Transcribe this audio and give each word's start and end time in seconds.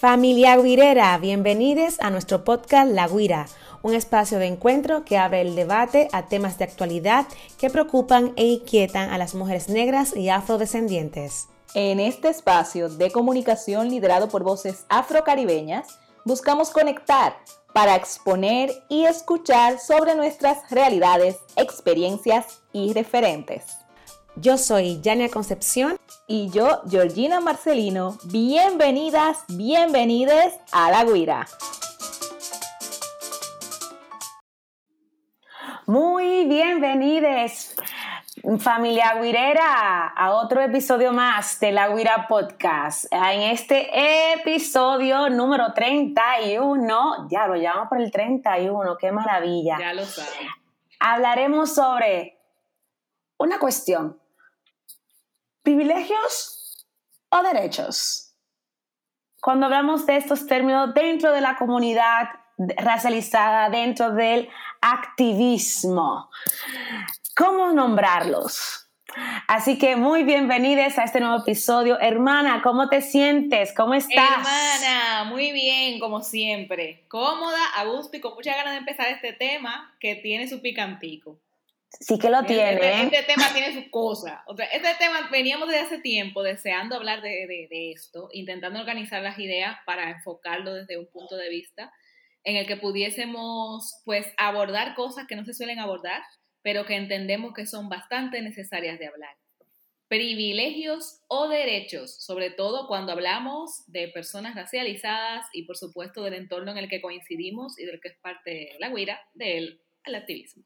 Familia 0.00 0.56
Guirera, 0.56 1.18
bienvenidos 1.18 2.00
a 2.00 2.08
nuestro 2.08 2.42
podcast 2.42 2.90
La 2.90 3.06
Guira, 3.06 3.48
un 3.82 3.92
espacio 3.92 4.38
de 4.38 4.46
encuentro 4.46 5.04
que 5.04 5.18
abre 5.18 5.42
el 5.42 5.54
debate 5.54 6.08
a 6.12 6.26
temas 6.26 6.56
de 6.56 6.64
actualidad 6.64 7.26
que 7.58 7.68
preocupan 7.68 8.32
e 8.36 8.46
inquietan 8.46 9.10
a 9.10 9.18
las 9.18 9.34
mujeres 9.34 9.68
negras 9.68 10.16
y 10.16 10.30
afrodescendientes. 10.30 11.48
En 11.74 12.00
este 12.00 12.30
espacio 12.30 12.88
de 12.88 13.10
comunicación 13.10 13.90
liderado 13.90 14.30
por 14.30 14.42
voces 14.42 14.86
afrocaribeñas, 14.88 15.98
buscamos 16.24 16.70
conectar 16.70 17.36
para 17.74 17.94
exponer 17.94 18.72
y 18.88 19.04
escuchar 19.04 19.80
sobre 19.80 20.14
nuestras 20.14 20.70
realidades, 20.70 21.36
experiencias 21.56 22.62
y 22.72 22.94
referentes. 22.94 23.79
Yo 24.40 24.56
soy 24.56 25.02
Yania 25.02 25.28
Concepción. 25.28 25.98
Y 26.26 26.48
yo, 26.48 26.80
Georgina 26.88 27.40
Marcelino. 27.40 28.16
Bienvenidas, 28.24 29.44
bienvenides 29.48 30.58
a 30.72 30.90
La 30.90 31.04
Guira. 31.04 31.46
Muy 35.84 36.46
bienvenidos, 36.46 37.74
familia 38.60 39.20
guirera, 39.20 40.06
a 40.06 40.32
otro 40.32 40.62
episodio 40.62 41.12
más 41.12 41.60
de 41.60 41.72
La 41.72 41.88
Guira 41.88 42.26
Podcast. 42.26 43.12
En 43.12 43.42
este 43.42 43.90
episodio 44.32 45.28
número 45.28 45.74
31, 45.74 47.28
ya 47.28 47.46
lo 47.46 47.56
llamamos 47.56 47.88
por 47.90 48.00
el 48.00 48.10
31, 48.10 48.96
qué 48.96 49.12
maravilla. 49.12 49.76
Ya 49.78 49.92
lo 49.92 50.04
saben. 50.04 50.48
Hablaremos 50.98 51.74
sobre 51.74 52.38
una 53.36 53.58
cuestión 53.58 54.19
¿Privilegios 55.62 56.86
o 57.28 57.42
derechos? 57.42 58.34
Cuando 59.42 59.66
hablamos 59.66 60.06
de 60.06 60.16
estos 60.16 60.46
términos 60.46 60.94
dentro 60.94 61.32
de 61.32 61.42
la 61.42 61.56
comunidad 61.56 62.30
racializada, 62.78 63.68
dentro 63.68 64.12
del 64.12 64.48
activismo, 64.80 66.30
¿cómo 67.36 67.72
nombrarlos? 67.72 68.88
Así 69.48 69.76
que 69.76 69.96
muy 69.96 70.22
bienvenidos 70.22 70.96
a 70.98 71.04
este 71.04 71.20
nuevo 71.20 71.42
episodio. 71.42 72.00
Hermana, 72.00 72.62
¿cómo 72.62 72.88
te 72.88 73.02
sientes? 73.02 73.74
¿Cómo 73.74 73.92
estás? 73.92 74.30
Hermana, 74.38 75.24
muy 75.24 75.52
bien, 75.52 76.00
como 76.00 76.22
siempre. 76.22 77.04
Cómoda, 77.08 77.66
a 77.76 77.84
gusto 77.84 78.16
y 78.16 78.20
con 78.20 78.34
muchas 78.34 78.56
ganas 78.56 78.72
de 78.72 78.78
empezar 78.78 79.08
este 79.08 79.34
tema 79.34 79.94
que 80.00 80.14
tiene 80.14 80.48
su 80.48 80.62
picantico. 80.62 81.38
Sí 81.98 82.18
que 82.18 82.30
lo 82.30 82.40
Este- 82.40 82.54
tiene. 82.54 83.02
Este, 83.04 83.22
tema 83.24 83.52
tiene 83.52 83.74
su 83.82 83.90
cosa. 83.90 84.44
O 84.46 84.56
sea, 84.56 84.66
este 84.66 84.88
tema 84.98 85.28
veníamos 85.30 85.68
desde 85.68 85.80
hace 85.82 85.98
tiempo 86.00 86.42
deseando 86.42 86.94
hablar 86.94 87.20
de, 87.20 87.46
de- 87.46 87.66
de 87.68 87.92
esto, 87.92 88.28
intentando 88.32 88.78
organizar 88.78 89.22
las 89.22 89.38
ideas 89.38 89.76
para 89.86 90.10
enfocarlo 90.10 90.72
desde 90.74 90.98
un 90.98 91.06
punto 91.10 91.36
de 91.36 91.48
vista 91.48 91.92
en 92.44 92.56
el 92.56 92.66
que 92.66 92.76
pudiésemos 92.76 94.00
pues 94.04 94.26
abordar 94.38 94.94
cosas 94.94 95.26
que 95.26 95.36
no 95.36 95.44
se 95.44 95.52
suelen 95.52 95.78
abordar, 95.80 96.22
pero 96.62 96.86
que 96.86 96.94
entendemos 96.94 97.52
que 97.54 97.66
son 97.66 97.88
bastante 97.88 98.40
necesarias 98.40 98.98
de 98.98 99.08
hablar. 99.08 99.36
Privilegios 100.08 101.20
o 101.28 101.48
derechos, 101.48 102.24
sobre 102.24 102.50
todo 102.50 102.88
cuando 102.88 103.12
hablamos 103.12 103.84
de 103.86 104.08
personas 104.08 104.54
racializadas 104.56 105.46
y 105.52 105.64
por 105.64 105.76
supuesto 105.76 106.22
del 106.24 106.34
entorno 106.34 106.72
en 106.72 106.78
el 106.78 106.88
que 106.88 107.00
coincidimos 107.00 107.78
y 107.78 107.84
del 107.84 108.00
que 108.00 108.08
es 108.08 108.18
parte 108.18 108.72
la 108.78 108.88
guira 108.88 109.20
del 109.34 109.80
el 110.04 110.14
activismo. 110.14 110.64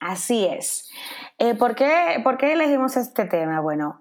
Así 0.00 0.46
es. 0.46 0.90
Eh, 1.38 1.54
¿por, 1.54 1.74
qué, 1.74 2.20
por 2.22 2.36
qué 2.36 2.52
elegimos 2.52 2.96
este 2.96 3.24
tema? 3.24 3.60
Bueno, 3.60 4.00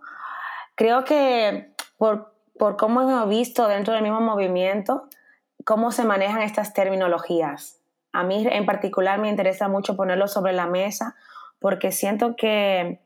creo 0.76 1.04
que 1.04 1.74
por, 1.98 2.34
por 2.58 2.78
cómo 2.78 3.02
hemos 3.02 3.30
visto 3.30 3.68
dentro 3.68 3.94
del 3.94 4.04
mismo 4.04 4.22
movimiento, 4.22 5.08
cómo 5.64 5.92
se 5.92 6.04
manejan 6.04 6.42
estas 6.42 6.74
terminologías. 6.74 7.80
A 8.12 8.24
mí 8.24 8.48
en 8.50 8.66
particular 8.66 9.20
me 9.20 9.30
interesa 9.30 9.68
mucho 9.68 9.96
ponerlo 9.96 10.28
sobre 10.28 10.54
la 10.54 10.68
mesa 10.68 11.16
porque 11.60 11.92
siento 11.92 12.36
que, 12.36 13.02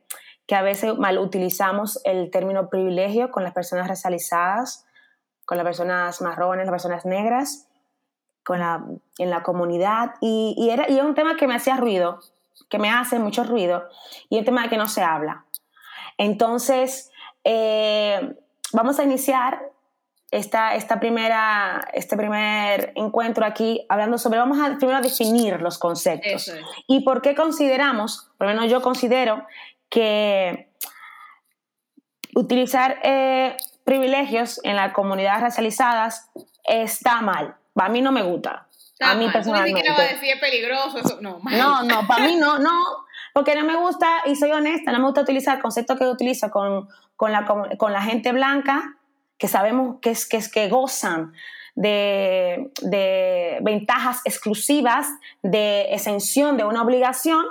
que 0.45 0.55
a 0.55 0.61
veces 0.61 0.97
mal 0.97 1.17
utilizamos 1.17 1.99
el 2.03 2.29
término 2.31 2.69
privilegio 2.69 3.31
con 3.31 3.43
las 3.43 3.53
personas 3.53 3.87
racializadas, 3.87 4.85
con 5.45 5.57
las 5.57 5.65
personas 5.65 6.21
marrones, 6.21 6.65
las 6.65 6.73
personas 6.73 7.05
negras, 7.05 7.67
con 8.43 8.59
la, 8.59 8.83
en 9.17 9.29
la 9.29 9.41
comunidad. 9.41 10.15
Y, 10.21 10.55
y 10.57 10.69
era, 10.69 10.89
y 10.89 10.97
era 10.97 11.05
un 11.07 11.15
tema 11.15 11.37
que 11.37 11.47
me 11.47 11.55
hacía 11.55 11.77
ruido, 11.77 12.19
que 12.69 12.79
me 12.79 12.89
hace 12.89 13.19
mucho 13.19 13.43
ruido, 13.43 13.87
y 14.29 14.39
un 14.39 14.45
tema 14.45 14.63
de 14.63 14.69
que 14.69 14.77
no 14.77 14.87
se 14.87 15.01
habla. 15.01 15.45
Entonces, 16.17 17.11
eh, 17.43 18.35
vamos 18.73 18.99
a 18.99 19.03
iniciar 19.03 19.61
esta, 20.31 20.75
esta 20.75 20.99
primera, 20.99 21.81
este 21.93 22.15
primer 22.15 22.91
encuentro 22.95 23.45
aquí 23.45 23.85
hablando 23.89 24.17
sobre, 24.17 24.39
vamos 24.39 24.59
a 24.59 24.77
primero 24.77 25.01
definir 25.01 25.61
los 25.61 25.77
conceptos. 25.77 26.47
Es. 26.47 26.61
¿Y 26.87 27.01
por 27.01 27.21
qué 27.21 27.35
consideramos, 27.35 28.31
por 28.37 28.47
lo 28.47 28.53
menos 28.53 28.69
yo 28.69 28.81
considero, 28.81 29.45
que 29.89 30.69
utilizar 32.35 32.99
eh, 33.03 33.57
privilegios 33.83 34.59
en 34.63 34.75
las 34.75 34.93
comunidades 34.93 35.41
racializadas 35.41 36.29
está 36.63 37.21
mal? 37.21 37.55
A 37.75 37.89
mí 37.89 38.01
no 38.01 38.11
me 38.11 38.21
gusta. 38.21 38.67
Está 38.99 39.11
a 39.11 39.15
mí 39.15 39.25
mal. 39.25 39.31
Tú 39.33 39.37
ni 39.39 39.43
personalmente. 39.43 39.79
siquiera 39.79 39.97
vas 39.97 40.09
a 40.09 40.13
decir 40.13 40.29
es 40.33 40.39
peligroso, 40.41 40.97
eso 40.99 41.21
no, 41.21 41.39
mal. 41.39 41.57
No, 41.57 41.83
no, 41.83 42.05
para 42.07 42.25
mí 42.25 42.35
no, 42.35 42.59
no, 42.59 42.83
porque 43.33 43.55
no 43.55 43.63
me 43.63 43.75
gusta, 43.77 44.23
y 44.25 44.35
soy 44.35 44.51
honesta, 44.51 44.91
no 44.91 44.99
me 44.99 45.05
gusta 45.05 45.21
utilizar 45.21 45.61
conceptos 45.61 45.97
que 45.97 46.05
utilizo 46.05 46.51
con, 46.51 46.89
con, 47.15 47.31
la, 47.31 47.45
con, 47.45 47.77
con 47.77 47.93
la 47.93 48.01
gente 48.01 48.31
blanca, 48.33 48.97
que 49.37 49.47
sabemos 49.47 49.97
que, 50.01 50.09
es, 50.11 50.27
que, 50.27 50.35
es, 50.37 50.51
que 50.51 50.67
gozan 50.67 51.33
de, 51.75 52.71
de 52.81 53.59
ventajas 53.61 54.19
exclusivas, 54.25 55.07
de 55.41 55.93
exención 55.93 56.57
de 56.57 56.65
una 56.65 56.81
obligación, 56.81 57.45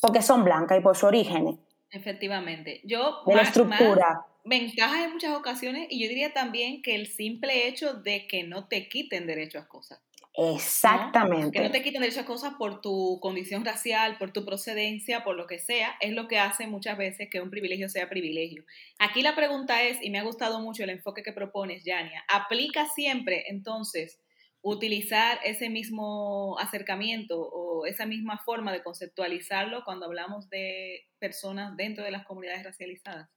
porque 0.00 0.22
son 0.22 0.42
blancas 0.44 0.78
y 0.78 0.80
por 0.80 0.96
su 0.96 1.06
origen, 1.06 1.60
Efectivamente. 1.90 2.80
Yo, 2.84 3.22
de 3.26 3.34
la 3.34 3.42
más- 3.42 3.48
estructura. 3.48 4.08
más 4.10 4.24
ventajas 4.44 4.98
en 5.04 5.12
muchas 5.12 5.34
ocasiones, 5.36 5.86
y 5.88 6.02
yo 6.02 6.08
diría 6.08 6.32
también 6.32 6.82
que 6.82 6.94
el 6.94 7.06
simple 7.06 7.68
hecho 7.68 7.94
de 7.94 8.26
que 8.26 8.42
no 8.42 8.66
te 8.66 8.88
quiten 8.88 9.26
derecho 9.26 9.58
a 9.58 9.66
cosas. 9.68 10.00
Exactamente. 10.36 11.50
Que 11.58 11.64
no 11.64 11.70
te 11.70 11.82
quiten 11.82 12.02
derecho 12.02 12.20
a 12.20 12.24
cosas 12.26 12.54
por 12.58 12.80
tu 12.80 13.18
condición 13.20 13.64
racial, 13.64 14.18
por 14.18 14.32
tu 14.32 14.44
procedencia, 14.44 15.24
por 15.24 15.36
lo 15.36 15.46
que 15.46 15.58
sea, 15.58 15.94
es 16.00 16.12
lo 16.12 16.28
que 16.28 16.38
hace 16.38 16.66
muchas 16.66 16.98
veces 16.98 17.28
que 17.30 17.40
un 17.40 17.50
privilegio 17.50 17.88
sea 17.88 18.08
privilegio. 18.08 18.64
Aquí 18.98 19.22
la 19.22 19.34
pregunta 19.34 19.82
es, 19.82 19.98
y 20.02 20.10
me 20.10 20.18
ha 20.18 20.22
gustado 20.24 20.60
mucho 20.60 20.84
el 20.84 20.90
enfoque 20.90 21.22
que 21.22 21.32
propones, 21.32 21.84
Yania, 21.84 22.22
¿aplica 22.28 22.86
siempre 22.86 23.44
entonces 23.48 24.20
utilizar 24.62 25.38
ese 25.44 25.70
mismo 25.70 26.58
acercamiento 26.58 27.40
o 27.40 27.86
esa 27.86 28.04
misma 28.04 28.38
forma 28.44 28.72
de 28.72 28.82
conceptualizarlo 28.82 29.84
cuando 29.84 30.06
hablamos 30.06 30.50
de 30.50 31.06
personas 31.18 31.76
dentro 31.76 32.04
de 32.04 32.10
las 32.10 32.26
comunidades 32.26 32.64
racializadas? 32.64 33.30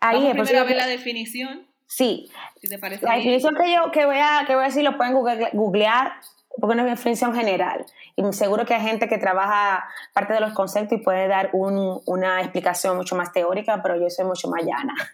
Ahí 0.00 0.16
Vamos 0.16 0.28
es, 0.30 0.34
primero 0.34 0.58
a 0.60 0.64
ver 0.64 0.72
que- 0.72 0.80
la 0.80 0.86
definición, 0.86 1.68
sí, 1.86 2.30
si 2.60 2.68
te 2.68 2.78
parece 2.78 3.04
La 3.06 3.12
bien. 3.16 3.24
definición 3.24 3.54
que 3.54 3.72
yo 3.74 3.90
que 3.92 4.04
voy, 4.06 4.18
a, 4.18 4.44
que 4.46 4.54
voy 4.54 4.64
a 4.64 4.66
decir 4.68 4.82
lo 4.84 4.96
pueden 4.96 5.14
google- 5.14 5.50
googlear 5.52 6.12
porque 6.60 6.74
no 6.74 6.82
es 6.82 6.86
una 6.86 6.94
definición 6.96 7.34
general. 7.34 7.84
Y 8.16 8.22
seguro 8.32 8.64
que 8.64 8.74
hay 8.74 8.80
gente 8.80 9.08
que 9.08 9.18
trabaja 9.18 9.84
parte 10.14 10.32
de 10.32 10.40
los 10.40 10.54
conceptos 10.54 10.98
y 10.98 11.02
puede 11.02 11.28
dar 11.28 11.50
un- 11.52 12.00
una 12.06 12.40
explicación 12.40 12.96
mucho 12.96 13.14
más 13.14 13.30
teórica, 13.32 13.82
pero 13.82 13.96
yo 14.00 14.08
soy 14.08 14.24
mucho 14.24 14.48
más 14.48 14.62
llana. 14.64 14.94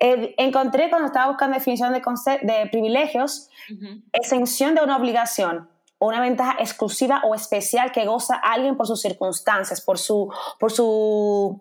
Eh, 0.00 0.34
encontré 0.38 0.88
cuando 0.90 1.06
estaba 1.06 1.28
buscando 1.28 1.54
definición 1.56 1.92
de, 1.92 2.00
de 2.42 2.66
privilegios, 2.70 3.50
Ujú. 3.70 4.00
exención 4.12 4.74
de 4.74 4.82
una 4.82 4.96
obligación 4.96 5.68
o 5.98 6.08
una 6.08 6.20
ventaja 6.20 6.56
exclusiva 6.58 7.20
o 7.24 7.34
especial 7.34 7.92
que 7.92 8.04
goza 8.06 8.34
alguien 8.36 8.76
por 8.76 8.86
sus 8.86 9.00
circunstancias, 9.00 9.80
por 9.80 9.98
su, 9.98 10.32
por 10.58 10.72
su 10.72 11.60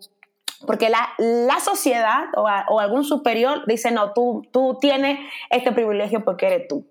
porque 0.68 0.90
la, 0.90 1.10
la 1.18 1.60
sociedad 1.60 2.26
o, 2.36 2.48
a- 2.48 2.66
o 2.70 2.80
algún 2.80 3.04
superior 3.04 3.64
dice, 3.68 3.92
no, 3.92 4.14
tú, 4.14 4.48
tú 4.52 4.78
tienes 4.80 5.20
este 5.50 5.72
privilegio 5.72 6.24
porque 6.24 6.48
eres 6.48 6.68
tú. 6.68 6.88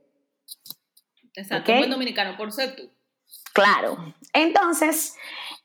Exacto, 1.35 1.71
Ok. 1.71 1.75
un 1.75 1.79
buen 1.79 1.91
dominicano, 1.91 2.37
por 2.37 2.53
ser 2.53 2.77
tú. 2.77 2.91
Claro. 3.53 3.97
Entonces, 4.33 5.17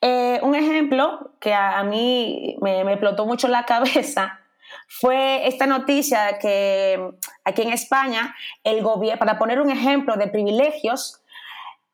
eh, 0.01 0.39
un 0.43 0.55
ejemplo 0.55 1.31
que 1.39 1.53
a, 1.53 1.79
a 1.79 1.83
mí 1.83 2.57
me, 2.61 2.83
me 2.83 2.93
explotó 2.93 3.25
mucho 3.25 3.47
la 3.47 3.65
cabeza 3.67 4.39
fue 4.87 5.47
esta 5.47 5.65
noticia 5.67 6.37
que 6.39 7.11
aquí 7.43 7.61
en 7.63 7.71
España, 7.73 8.35
el 8.63 8.81
gobierno, 8.83 9.19
para 9.19 9.37
poner 9.37 9.59
un 9.59 9.69
ejemplo 9.71 10.15
de 10.15 10.27
privilegios, 10.27 11.21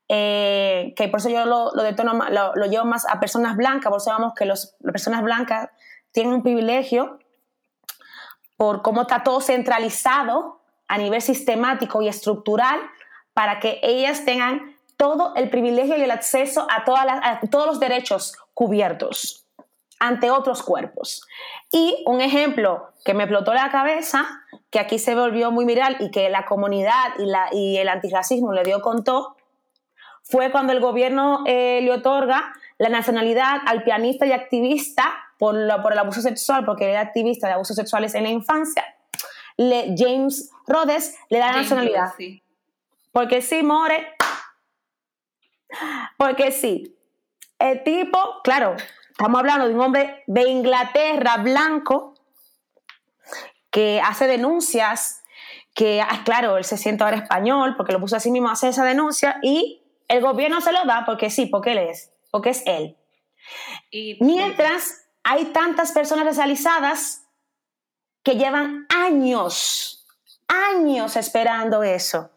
eh, 0.10 0.94
que 0.98 1.08
por 1.08 1.20
eso 1.20 1.30
yo 1.30 1.46
lo, 1.46 1.72
lo, 1.74 1.84
detono 1.84 2.14
lo, 2.30 2.54
lo 2.56 2.66
llevo 2.66 2.86
más 2.86 3.06
a 3.08 3.20
personas 3.20 3.56
blancas, 3.56 3.90
por 3.90 3.98
eso 3.98 4.10
sabemos 4.10 4.34
que 4.36 4.46
los- 4.46 4.76
las 4.82 4.92
personas 4.92 5.22
blancas 5.24 5.70
tienen 6.12 6.34
un 6.34 6.44
privilegio 6.44 7.20
por 8.58 8.82
cómo 8.82 9.02
está 9.02 9.24
todo 9.24 9.42
centralizado 9.42 10.62
a 10.88 10.98
nivel 10.98 11.22
sistemático 11.22 12.02
y 12.02 12.08
estructural 12.08 12.80
para 13.34 13.60
que 13.60 13.80
ellas 13.82 14.26
tengan 14.26 14.76
todo 14.98 15.34
el 15.36 15.50
privilegio 15.50 15.98
y 15.98 16.02
el 16.02 16.12
acceso 16.12 16.68
a, 16.70 16.84
todas 16.84 17.06
todos 17.50 17.66
los 17.66 17.80
derechos 17.80 18.38
cubiertos 18.54 19.46
ante 20.00 20.32
otros 20.32 20.64
cuerpos. 20.64 21.26
Y 21.72 22.04
un 22.06 22.22
ejemplo 22.22 22.90
que 23.06 23.14
me 23.14 23.24
explotó 23.24 23.54
la 23.54 23.70
cabeza 23.72 24.26
que 24.70 24.80
aquí 24.80 25.00
se 25.00 25.16
volvió 25.16 25.52
muy 25.52 25.66
viral 25.66 25.98
y 26.00 26.12
que 26.12 26.30
la 26.30 26.46
comunidad 26.46 27.14
y 27.52 27.78
el 27.78 27.88
antirracismo 27.88 28.54
le 28.54 28.64
dio 28.64 28.82
con 28.82 29.04
todo, 29.04 29.38
fue 30.24 30.52
cuando 30.52 30.74
el 30.74 30.80
gobierno 30.80 31.44
eh, 31.46 31.82
le 31.84 31.92
otorga 31.92 32.54
la 32.78 32.90
nacionalidad 32.90 33.62
al 33.66 33.84
pianista 33.84 34.26
y 34.26 34.32
activista 34.32 35.14
por, 35.42 35.56
por 35.82 35.92
el 35.92 35.98
abuso 35.98 36.22
sexual, 36.22 36.64
porque 36.66 36.92
era 36.92 37.02
activista 37.02 37.48
de 37.48 37.54
abusos 37.54 37.76
sexuales 37.76 38.14
en 38.14 38.22
la 38.22 38.30
infancia. 38.30 38.86
Le, 39.58 39.96
James 39.98 40.52
Rhodes 40.68 41.18
le 41.32 41.40
da 41.40 41.48
la 41.48 41.62
nacionalidad. 41.64 42.14
Porque 43.12 43.42
sí, 43.42 43.64
More. 43.64 44.14
Porque 46.16 46.52
sí. 46.52 46.96
El 47.58 47.84
tipo, 47.84 48.20
claro, 48.44 48.76
estamos 49.10 49.40
hablando 49.40 49.68
de 49.68 49.74
un 49.74 49.82
hombre 49.82 50.24
de 50.28 50.48
Inglaterra 50.48 51.38
blanco 51.38 52.14
que 53.72 54.00
hace 54.00 54.28
denuncias, 54.28 55.24
que, 55.74 56.02
ah, 56.02 56.22
claro, 56.24 56.58
él 56.58 56.66
se 56.66 56.78
siente 56.78 57.04
ahora 57.04 57.18
español 57.18 57.74
porque 57.78 57.94
lo 57.94 58.00
puso 58.00 58.16
así 58.16 58.30
mismo, 58.30 58.52
hace 58.52 58.68
esa 58.68 58.86
denuncia 58.86 59.40
y 59.42 59.82
el 60.08 60.22
gobierno 60.22 60.62
se 60.62 60.72
lo 60.72 60.86
da 60.86 61.04
porque 61.04 61.32
sí, 61.32 61.48
porque 61.48 61.72
él 61.72 61.80
es, 61.80 62.12
porque 62.30 62.52
es 62.52 62.62
él. 62.68 62.96
Y, 63.90 64.24
Mientras 64.24 65.01
hay 65.24 65.46
tantas 65.46 65.92
personas 65.92 66.26
racializadas 66.26 67.28
que 68.24 68.36
llevan 68.36 68.88
años, 68.90 70.06
años 70.48 71.16
esperando 71.16 71.84
eso. 71.84 72.32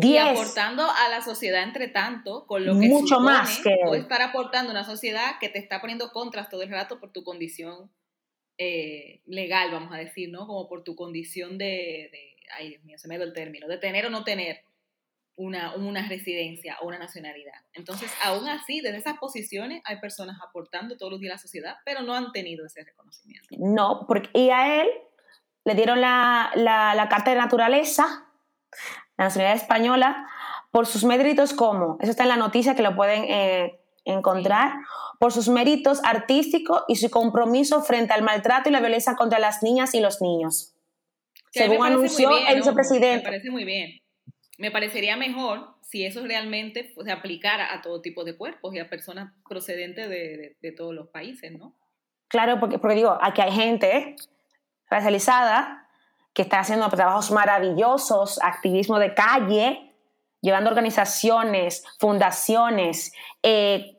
Y 0.00 0.16
aportando 0.16 0.88
a 0.88 1.08
la 1.08 1.22
sociedad 1.22 1.62
entre 1.62 1.88
tanto, 1.88 2.46
con 2.46 2.64
lo 2.64 2.78
que 2.78 2.86
mucho 2.86 3.20
más 3.20 3.58
que 3.60 3.76
puede 3.84 4.02
estar 4.02 4.22
aportando 4.22 4.70
a 4.70 4.74
una 4.74 4.84
sociedad 4.84 5.38
que 5.40 5.48
te 5.48 5.58
está 5.58 5.80
poniendo 5.80 6.12
contras 6.12 6.48
todo 6.48 6.62
el 6.62 6.70
rato 6.70 7.00
por 7.00 7.10
tu 7.10 7.24
condición 7.24 7.90
eh, 8.58 9.22
legal, 9.26 9.70
vamos 9.72 9.92
a 9.92 9.98
decir, 9.98 10.30
¿no? 10.30 10.46
Como 10.46 10.68
por 10.68 10.84
tu 10.84 10.94
condición 10.94 11.58
de, 11.58 12.10
de, 12.12 12.36
ay 12.56 12.70
Dios 12.70 12.84
mío, 12.84 12.98
se 12.98 13.08
me 13.08 13.16
dio 13.16 13.24
el 13.24 13.32
término, 13.32 13.66
de 13.66 13.78
tener 13.78 14.06
o 14.06 14.10
no 14.10 14.24
tener 14.24 14.62
una, 15.38 15.76
una 15.76 16.06
residencia 16.08 16.76
o 16.82 16.88
una 16.88 16.98
nacionalidad. 16.98 17.54
Entonces, 17.72 18.12
aún 18.24 18.48
así, 18.48 18.80
desde 18.80 18.98
esas 18.98 19.18
posiciones 19.18 19.80
hay 19.84 20.00
personas 20.00 20.36
aportando 20.46 20.96
todos 20.96 21.12
los 21.12 21.20
días 21.20 21.30
a 21.30 21.34
la 21.36 21.38
sociedad, 21.38 21.76
pero 21.84 22.02
no 22.02 22.12
han 22.12 22.32
tenido 22.32 22.66
ese 22.66 22.82
reconocimiento. 22.82 23.48
No, 23.56 24.04
porque 24.08 24.28
y 24.34 24.50
a 24.50 24.82
él 24.82 24.88
le 25.64 25.74
dieron 25.74 26.00
la, 26.00 26.50
la, 26.56 27.08
Carta 27.08 27.30
de 27.30 27.36
Naturaleza, 27.36 28.26
la 29.16 29.26
nacionalidad 29.26 29.62
española, 29.62 30.26
por 30.72 30.86
sus 30.86 31.04
méritos 31.04 31.54
como, 31.54 31.98
eso 32.00 32.10
está 32.10 32.24
en 32.24 32.30
la 32.30 32.36
noticia 32.36 32.74
que 32.74 32.82
lo 32.82 32.96
pueden 32.96 33.24
eh, 33.28 33.80
encontrar, 34.04 34.72
por 35.20 35.32
sus 35.32 35.48
méritos 35.48 36.00
artísticos 36.02 36.82
y 36.88 36.96
su 36.96 37.10
compromiso 37.10 37.82
frente 37.82 38.12
al 38.12 38.22
maltrato 38.22 38.70
y 38.70 38.72
la 38.72 38.80
violencia 38.80 39.14
contra 39.14 39.38
las 39.38 39.62
niñas 39.62 39.94
y 39.94 40.00
los 40.00 40.20
niños. 40.20 40.74
según 41.50 41.86
anunció 41.86 42.36
el 42.48 42.56
vicepresidente. 42.56 43.18
Me 43.18 43.22
parece 43.22 43.50
muy 43.50 43.64
bien 43.64 43.97
me 44.58 44.70
parecería 44.70 45.16
mejor 45.16 45.74
si 45.82 46.04
eso 46.04 46.22
realmente 46.22 46.92
se 47.02 47.10
aplicara 47.10 47.72
a 47.72 47.80
todo 47.80 48.02
tipo 48.02 48.24
de 48.24 48.36
cuerpos 48.36 48.74
y 48.74 48.78
a 48.78 48.90
personas 48.90 49.32
procedentes 49.48 50.10
de, 50.10 50.74
todos 50.76 50.94
los 50.94 51.08
países, 51.08 51.52
¿no? 51.52 51.72
Claro, 52.26 52.60
porque, 52.60 52.78
porque 52.78 52.96
digo, 52.96 53.16
aquí 53.22 53.40
hay 53.40 53.52
gente 53.52 54.16
racializada 54.90 55.86
que 56.34 56.42
está 56.42 56.60
haciendo 56.60 56.88
trabajos 56.90 57.30
maravillosos, 57.30 58.38
activismo 58.42 58.98
de 58.98 59.14
calle, 59.14 59.92
llevando 60.40 60.68
organizaciones, 60.68 61.84
fundaciones 61.98 63.12
eh, 63.42 63.96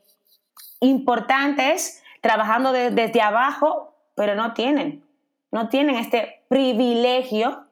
importantes, 0.80 2.02
trabajando 2.20 2.72
desde 2.72 3.20
abajo, 3.20 3.94
pero 4.14 4.34
no 4.34 4.52
tienen, 4.54 5.04
no 5.50 5.68
tienen 5.68 5.96
este 5.96 6.44
privilegio 6.48 7.66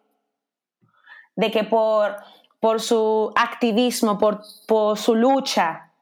de 1.36 1.50
que 1.50 1.62
por 1.62 2.16
por 2.60 2.80
su 2.80 3.32
activismo, 3.36 4.18
por, 4.18 4.96
su 4.96 5.14
lucha, 5.14 5.92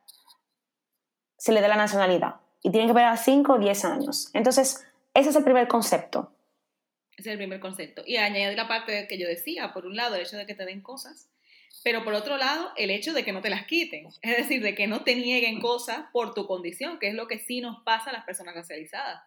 se 1.37 1.53
le 1.53 1.61
da 1.61 1.69
la 1.69 1.77
nacionalidad. 1.77 2.37
Y 2.63 2.71
tiene 2.71 2.87
que 2.87 2.93
esperar 2.93 3.19
5 3.19 3.53
o 3.53 3.59
10 3.59 3.85
años. 3.85 4.31
Entonces, 4.33 4.87
ese 5.15 5.31
es 5.31 5.37
el 5.37 5.45
primer 5.45 5.69
concepto. 5.69 6.33
Ese 7.17 7.31
es 7.31 7.33
el 7.33 7.39
primer 7.39 7.61
concepto. 7.61 8.03
Y 8.07 8.17
añadir 8.17 8.57
la 8.57 8.69
parte 8.69 9.07
que 9.09 9.19
yo 9.19 9.29
decía, 9.29 9.73
por 9.73 9.87
un 9.87 9.97
lado, 9.97 10.15
el 10.15 10.23
hecho 10.23 10.37
de 10.37 10.47
que 10.47 10.55
te 10.55 10.65
den 10.65 10.81
cosas, 10.81 11.29
pero 11.85 12.03
por 12.05 12.15
otro 12.15 12.37
lado, 12.37 12.73
el 12.77 12.91
hecho 12.91 13.13
de 13.13 13.25
que 13.25 13.33
no 13.33 13.43
te 13.43 13.51
las 13.51 13.67
quiten. 13.67 14.09
Es 14.23 14.37
decir, 14.37 14.63
de 14.63 14.75
que 14.75 14.87
no 14.87 15.05
te 15.05 15.15
nieguen 15.15 15.61
cosas 15.61 16.07
por 16.13 16.35
tu 16.35 16.47
condición, 16.47 16.99
que 16.99 17.09
es 17.09 17.15
lo 17.15 17.29
que 17.29 17.39
sí 17.39 17.61
nos 17.61 17.83
pasa 17.85 18.11
a 18.11 18.13
las 18.13 18.25
personas 18.25 18.55
racializadas. 18.55 19.23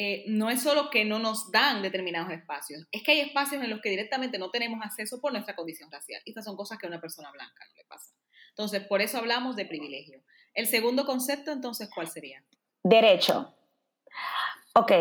Eh, 0.00 0.22
no 0.28 0.48
es 0.48 0.62
solo 0.62 0.90
que 0.90 1.04
no 1.04 1.18
nos 1.18 1.50
dan 1.50 1.82
determinados 1.82 2.30
espacios, 2.30 2.86
es 2.92 3.02
que 3.02 3.10
hay 3.10 3.20
espacios 3.20 3.64
en 3.64 3.68
los 3.68 3.80
que 3.80 3.90
directamente 3.90 4.38
no 4.38 4.48
tenemos 4.48 4.78
acceso 4.80 5.20
por 5.20 5.32
nuestra 5.32 5.56
condición 5.56 5.90
racial. 5.90 6.22
Estas 6.24 6.44
son 6.44 6.54
cosas 6.54 6.78
que 6.78 6.86
a 6.86 6.88
una 6.88 7.00
persona 7.00 7.32
blanca 7.32 7.64
no 7.68 7.74
le 7.74 7.84
pasa. 7.88 8.14
Entonces, 8.50 8.86
por 8.86 9.02
eso 9.02 9.18
hablamos 9.18 9.56
de 9.56 9.66
privilegio. 9.66 10.22
El 10.54 10.68
segundo 10.68 11.04
concepto, 11.04 11.50
entonces, 11.50 11.90
¿cuál 11.92 12.06
sería? 12.06 12.44
Derecho. 12.84 13.52
Ok, 14.74 14.92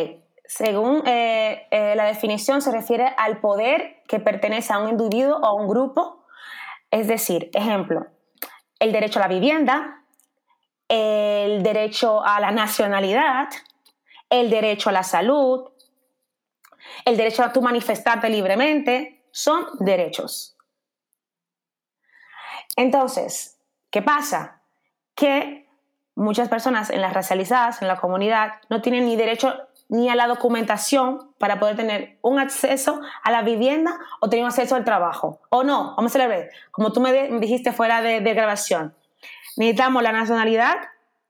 según 0.46 1.04
eh, 1.06 1.68
eh, 1.70 1.94
la 1.96 2.06
definición 2.06 2.64
se 2.64 2.72
refiere 2.72 3.06
al 3.18 3.40
poder 3.40 4.02
que 4.08 4.20
pertenece 4.20 4.74
a 4.74 4.80
un 4.80 4.90
individuo 4.90 5.38
o 5.38 5.46
a 5.46 5.54
un 5.54 5.68
grupo. 5.68 6.26
Es 6.90 7.08
decir, 7.08 7.52
ejemplo, 7.54 8.08
el 8.80 8.92
derecho 8.92 9.20
a 9.20 9.28
la 9.28 9.34
vivienda, 9.36 10.04
el 10.88 11.62
derecho 11.62 12.26
a 12.26 12.40
la 12.40 12.50
nacionalidad, 12.50 13.50
el 14.30 14.50
derecho 14.50 14.90
a 14.90 14.94
la 14.94 15.04
salud, 15.04 15.70
el 17.06 17.18
derecho 17.18 17.44
a 17.44 17.54
tu 17.54 17.62
manifestarte 17.62 18.30
libremente, 18.30 19.26
son 19.32 19.66
derechos. 19.80 20.58
Entonces, 22.76 23.60
¿qué 23.90 24.02
pasa? 24.02 24.62
Que 25.16 25.68
muchas 26.16 26.50
personas 26.50 26.90
en 26.90 27.02
las 27.02 27.14
racializadas, 27.14 27.82
en 27.82 27.88
la 27.88 27.98
comunidad, 27.98 28.54
no 28.70 28.82
tienen 28.82 29.06
ni 29.06 29.16
derecho 29.16 29.56
ni 29.90 30.10
a 30.10 30.16
la 30.16 30.28
documentación 30.28 31.34
para 31.38 31.60
poder 31.60 31.76
tener 31.76 32.18
un 32.22 32.40
acceso 32.40 33.00
a 33.24 33.32
la 33.32 33.42
vivienda 33.42 33.98
o 34.20 34.30
tener 34.30 34.44
un 34.44 34.50
acceso 34.50 34.76
al 34.76 34.84
trabajo. 34.84 35.40
O 35.50 35.64
no, 35.64 35.96
vamos 35.96 36.16
a 36.16 36.28
ver, 36.28 36.50
como 36.72 36.92
tú 36.92 37.00
me 37.00 37.30
dijiste 37.40 37.72
fuera 37.72 38.02
de, 38.02 38.20
de 38.20 38.34
grabación, 38.34 38.96
necesitamos 39.56 40.04
la 40.04 40.12
nacionalidad 40.12 40.76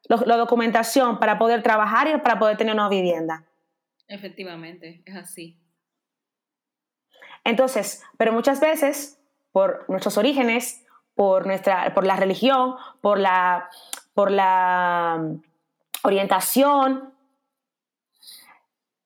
la 0.08 0.38
documentación 0.38 1.20
para 1.20 1.38
poder 1.38 1.64
trabajar 1.64 2.08
y 2.08 2.18
para 2.20 2.40
poder 2.40 2.58
tener 2.58 2.74
una 2.74 2.90
vivienda. 2.90 3.46
Efectivamente, 4.08 5.02
es 5.06 5.16
así. 5.16 5.58
Entonces, 7.44 8.04
pero 8.18 8.32
muchas 8.32 8.60
veces, 8.60 9.20
por 9.52 9.86
nuestros 9.90 10.18
orígenes, 10.18 10.86
por, 11.16 11.46
nuestra, 11.46 11.94
por 11.94 12.06
la 12.06 12.16
religión, 12.16 12.76
por 13.02 13.20
la, 13.20 13.70
por 14.14 14.32
la 14.32 15.18
mm, 15.20 15.42
orientación, 16.04 17.14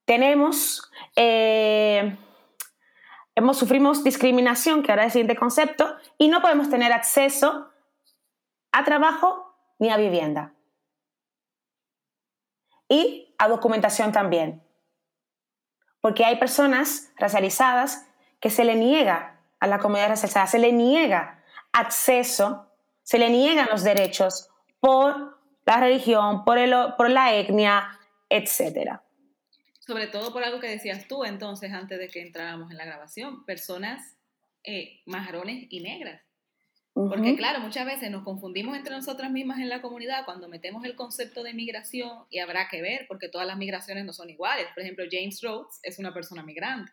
tenemos, 0.06 0.92
eh, 1.16 2.18
hemos, 3.36 3.58
sufrimos 3.58 4.04
discriminación, 4.04 4.84
que 4.84 4.92
ahora 4.92 5.04
es 5.04 5.08
el 5.08 5.12
siguiente 5.14 5.36
concepto, 5.36 5.96
y 6.18 6.28
no 6.28 6.42
podemos 6.42 6.70
tener 6.70 6.92
acceso 6.92 7.70
a 8.72 8.84
trabajo 8.84 9.56
ni 9.80 9.90
a 9.90 9.98
vivienda 9.98 10.54
y 12.92 13.34
a 13.38 13.48
documentación 13.48 14.12
también. 14.12 14.62
Porque 16.02 16.26
hay 16.26 16.36
personas 16.36 17.14
racializadas 17.16 18.06
que 18.42 18.50
se 18.50 18.66
le 18.66 18.76
niega 18.76 19.40
a 19.62 19.68
la 19.68 19.80
comunidad 19.80 20.10
racializada, 20.10 20.48
se 20.48 20.60
le 20.60 20.74
niega 20.74 21.42
acceso, 21.72 22.70
se 23.02 23.18
le 23.18 23.30
niegan 23.30 23.70
los 23.72 23.84
derechos 23.84 24.50
por 24.82 25.40
la 25.66 25.78
religión, 25.78 26.44
por, 26.44 26.58
el, 26.58 26.76
por 26.98 27.10
la 27.10 27.34
etnia, 27.34 27.98
etc. 28.28 29.00
Sobre 29.80 30.08
todo 30.08 30.34
por 30.34 30.44
algo 30.44 30.60
que 30.60 30.68
decías 30.68 31.08
tú 31.08 31.24
entonces 31.24 31.72
antes 31.72 31.98
de 31.98 32.10
que 32.10 32.22
entráramos 32.22 32.72
en 32.72 32.78
la 32.78 32.84
grabación, 32.84 33.46
personas 33.46 34.18
eh, 34.66 35.00
marrones 35.06 35.66
y 35.70 35.80
negras 35.80 36.22
porque 36.94 37.36
claro, 37.38 37.62
muchas 37.62 37.86
veces 37.86 38.12
nos 38.12 38.24
confundimos 38.24 38.76
entre 38.76 38.94
nosotras 38.94 39.32
mismas 39.32 39.60
en 39.60 39.70
la 39.70 39.82
comunidad 39.82 40.26
cuando 40.26 40.50
metemos 40.50 40.84
el 40.84 40.96
concepto 40.96 41.42
de 41.42 41.54
migración 41.54 42.26
y 42.30 42.40
habrá 42.40 42.68
que 42.70 42.82
ver 42.82 43.06
porque 43.08 43.30
todas 43.30 43.48
las 43.48 43.58
migraciones 43.58 44.06
no 44.06 44.12
son 44.12 44.30
iguales. 44.30 44.68
Por 44.74 44.84
ejemplo, 44.84 45.06
James 45.10 45.42
Rhodes 45.42 45.80
es 45.84 46.00
una 46.00 46.14
persona 46.14 46.44
migrante. 46.44 46.92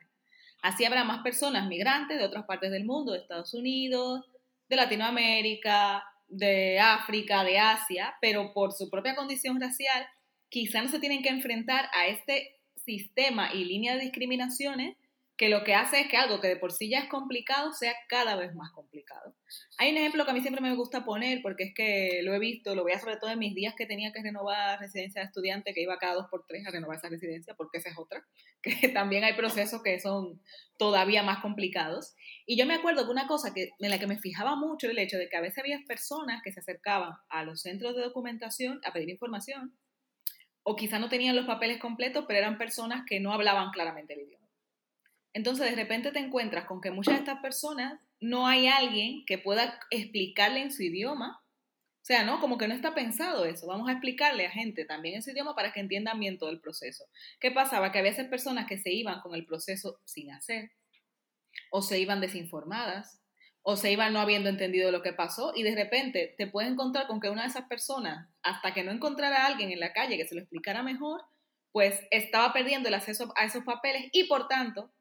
Así 0.62 0.84
habrá 0.84 1.04
más 1.04 1.22
personas 1.22 1.68
migrantes 1.68 2.18
de 2.18 2.24
otras 2.24 2.44
partes 2.44 2.70
del 2.70 2.84
mundo, 2.84 3.12
de 3.12 3.18
Estados 3.18 3.54
Unidos, 3.54 4.24
de 4.68 4.76
Latinoamérica, 4.76 6.04
de 6.28 6.78
África, 6.78 7.42
de 7.42 7.58
Asia, 7.58 8.14
pero 8.20 8.52
por 8.52 8.72
su 8.72 8.90
propia 8.90 9.16
condición 9.16 9.60
racial 9.60 10.06
quizá 10.48 10.82
no 10.82 10.88
se 10.88 11.00
tienen 11.00 11.22
que 11.22 11.28
enfrentar 11.30 11.88
a 11.92 12.06
este 12.06 12.56
sistema 12.76 13.52
y 13.52 13.64
línea 13.64 13.94
de 13.94 14.02
discriminaciones 14.02 14.96
que 15.38 15.48
lo 15.48 15.62
que 15.62 15.72
hace 15.72 16.00
es 16.00 16.08
que 16.08 16.16
algo 16.16 16.40
que 16.40 16.48
de 16.48 16.56
por 16.56 16.72
sí 16.72 16.90
ya 16.90 16.98
es 16.98 17.08
complicado 17.08 17.72
sea 17.72 17.94
cada 18.08 18.34
vez 18.34 18.56
más 18.56 18.72
complicado. 18.72 19.36
Hay 19.78 19.92
un 19.92 19.96
ejemplo 19.96 20.24
que 20.24 20.32
a 20.32 20.34
mí 20.34 20.40
siempre 20.40 20.60
me 20.60 20.74
gusta 20.74 21.04
poner 21.04 21.42
porque 21.42 21.62
es 21.62 21.74
que 21.74 22.22
lo 22.24 22.34
he 22.34 22.40
visto, 22.40 22.74
lo 22.74 22.82
veía 22.82 22.98
sobre 22.98 23.18
todo 23.18 23.30
en 23.30 23.38
mis 23.38 23.54
días 23.54 23.74
que 23.76 23.86
tenía 23.86 24.12
que 24.12 24.20
renovar 24.20 24.80
residencia 24.80 25.20
de 25.20 25.28
estudiante, 25.28 25.72
que 25.72 25.80
iba 25.80 25.96
cada 25.98 26.14
dos 26.14 26.26
por 26.28 26.44
tres 26.48 26.66
a 26.66 26.72
renovar 26.72 26.98
esa 26.98 27.08
residencia, 27.08 27.54
porque 27.54 27.78
esa 27.78 27.88
es 27.88 27.96
otra, 27.96 28.26
que 28.62 28.88
también 28.88 29.22
hay 29.22 29.34
procesos 29.34 29.80
que 29.80 30.00
son 30.00 30.42
todavía 30.76 31.22
más 31.22 31.38
complicados. 31.38 32.16
Y 32.44 32.58
yo 32.58 32.66
me 32.66 32.74
acuerdo 32.74 33.04
que 33.04 33.12
una 33.12 33.28
cosa 33.28 33.54
que, 33.54 33.70
en 33.78 33.90
la 33.90 34.00
que 34.00 34.08
me 34.08 34.18
fijaba 34.18 34.56
mucho 34.56 34.90
el 34.90 34.98
hecho 34.98 35.18
de 35.18 35.28
que 35.28 35.36
a 35.36 35.40
veces 35.40 35.58
había 35.58 35.78
personas 35.86 36.42
que 36.42 36.50
se 36.50 36.58
acercaban 36.58 37.12
a 37.28 37.44
los 37.44 37.62
centros 37.62 37.94
de 37.94 38.02
documentación 38.02 38.80
a 38.84 38.92
pedir 38.92 39.08
información, 39.08 39.78
o 40.64 40.74
quizá 40.74 40.98
no 40.98 41.08
tenían 41.08 41.36
los 41.36 41.46
papeles 41.46 41.78
completos, 41.78 42.24
pero 42.26 42.40
eran 42.40 42.58
personas 42.58 43.04
que 43.08 43.20
no 43.20 43.32
hablaban 43.32 43.70
claramente 43.70 44.14
el 44.14 44.22
idioma. 44.22 44.37
Entonces 45.38 45.70
de 45.70 45.76
repente 45.76 46.10
te 46.10 46.18
encuentras 46.18 46.64
con 46.64 46.80
que 46.80 46.90
muchas 46.90 47.14
de 47.14 47.20
estas 47.20 47.38
personas 47.38 48.00
no 48.18 48.48
hay 48.48 48.66
alguien 48.66 49.24
que 49.24 49.38
pueda 49.38 49.78
explicarle 49.88 50.62
en 50.62 50.72
su 50.72 50.82
idioma. 50.82 51.40
O 51.40 52.04
sea, 52.08 52.24
¿no? 52.24 52.40
Como 52.40 52.58
que 52.58 52.66
no 52.66 52.74
está 52.74 52.92
pensado 52.92 53.44
eso. 53.44 53.68
Vamos 53.68 53.88
a 53.88 53.92
explicarle 53.92 54.46
a 54.46 54.50
gente 54.50 54.84
también 54.84 55.14
en 55.14 55.22
su 55.22 55.30
idioma 55.30 55.54
para 55.54 55.72
que 55.72 55.78
entiendan 55.78 56.18
bien 56.18 56.38
todo 56.38 56.50
el 56.50 56.60
proceso. 56.60 57.04
¿Qué 57.38 57.52
pasaba? 57.52 57.92
Que 57.92 58.00
había 58.00 58.10
esas 58.10 58.26
personas 58.26 58.66
que 58.66 58.78
se 58.78 58.92
iban 58.92 59.20
con 59.20 59.36
el 59.36 59.46
proceso 59.46 60.00
sin 60.04 60.32
hacer, 60.32 60.72
o 61.70 61.82
se 61.82 62.00
iban 62.00 62.20
desinformadas, 62.20 63.22
o 63.62 63.76
se 63.76 63.92
iban 63.92 64.12
no 64.14 64.18
habiendo 64.18 64.48
entendido 64.48 64.90
lo 64.90 65.02
que 65.02 65.12
pasó, 65.12 65.52
y 65.54 65.62
de 65.62 65.76
repente 65.76 66.34
te 66.36 66.48
puedes 66.48 66.72
encontrar 66.72 67.06
con 67.06 67.20
que 67.20 67.30
una 67.30 67.42
de 67.42 67.48
esas 67.50 67.68
personas, 67.68 68.28
hasta 68.42 68.74
que 68.74 68.82
no 68.82 68.90
encontrara 68.90 69.44
a 69.44 69.46
alguien 69.46 69.70
en 69.70 69.78
la 69.78 69.92
calle 69.92 70.16
que 70.16 70.26
se 70.26 70.34
lo 70.34 70.40
explicara 70.40 70.82
mejor, 70.82 71.20
pues 71.70 72.00
estaba 72.10 72.52
perdiendo 72.52 72.88
el 72.88 72.94
acceso 72.94 73.32
a 73.36 73.44
esos 73.44 73.62
papeles 73.62 74.08
y 74.10 74.24
por 74.24 74.48
tanto 74.48 74.92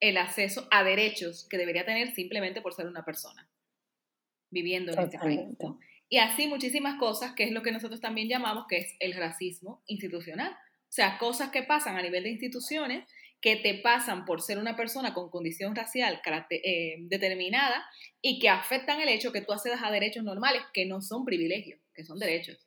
el 0.00 0.16
acceso 0.16 0.68
a 0.70 0.84
derechos 0.84 1.46
que 1.48 1.58
debería 1.58 1.84
tener 1.84 2.14
simplemente 2.14 2.60
por 2.60 2.74
ser 2.74 2.86
una 2.86 3.04
persona 3.04 3.48
viviendo 4.50 4.92
en 4.92 4.98
este 4.98 5.18
país. 5.18 5.40
Y 6.08 6.18
así 6.18 6.46
muchísimas 6.46 6.98
cosas, 6.98 7.32
que 7.32 7.44
es 7.44 7.50
lo 7.50 7.62
que 7.62 7.72
nosotros 7.72 8.00
también 8.00 8.28
llamamos 8.28 8.66
que 8.68 8.78
es 8.78 8.96
el 9.00 9.14
racismo 9.14 9.82
institucional. 9.86 10.52
O 10.52 10.92
sea, 10.96 11.18
cosas 11.18 11.50
que 11.50 11.62
pasan 11.62 11.96
a 11.96 12.02
nivel 12.02 12.22
de 12.24 12.30
instituciones 12.30 13.04
que 13.40 13.56
te 13.56 13.74
pasan 13.74 14.24
por 14.24 14.40
ser 14.40 14.58
una 14.58 14.76
persona 14.76 15.12
con 15.12 15.30
condición 15.30 15.74
racial 15.74 16.20
eh, 16.50 16.96
determinada 17.00 17.84
y 18.22 18.38
que 18.38 18.48
afectan 18.48 19.00
el 19.00 19.08
hecho 19.08 19.32
que 19.32 19.42
tú 19.42 19.52
accedas 19.52 19.82
a 19.82 19.90
derechos 19.90 20.24
normales 20.24 20.62
que 20.72 20.86
no 20.86 21.02
son 21.02 21.24
privilegios, 21.24 21.80
que 21.94 22.04
son 22.04 22.18
derechos. 22.18 22.66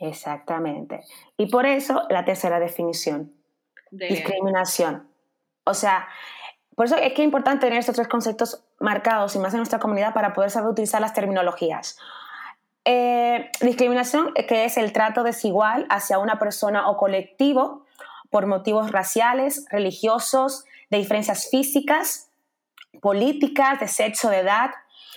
Exactamente. 0.00 1.00
Y 1.36 1.46
por 1.46 1.66
eso 1.66 2.02
la 2.10 2.24
tercera 2.24 2.58
definición, 2.58 3.32
discriminación. 3.90 5.13
O 5.64 5.74
sea, 5.74 6.08
por 6.74 6.86
eso 6.86 6.96
es 6.96 7.12
que 7.12 7.22
es 7.22 7.26
importante 7.26 7.66
tener 7.66 7.78
estos 7.78 7.96
tres 7.96 8.08
conceptos 8.08 8.62
marcados 8.80 9.34
y 9.36 9.38
más 9.38 9.52
en 9.54 9.58
nuestra 9.58 9.78
comunidad 9.78 10.12
para 10.12 10.32
poder 10.32 10.50
saber 10.50 10.70
utilizar 10.70 11.00
las 11.00 11.14
terminologías. 11.14 11.98
Eh, 12.84 13.50
discriminación, 13.60 14.34
que 14.34 14.66
es 14.66 14.76
el 14.76 14.92
trato 14.92 15.22
desigual 15.22 15.86
hacia 15.88 16.18
una 16.18 16.38
persona 16.38 16.88
o 16.88 16.96
colectivo 16.96 17.86
por 18.30 18.46
motivos 18.46 18.90
raciales, 18.90 19.64
religiosos, 19.70 20.64
de 20.90 20.98
diferencias 20.98 21.48
físicas, 21.50 22.28
políticas, 23.00 23.80
de 23.80 23.88
sexo, 23.88 24.28
de 24.28 24.40
edad, 24.40 24.70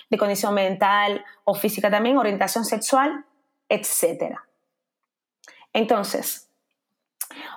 de 0.10 0.18
condición 0.18 0.54
mental 0.54 1.26
o 1.44 1.56
física 1.56 1.90
también, 1.90 2.18
orientación 2.18 2.64
sexual, 2.64 3.26
etc. 3.70 4.38
Entonces, 5.74 6.47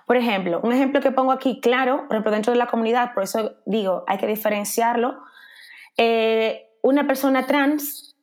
por 0.06 0.16
ejemplo, 0.16 0.60
un 0.62 0.72
ejemplo 0.72 1.00
que 1.00 1.12
pongo 1.12 1.32
aquí 1.32 1.60
claro, 1.60 2.06
por 2.08 2.16
ejemplo, 2.16 2.32
dentro 2.32 2.52
de 2.52 2.58
la 2.58 2.66
comunidad, 2.66 3.14
por 3.14 3.22
eso 3.22 3.56
digo, 3.64 4.04
hay 4.06 4.18
que 4.18 4.26
diferenciarlo. 4.26 5.22
Eh, 5.96 6.68
una 6.82 7.06
persona 7.06 7.46
trans 7.46 8.16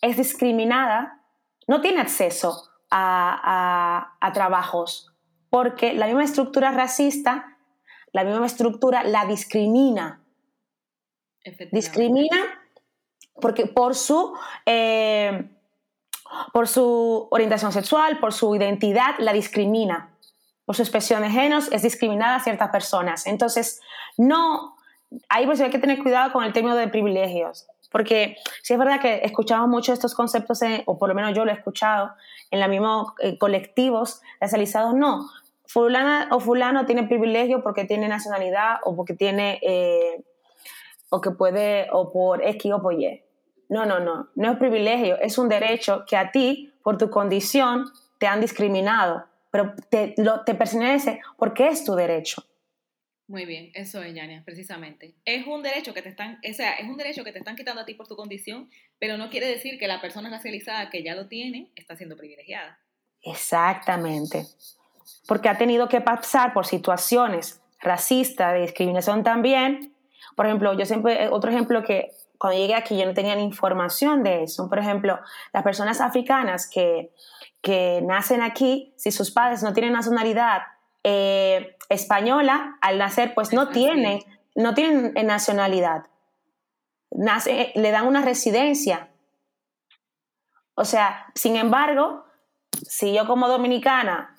es 0.00 0.16
discriminada, 0.16 1.20
no 1.68 1.80
tiene 1.80 2.00
acceso 2.00 2.70
a, 2.90 4.18
trabajos, 4.34 5.14
porque 5.48 5.94
la 5.94 6.06
misma 6.06 6.24
estructura 6.24 6.72
racista, 6.72 7.56
la 8.12 8.24
misma 8.24 8.46
estructura 8.46 9.04
la 9.04 9.24
discrimina. 9.26 10.22
Discrimina 11.70 12.36
porque 13.40 13.66
por 13.66 13.94
su, 13.94 14.34
eh, 14.66 15.50
por 16.52 16.68
su 16.68 17.28
orientación 17.30 17.72
sexual, 17.72 18.18
por 18.18 18.32
su 18.32 18.54
identidad, 18.54 19.14
la 19.18 19.32
discrimina 19.32 20.11
por 20.64 20.76
su 20.76 20.82
expresión 20.82 21.22
de 21.22 21.56
es 21.72 21.82
discriminada 21.82 22.36
a 22.36 22.40
ciertas 22.40 22.70
personas. 22.70 23.26
Entonces, 23.26 23.80
no, 24.16 24.76
ahí 25.28 25.46
pues 25.46 25.60
hay 25.60 25.70
que 25.70 25.78
tener 25.78 26.02
cuidado 26.02 26.32
con 26.32 26.44
el 26.44 26.52
término 26.52 26.76
de 26.76 26.88
privilegios, 26.88 27.66
porque 27.90 28.36
sí 28.62 28.72
es 28.72 28.78
verdad 28.78 29.00
que 29.00 29.20
escuchamos 29.24 29.68
mucho 29.68 29.92
estos 29.92 30.14
conceptos, 30.14 30.60
o 30.86 30.98
por 30.98 31.08
lo 31.08 31.14
menos 31.14 31.34
yo 31.34 31.44
lo 31.44 31.50
he 31.50 31.54
escuchado, 31.54 32.12
en 32.50 32.60
los 32.60 32.68
mismos 32.68 33.12
eh, 33.20 33.38
colectivos 33.38 34.20
racializados, 34.40 34.94
no, 34.94 35.28
fulana 35.66 36.28
o 36.30 36.40
fulano 36.40 36.86
tiene 36.86 37.04
privilegio 37.04 37.62
porque 37.62 37.84
tiene 37.84 38.08
nacionalidad 38.08 38.76
o 38.84 38.94
porque 38.94 39.14
tiene, 39.14 39.58
eh, 39.62 40.22
o 41.10 41.20
que 41.20 41.30
puede, 41.30 41.88
o 41.92 42.12
por 42.12 42.42
X 42.42 42.72
o 42.72 42.82
por 42.82 42.94
Y. 42.94 43.22
No, 43.68 43.86
no, 43.86 44.00
no, 44.00 44.28
no 44.34 44.52
es 44.52 44.58
privilegio, 44.58 45.18
es 45.18 45.38
un 45.38 45.48
derecho 45.48 46.04
que 46.06 46.16
a 46.16 46.30
ti, 46.30 46.74
por 46.82 46.98
tu 46.98 47.08
condición, 47.08 47.86
te 48.18 48.26
han 48.26 48.40
discriminado 48.40 49.24
pero 49.52 49.74
te, 49.90 50.14
lo, 50.16 50.42
te 50.44 50.58
porque 51.36 51.68
es 51.68 51.84
tu 51.84 51.94
derecho. 51.94 52.42
Muy 53.28 53.44
bien, 53.44 53.70
eso 53.74 54.02
es, 54.02 54.14
Yania, 54.14 54.42
precisamente. 54.44 55.14
Es 55.26 55.46
un 55.46 55.62
derecho 55.62 55.94
que 55.94 56.02
te 56.02 56.08
están, 56.08 56.40
o 56.48 56.54
sea, 56.54 56.72
es 56.72 56.88
un 56.88 56.96
derecho 56.96 57.22
que 57.22 57.32
te 57.32 57.38
están 57.38 57.54
quitando 57.54 57.82
a 57.82 57.84
ti 57.84 57.94
por 57.94 58.08
tu 58.08 58.16
condición, 58.16 58.70
pero 58.98 59.18
no 59.18 59.28
quiere 59.28 59.46
decir 59.46 59.78
que 59.78 59.86
la 59.86 60.00
persona 60.00 60.30
racializada 60.30 60.88
que 60.88 61.04
ya 61.04 61.14
lo 61.14 61.28
tiene 61.28 61.70
está 61.76 61.96
siendo 61.96 62.16
privilegiada. 62.16 62.78
Exactamente. 63.22 64.46
Porque 65.28 65.50
ha 65.50 65.58
tenido 65.58 65.88
que 65.88 66.00
pasar 66.00 66.54
por 66.54 66.66
situaciones 66.66 67.60
racistas, 67.78 68.54
de 68.54 68.62
discriminación 68.62 69.22
también. 69.22 69.94
Por 70.34 70.46
ejemplo, 70.46 70.76
yo 70.78 70.86
siempre, 70.86 71.28
otro 71.28 71.50
ejemplo 71.50 71.84
que 71.84 72.10
cuando 72.42 72.58
llegué 72.58 72.74
aquí 72.74 72.98
yo 72.98 73.06
no 73.06 73.14
tenía 73.14 73.36
ni 73.36 73.42
información 73.42 74.24
de 74.24 74.42
eso. 74.42 74.68
Por 74.68 74.80
ejemplo, 74.80 75.20
las 75.52 75.62
personas 75.62 76.00
africanas 76.00 76.68
que 76.68 77.12
que 77.62 78.00
nacen 78.02 78.42
aquí, 78.42 78.92
si 78.96 79.12
sus 79.12 79.30
padres 79.30 79.62
no 79.62 79.72
tienen 79.72 79.92
nacionalidad 79.92 80.62
eh, 81.04 81.76
española, 81.88 82.76
al 82.80 82.98
nacer 82.98 83.34
pues 83.34 83.52
no 83.52 83.68
tienen, 83.68 84.20
no 84.56 84.74
tienen 84.74 85.14
nacionalidad. 85.26 86.06
Nace, 87.12 87.72
le 87.76 87.90
dan 87.92 88.06
una 88.06 88.22
residencia. 88.22 89.10
O 90.74 90.84
sea, 90.84 91.26
sin 91.34 91.56
embargo, 91.56 92.24
si 92.82 93.14
yo 93.14 93.26
como 93.26 93.48
dominicana 93.48 94.36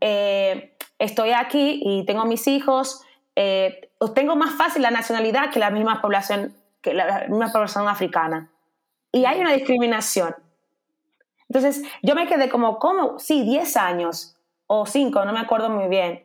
eh, 0.00 0.76
estoy 0.98 1.30
aquí 1.30 1.80
y 1.82 2.04
tengo 2.04 2.26
mis 2.26 2.46
hijos, 2.46 3.02
eh, 3.36 3.90
tengo 4.14 4.36
más 4.36 4.54
fácil 4.54 4.82
la 4.82 4.90
nacionalidad 4.90 5.50
que 5.50 5.60
la 5.60 5.70
misma 5.70 6.02
población, 6.02 6.54
que 6.82 6.94
la 6.94 7.26
misma 7.28 7.52
población 7.52 7.88
africana. 7.88 8.50
Y 9.12 9.24
hay 9.24 9.40
una 9.40 9.52
discriminación. 9.52 10.34
Entonces, 11.48 11.82
yo 12.02 12.14
me 12.14 12.26
quedé 12.26 12.48
como, 12.48 12.78
¿cómo? 12.78 13.18
Sí, 13.18 13.42
10 13.42 13.76
años 13.76 14.36
o 14.66 14.86
5, 14.86 15.24
no 15.24 15.32
me 15.32 15.40
acuerdo 15.40 15.68
muy 15.68 15.88
bien, 15.88 16.24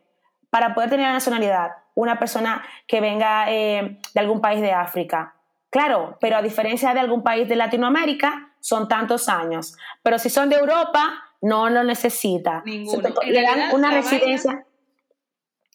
para 0.52 0.76
poder 0.76 0.92
tener 0.92 1.08
la 1.08 1.14
nacionalidad, 1.14 1.72
una 1.96 2.20
persona 2.20 2.64
que 2.88 3.02
venga 3.02 3.52
eh, 3.52 4.00
de 4.14 4.20
algún 4.20 4.40
país 4.40 4.62
de 4.62 4.72
África. 4.72 5.36
Claro, 5.72 6.18
pero 6.22 6.38
a 6.38 6.42
diferencia 6.42 6.94
de 6.94 7.00
algún 7.00 7.24
país 7.24 7.50
de 7.50 7.56
Latinoamérica, 7.56 8.54
son 8.60 8.88
tantos 8.88 9.28
años. 9.30 9.76
Pero 10.04 10.20
si 10.20 10.30
son 10.30 10.50
de 10.50 10.56
Europa, 10.56 11.24
no 11.42 11.70
lo 11.70 11.84
necesita. 11.84 12.64
Ninguno. 12.66 13.10
Le 13.24 13.42
dan 13.42 13.74
una 13.74 13.92
residencia. 13.92 14.66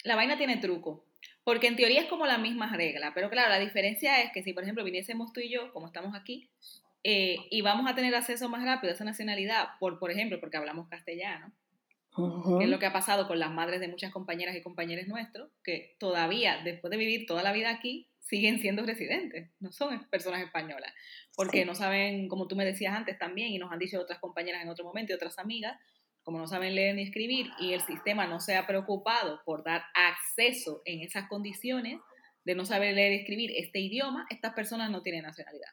la 0.05 0.17
vaina 0.17 0.37
tiene 0.37 0.57
truco. 0.57 1.05
Porque 1.51 1.67
en 1.67 1.75
teoría 1.75 2.03
es 2.03 2.07
como 2.07 2.27
la 2.27 2.39
misma 2.39 2.73
regla, 2.77 3.11
pero 3.13 3.29
claro, 3.29 3.49
la 3.49 3.59
diferencia 3.59 4.23
es 4.23 4.31
que 4.31 4.45
si, 4.45 4.53
por 4.53 4.63
ejemplo, 4.63 4.85
viniésemos 4.85 5.33
tú 5.33 5.41
y 5.41 5.51
yo, 5.51 5.73
como 5.73 5.89
estamos 5.89 6.15
aquí, 6.15 6.49
eh, 7.03 7.39
y 7.51 7.61
vamos 7.61 7.91
a 7.91 7.97
tener 7.97 8.15
acceso 8.15 8.49
más 8.49 8.65
rápido 8.65 8.93
a 8.93 8.95
esa 8.95 9.03
nacionalidad, 9.03 9.71
por, 9.81 9.99
por 9.99 10.13
ejemplo, 10.13 10.39
porque 10.39 10.59
hablamos 10.59 10.87
castellano, 10.89 11.53
que 12.57 12.63
es 12.63 12.71
lo 12.71 12.79
que 12.79 12.87
ha 12.87 12.93
pasado 12.93 13.27
con 13.27 13.41
las 13.41 13.51
madres 13.51 13.81
de 13.81 13.89
muchas 13.89 14.13
compañeras 14.13 14.55
y 14.55 14.63
compañeros 14.63 15.09
nuestros, 15.09 15.51
que 15.65 15.97
todavía, 15.99 16.61
después 16.63 16.89
de 16.93 16.99
vivir 16.99 17.27
toda 17.27 17.43
la 17.43 17.53
vida 17.53 17.71
aquí, 17.71 18.07
siguen 18.21 18.61
siendo 18.61 18.85
residentes, 18.85 19.51
no 19.59 19.73
son 19.73 20.05
personas 20.09 20.43
españolas, 20.43 20.95
porque 21.35 21.65
no 21.65 21.75
saben, 21.75 22.29
como 22.29 22.47
tú 22.47 22.55
me 22.55 22.65
decías 22.65 22.95
antes 22.95 23.19
también, 23.19 23.49
y 23.49 23.59
nos 23.59 23.73
han 23.73 23.81
dicho 23.81 24.01
otras 24.01 24.21
compañeras 24.21 24.63
en 24.63 24.69
otro 24.69 24.85
momento 24.85 25.13
y 25.13 25.17
otras 25.17 25.37
amigas, 25.41 25.81
como 26.31 26.39
no 26.39 26.47
saben 26.47 26.77
leer 26.77 26.95
ni 26.95 27.03
escribir 27.03 27.51
y 27.59 27.73
el 27.73 27.81
sistema 27.81 28.25
no 28.25 28.39
se 28.39 28.55
ha 28.55 28.65
preocupado 28.65 29.43
por 29.45 29.65
dar 29.65 29.83
acceso 29.95 30.81
en 30.85 31.01
esas 31.01 31.27
condiciones 31.29 31.99
de 32.45 32.55
no 32.55 32.65
saber 32.65 32.95
leer 32.95 33.11
y 33.11 33.17
escribir 33.17 33.51
este 33.57 33.81
idioma, 33.81 34.27
estas 34.31 34.55
personas 34.55 34.93
no 34.93 35.03
tienen 35.03 35.25
nacionalidad. 35.25 35.71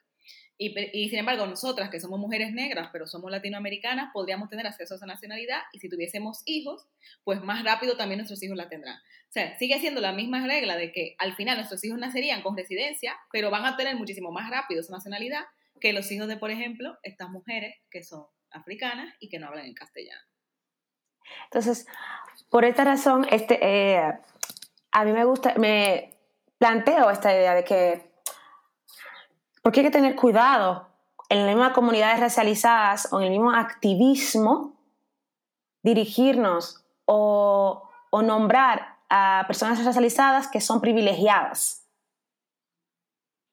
Y, 0.58 1.08
sin 1.10 1.20
embargo, 1.20 1.46
nosotras 1.46 1.90
que 1.90 2.00
somos 2.00 2.18
mujeres 2.18 2.52
negras, 2.52 2.88
pero 2.92 3.06
somos 3.06 3.30
latinoamericanas, 3.30 4.10
podríamos 4.12 4.50
tener 4.50 4.66
acceso 4.66 4.94
a 4.94 4.96
esa 4.96 5.06
nacionalidad 5.06 5.60
y 5.72 5.78
si 5.78 5.88
tuviésemos 5.88 6.42
hijos, 6.44 6.88
pues 7.22 7.40
más 7.40 7.62
rápido 7.62 7.96
también 7.96 8.18
nuestros 8.18 8.42
hijos 8.42 8.56
la 8.56 8.68
tendrán. 8.68 8.96
O 8.96 9.32
sea, 9.32 9.56
sigue 9.60 9.78
siendo 9.78 10.00
la 10.00 10.12
misma 10.12 10.44
regla 10.44 10.76
de 10.76 10.90
que 10.90 11.14
al 11.18 11.36
final 11.36 11.58
nuestros 11.58 11.84
hijos 11.84 12.00
nacerían 12.00 12.42
con 12.42 12.56
residencia, 12.56 13.16
pero 13.30 13.52
van 13.52 13.64
a 13.64 13.76
tener 13.76 13.94
muchísimo 13.94 14.32
más 14.32 14.50
rápido 14.50 14.80
esa 14.80 14.92
nacionalidad 14.92 15.44
que 15.80 15.92
los 15.92 16.10
hijos 16.10 16.26
de, 16.26 16.36
por 16.36 16.50
ejemplo, 16.50 16.98
estas 17.04 17.30
mujeres 17.30 17.76
que 17.92 18.02
son 18.02 18.26
africanas 18.50 19.14
y 19.20 19.28
que 19.28 19.38
no 19.38 19.46
hablan 19.46 19.66
en 19.66 19.74
castellano. 19.74 20.27
Entonces, 21.44 21.86
por 22.50 22.64
esta 22.64 22.84
razón, 22.84 23.26
este, 23.30 23.58
eh, 23.62 24.18
a 24.92 25.04
mí 25.04 25.12
me 25.12 25.24
gusta, 25.24 25.54
me 25.56 26.16
planteo 26.58 27.10
esta 27.10 27.32
idea 27.32 27.54
de 27.54 27.64
que 27.64 28.08
porque 29.62 29.80
hay 29.80 29.86
que 29.86 29.92
tener 29.92 30.16
cuidado 30.16 30.88
en 31.28 31.44
las 31.44 31.54
mismas 31.54 31.72
comunidades 31.72 32.20
racializadas 32.20 33.12
o 33.12 33.20
en 33.20 33.26
el 33.26 33.30
mismo 33.32 33.52
activismo, 33.52 34.76
dirigirnos 35.82 36.84
o, 37.04 37.84
nombrar 38.22 38.96
a 39.10 39.44
personas 39.46 39.84
racializadas 39.84 40.48
que 40.48 40.62
son 40.62 40.80
privilegiadas 40.80 41.86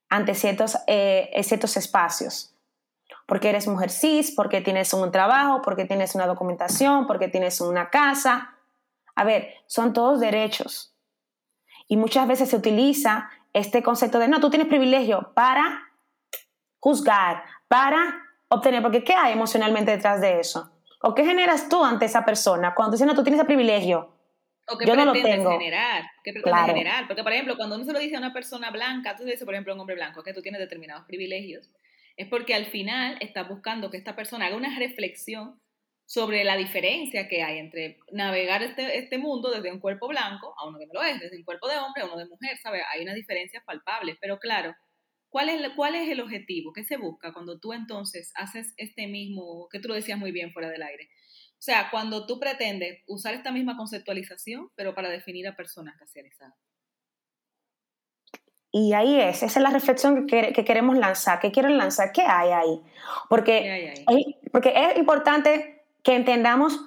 ante 0.09 0.33
ciertos, 0.33 0.77
eh, 0.87 1.29
ciertos 1.43 1.75
espacios. 1.75 2.54
Porque 3.25 3.49
eres 3.49 3.67
mujer 3.67 3.89
cis, 3.89 4.31
porque 4.35 4.61
tienes 4.61 4.93
un 4.93 5.11
trabajo, 5.11 5.61
porque 5.63 5.85
tienes 5.85 6.15
una 6.15 6.27
documentación, 6.27 7.07
porque 7.07 7.27
tienes 7.27 7.59
una 7.61 7.89
casa. 7.89 8.55
A 9.15 9.23
ver, 9.23 9.53
son 9.67 9.93
todos 9.93 10.19
derechos. 10.19 10.95
Y 11.87 11.97
muchas 11.97 12.27
veces 12.27 12.49
se 12.49 12.55
utiliza 12.55 13.29
este 13.53 13.81
concepto 13.81 14.19
de, 14.19 14.27
no, 14.27 14.39
tú 14.39 14.49
tienes 14.49 14.67
privilegio 14.67 15.31
para 15.33 15.91
juzgar, 16.79 17.43
para 17.67 18.21
obtener, 18.47 18.81
porque 18.81 19.03
¿qué 19.03 19.13
hay 19.13 19.33
emocionalmente 19.33 19.91
detrás 19.91 20.21
de 20.21 20.39
eso? 20.39 20.71
¿O 21.01 21.13
qué 21.13 21.25
generas 21.25 21.69
tú 21.69 21.83
ante 21.83 22.05
esa 22.05 22.25
persona 22.25 22.73
cuando 22.75 22.91
tú 22.91 22.95
dices, 22.97 23.07
no, 23.07 23.15
tú 23.15 23.23
tienes 23.23 23.39
ese 23.39 23.45
privilegio? 23.45 24.15
¿O 24.67 24.77
qué 24.77 24.85
Yo 24.85 24.95
no 24.95 25.05
lo 25.05 25.13
tengo. 25.13 25.51
generar? 25.51 26.03
¿Qué 26.23 26.33
pretendes 26.33 26.65
generar? 26.65 27.07
Porque, 27.07 27.23
por 27.23 27.31
ejemplo, 27.31 27.55
cuando 27.57 27.75
uno 27.75 27.85
se 27.85 27.93
lo 27.93 27.99
dice 27.99 28.15
a 28.15 28.19
una 28.19 28.33
persona 28.33 28.71
blanca, 28.71 29.15
tú 29.15 29.23
dices, 29.23 29.45
por 29.45 29.53
ejemplo, 29.53 29.73
a 29.73 29.75
un 29.75 29.81
hombre 29.81 29.95
blanco, 29.95 30.23
que 30.23 30.33
tú 30.33 30.41
tienes 30.41 30.59
determinados 30.59 31.05
privilegios, 31.05 31.69
es 32.17 32.27
porque 32.27 32.53
al 32.53 32.65
final 32.65 33.17
estás 33.21 33.47
buscando 33.47 33.91
que 33.91 33.97
esta 33.97 34.15
persona 34.15 34.45
haga 34.45 34.55
una 34.55 34.77
reflexión 34.77 35.59
sobre 36.05 36.43
la 36.43 36.55
diferencia 36.55 37.27
que 37.27 37.41
hay 37.41 37.57
entre 37.57 37.97
navegar 38.11 38.61
este, 38.61 38.97
este 38.99 39.17
mundo 39.17 39.49
desde 39.51 39.71
un 39.71 39.79
cuerpo 39.79 40.07
blanco 40.07 40.53
a 40.57 40.67
uno 40.67 40.77
que 40.77 40.85
no 40.85 40.93
lo 40.93 41.03
es, 41.03 41.19
desde 41.19 41.37
un 41.37 41.43
cuerpo 41.43 41.67
de 41.67 41.77
hombre 41.77 42.03
a 42.03 42.05
uno 42.05 42.17
de 42.17 42.27
mujer, 42.27 42.57
¿sabes? 42.61 42.83
Hay 42.93 43.01
unas 43.01 43.15
diferencias 43.15 43.63
palpables, 43.65 44.17
pero 44.21 44.37
claro, 44.37 44.75
¿Cuál 45.35 45.49
es, 45.49 45.69
¿Cuál 45.75 45.95
es 45.95 46.07
el 46.07 46.21
objetivo? 46.21 46.71
¿Qué 46.71 46.85
se 46.85 46.95
busca 46.95 47.33
cuando 47.33 47.59
tú 47.59 47.73
entonces 47.73 48.31
haces 48.35 48.73
este 48.77 49.05
mismo, 49.07 49.67
que 49.69 49.81
tú 49.81 49.89
lo 49.89 49.93
decías 49.93 50.17
muy 50.17 50.31
bien 50.31 50.53
fuera 50.53 50.69
del 50.69 50.81
aire? 50.81 51.09
O 51.51 51.61
sea, 51.61 51.89
cuando 51.91 52.25
tú 52.25 52.39
pretendes 52.39 53.03
usar 53.05 53.33
esta 53.33 53.51
misma 53.51 53.75
conceptualización, 53.75 54.69
pero 54.75 54.95
para 54.95 55.09
definir 55.09 55.45
a 55.49 55.57
personas 55.57 55.99
racializadas. 55.99 56.55
Y 58.77 58.91
ahí 58.91 59.21
es, 59.21 59.41
esa 59.41 59.59
es 59.59 59.63
la 59.63 59.69
reflexión 59.69 60.27
que, 60.27 60.51
queremos 60.51 60.97
lanzar. 60.97 61.39
¿Qué 61.39 61.49
quieren 61.49 61.77
lanzar? 61.77 62.11
¿Qué 62.11 62.23
hay 62.23 62.51
ahí? 62.51 62.83
Porque, 63.29 64.03
porque 64.51 64.73
es 64.75 64.97
importante 64.97 65.81
que 66.03 66.13
entendamos, 66.13 66.81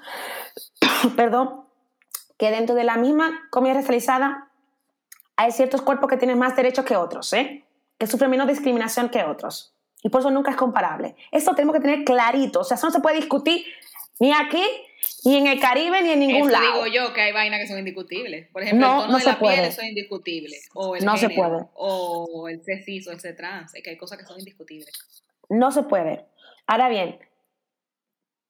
perdón, 1.17 1.63
que 2.37 2.51
dentro 2.51 2.75
de 2.75 2.85
la 2.85 2.99
misma 2.99 3.49
comida 3.49 3.73
racializada 3.73 4.51
hay 5.37 5.51
ciertos 5.51 5.81
cuerpos 5.81 6.11
que 6.11 6.19
tienen 6.19 6.39
más 6.39 6.55
derechos 6.57 6.85
que 6.85 6.95
otros, 6.95 7.33
¿eh? 7.33 7.65
que 7.97 8.07
sufren 8.07 8.29
menos 8.29 8.49
discriminación 8.49 9.09
que 9.09 9.25
otros. 9.25 9.75
Y 10.03 10.11
por 10.11 10.21
eso 10.21 10.31
nunca 10.31 10.51
es 10.51 10.59
comparable. 10.59 11.17
Eso 11.33 11.55
tenemos 11.55 11.75
que 11.75 11.81
tener 11.81 12.05
clarito. 12.05 12.61
O 12.61 12.65
sea, 12.65 12.75
eso 12.75 12.87
no 12.87 12.93
se 12.93 13.01
puede 13.01 13.17
discutir 13.17 13.65
ni 14.21 14.33
aquí, 14.33 14.63
ni 15.25 15.37
en 15.37 15.47
el 15.47 15.61
Caribe, 15.61 16.03
ni 16.03 16.11
en 16.11 16.21
ningún 16.21 16.51
eso 16.51 16.61
lado. 16.61 16.85
digo 16.85 16.87
yo 16.87 17.15
que 17.15 17.21
hay 17.21 17.33
vainas 17.33 17.61
que 17.61 17.69
son 17.69 17.79
indiscutibles. 17.79 18.49
Por 18.49 18.63
ejemplo, 18.63 18.87
el 18.87 19.07
tono 19.07 19.19
de 19.19 19.25
la 19.25 19.39
piel, 19.39 19.61
eso 19.61 19.81
es 19.81 19.89
indiscutible. 19.89 20.57
O 20.75 20.97
el 20.97 21.05
no 21.05 21.17
se 21.17 21.31
puede. 21.31 21.67
O 21.75 22.49
el 22.49 22.63
cis 22.85 23.07
o 23.09 23.13
el 23.13 23.21
C 23.21 23.33
trans. 23.33 23.75
Es 23.75 23.83
que 23.83 23.91
hay 23.91 23.97
cosas 23.97 24.19
que 24.19 24.25
son 24.25 24.39
indiscutibles. 24.39 24.93
No 25.49 25.71
se 25.71 25.83
puede. 25.83 26.25
Ahora 26.67 26.89
bien, 26.89 27.19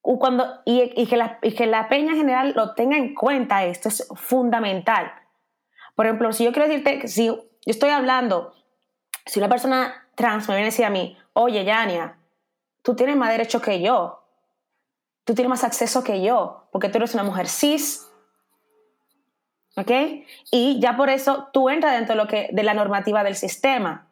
cuando, 0.00 0.62
y, 0.64 0.92
y, 0.96 1.06
que 1.06 1.16
la, 1.16 1.38
y 1.42 1.52
que 1.52 1.66
la 1.66 1.88
peña 1.88 2.14
general 2.14 2.52
lo 2.56 2.74
tenga 2.74 2.96
en 2.96 3.14
cuenta, 3.14 3.64
esto 3.64 3.88
es 3.88 4.08
fundamental. 4.16 5.12
Por 5.94 6.06
ejemplo, 6.06 6.32
si 6.32 6.44
yo 6.44 6.52
quiero 6.52 6.68
decirte, 6.68 7.06
si 7.08 7.26
yo 7.26 7.44
estoy 7.66 7.90
hablando 7.90 8.54
si 9.28 9.38
una 9.38 9.48
persona 9.48 10.06
trans 10.14 10.48
me 10.48 10.54
viene 10.54 10.68
a 10.68 10.70
decir 10.70 10.84
a 10.84 10.90
mí, 10.90 11.16
oye, 11.34 11.64
Yania, 11.64 12.16
tú 12.82 12.96
tienes 12.96 13.16
más 13.16 13.30
derechos 13.30 13.62
que 13.62 13.80
yo, 13.80 14.17
tú 15.28 15.34
tienes 15.34 15.50
más 15.50 15.62
acceso 15.62 16.02
que 16.02 16.22
yo, 16.22 16.68
porque 16.72 16.88
tú 16.88 16.96
eres 16.96 17.12
una 17.12 17.22
mujer 17.22 17.48
cis, 17.48 18.08
¿ok? 19.76 19.90
Y 20.50 20.80
ya 20.80 20.96
por 20.96 21.10
eso 21.10 21.50
tú 21.52 21.68
entras 21.68 21.92
dentro 21.92 22.14
de, 22.14 22.22
lo 22.22 22.26
que, 22.26 22.48
de 22.50 22.62
la 22.62 22.72
normativa 22.72 23.22
del 23.22 23.36
sistema. 23.36 24.08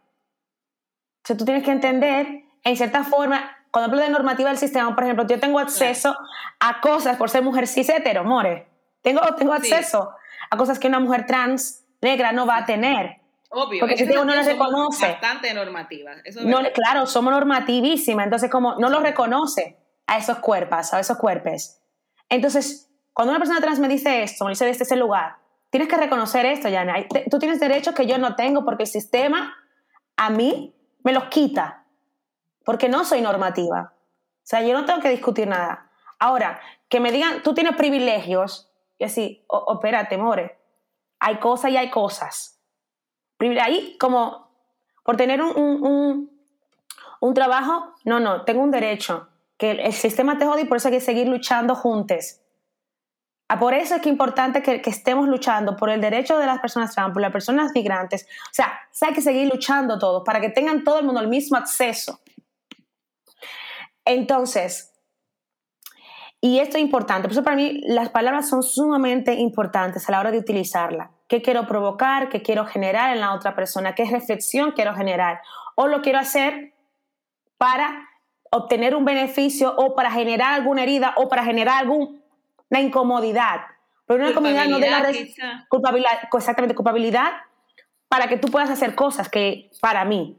O 1.24 1.26
sea, 1.26 1.34
tú 1.34 1.46
tienes 1.46 1.64
que 1.64 1.70
entender, 1.70 2.44
en 2.62 2.76
cierta 2.76 3.02
forma, 3.02 3.56
cuando 3.70 3.92
hablo 3.92 4.02
de 4.02 4.10
normativa 4.10 4.50
del 4.50 4.58
sistema, 4.58 4.94
por 4.94 5.04
ejemplo, 5.04 5.26
yo 5.26 5.40
tengo 5.40 5.58
acceso 5.58 6.14
a 6.60 6.82
cosas 6.82 7.16
por 7.16 7.30
ser 7.30 7.42
mujer 7.42 7.66
cis 7.66 7.88
hetero, 7.88 8.22
more. 8.22 8.68
Tengo, 9.00 9.22
tengo 9.36 9.54
acceso 9.54 10.10
a 10.50 10.56
cosas 10.58 10.78
que 10.78 10.88
una 10.88 11.00
mujer 11.00 11.24
trans 11.24 11.82
negra 12.02 12.32
no 12.32 12.44
va 12.44 12.58
a 12.58 12.66
tener. 12.66 13.22
Obvio, 13.48 13.80
porque 13.80 13.96
si 13.96 14.04
uno 14.04 14.26
no 14.26 14.34
las 14.34 14.44
reconoce. 14.44 15.12
Bastante 15.12 15.54
normativa. 15.54 16.12
no, 16.42 16.58
claro, 16.74 17.06
somos 17.06 17.32
normativísimas, 17.32 18.24
entonces 18.24 18.50
como 18.50 18.74
no 18.74 18.90
lo 18.90 19.00
reconoce 19.00 19.78
a 20.06 20.18
esos 20.18 20.38
cuerpos, 20.38 20.92
a 20.92 21.00
esos 21.00 21.18
cuerpos. 21.18 21.78
Entonces, 22.28 22.90
cuando 23.12 23.32
una 23.32 23.38
persona 23.38 23.60
trans 23.60 23.78
me 23.78 23.88
dice 23.88 24.22
esto, 24.22 24.44
me 24.44 24.50
dice, 24.50 24.68
este 24.68 24.84
es 24.84 24.92
el 24.92 25.00
lugar, 25.00 25.36
tienes 25.70 25.88
que 25.88 25.96
reconocer 25.96 26.46
esto, 26.46 26.68
Yana. 26.68 26.94
Tú 27.30 27.38
tienes 27.38 27.60
derechos 27.60 27.94
que 27.94 28.06
yo 28.06 28.18
no 28.18 28.36
tengo 28.36 28.64
porque 28.64 28.84
el 28.84 28.88
sistema 28.88 29.56
a 30.16 30.30
mí 30.30 30.74
me 31.02 31.12
los 31.12 31.24
quita, 31.24 31.84
porque 32.64 32.88
no 32.88 33.04
soy 33.04 33.20
normativa. 33.20 33.92
O 33.94 34.48
sea, 34.48 34.62
yo 34.62 34.72
no 34.72 34.84
tengo 34.84 35.00
que 35.00 35.10
discutir 35.10 35.48
nada. 35.48 35.90
Ahora, 36.18 36.60
que 36.88 37.00
me 37.00 37.12
digan, 37.12 37.42
tú 37.42 37.52
tienes 37.54 37.76
privilegios, 37.76 38.70
y 38.98 39.04
así, 39.04 39.44
espérate, 39.72 40.16
more, 40.16 40.58
hay 41.18 41.38
cosas 41.38 41.70
y 41.70 41.76
hay 41.76 41.90
cosas. 41.90 42.60
Ahí, 43.60 43.96
como 43.98 44.48
por 45.04 45.16
tener 45.16 45.42
un, 45.42 46.30
trabajo, 47.34 47.94
no, 48.04 48.18
no, 48.20 48.44
tengo 48.44 48.62
un 48.62 48.70
derecho, 48.70 49.28
que 49.58 49.70
el, 49.72 49.92
sistema 49.92 50.38
te 50.38 50.46
jode 50.46 50.62
y 50.62 50.64
por 50.66 50.76
eso 50.76 50.88
hay 50.88 50.94
que 50.94 51.00
seguir 51.00 51.28
luchando 51.28 51.74
juntos. 51.74 52.40
Ah, 53.48 53.58
por 53.58 53.74
eso 53.74 53.94
es 53.94 54.02
que 54.02 54.08
es 54.08 54.12
importante 54.12 54.62
que, 54.62 54.82
estemos 54.86 55.28
luchando 55.28 55.76
por 55.76 55.88
el 55.88 56.00
derecho 56.00 56.38
de 56.38 56.46
las 56.46 56.58
personas 56.58 56.94
trans, 56.94 57.12
por 57.12 57.22
las 57.22 57.32
personas 57.32 57.72
migrantes. 57.74 58.26
O 58.50 58.54
sea, 58.54 58.80
hay 59.00 59.12
que 59.12 59.22
seguir 59.22 59.48
luchando 59.48 59.98
todos 59.98 60.22
para 60.24 60.40
que 60.40 60.50
tengan 60.50 60.84
todo 60.84 60.98
el 60.98 61.06
mundo 61.06 61.20
el 61.20 61.28
mismo 61.28 61.56
acceso. 61.56 62.20
Entonces, 64.04 64.92
y 66.40 66.58
esto 66.58 66.76
es 66.76 66.82
importante, 66.82 67.28
por 67.28 67.32
eso 67.32 67.42
para 67.42 67.56
mí 67.56 67.80
las 67.86 68.10
palabras 68.10 68.48
son 68.48 68.62
sumamente 68.62 69.34
importantes 69.34 70.08
a 70.08 70.12
la 70.12 70.20
hora 70.20 70.30
de 70.30 70.38
utilizarla 70.38 71.10
qué 71.28 71.42
quiero 71.42 71.66
provocar, 71.66 72.28
qué 72.28 72.42
quiero 72.42 72.66
generar 72.66 73.12
en 73.12 73.20
la 73.20 73.34
otra 73.34 73.54
persona, 73.54 73.94
qué 73.94 74.04
reflexión 74.04 74.72
quiero 74.72 74.94
generar. 74.94 75.40
O 75.74 75.86
lo 75.88 76.02
quiero 76.02 76.18
hacer 76.18 76.72
para 77.58 78.08
obtener 78.56 78.94
un 78.94 79.04
beneficio 79.04 79.74
o 79.76 79.94
para 79.94 80.10
generar 80.10 80.54
alguna 80.54 80.82
herida 80.82 81.14
o 81.16 81.28
para 81.28 81.44
generar 81.44 81.78
alguna 81.78 82.18
incomodidad. 82.70 83.62
Pero 84.06 84.20
una 84.20 84.30
incomodidad 84.30 84.66
no 84.66 84.78
de 84.78 84.90
la 84.90 85.02
culpabilidad, 85.68 86.12
exactamente, 86.32 86.74
culpabilidad 86.74 87.32
para 88.08 88.28
que 88.28 88.36
tú 88.36 88.48
puedas 88.48 88.70
hacer 88.70 88.94
cosas 88.94 89.28
que 89.28 89.70
para 89.80 90.04
mí. 90.04 90.38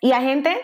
Y 0.00 0.12
hay 0.12 0.24
gente 0.24 0.56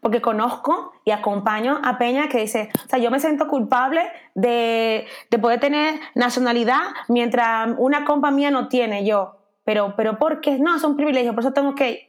porque 0.00 0.20
conozco 0.20 0.92
y 1.04 1.10
acompaño 1.10 1.80
a 1.84 1.98
Peña 1.98 2.28
que 2.28 2.38
dice, 2.38 2.70
o 2.86 2.88
sea, 2.88 2.98
yo 2.98 3.10
me 3.10 3.20
siento 3.20 3.48
culpable 3.48 4.02
de, 4.34 5.06
poder 5.40 5.60
tener 5.60 6.00
nacionalidad 6.14 6.80
mientras 7.08 7.74
una 7.78 8.04
compa 8.04 8.30
mía 8.30 8.50
no 8.50 8.68
tiene 8.68 9.04
yo. 9.04 9.36
Pero, 9.64 9.94
pero 9.96 10.18
¿por 10.18 10.40
qué? 10.40 10.58
No, 10.58 10.76
es 10.76 10.84
un 10.84 10.96
privilegio, 10.96 11.34
por 11.34 11.44
eso 11.44 11.52
tengo 11.52 11.74
que 11.74 12.07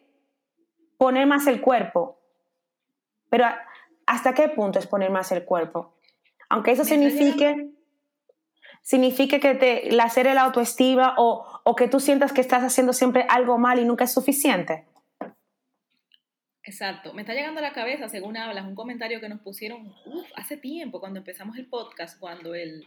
poner 1.00 1.26
más 1.26 1.48
el 1.48 1.62
cuerpo. 1.62 2.20
Pero 3.30 3.46
¿hasta 4.06 4.34
qué 4.34 4.50
punto 4.50 4.78
es 4.78 4.86
poner 4.86 5.10
más 5.10 5.32
el 5.32 5.46
cuerpo? 5.46 5.96
Aunque 6.50 6.72
eso 6.72 6.84
signifique, 6.84 7.72
signifique 8.82 9.40
que 9.40 9.56
te 9.56 9.92
la 9.92 10.04
hacer 10.04 10.28
el 10.28 10.38
autoestima 10.38 11.16
o, 11.18 11.62
o 11.64 11.76
que 11.76 11.88
tú 11.88 12.02
sientas 12.02 12.34
que 12.34 12.42
estás 12.42 12.64
haciendo 12.64 12.92
siempre 12.92 13.26
algo 13.30 13.58
mal 13.58 13.80
y 13.80 13.86
nunca 13.86 14.04
es 14.04 14.14
suficiente. 14.14 14.86
Exacto. 16.64 17.14
Me 17.14 17.22
está 17.22 17.34
llegando 17.34 17.60
a 17.60 17.64
la 17.64 17.72
cabeza, 17.72 18.10
según 18.10 18.36
hablas, 18.36 18.66
un 18.66 18.76
comentario 18.76 19.22
que 19.22 19.30
nos 19.30 19.40
pusieron 19.40 19.96
hace 20.36 20.58
tiempo, 20.58 21.00
cuando 21.00 21.20
empezamos 21.20 21.58
el 21.58 21.68
podcast, 21.68 22.20
cuando 22.20 22.54
el, 22.56 22.86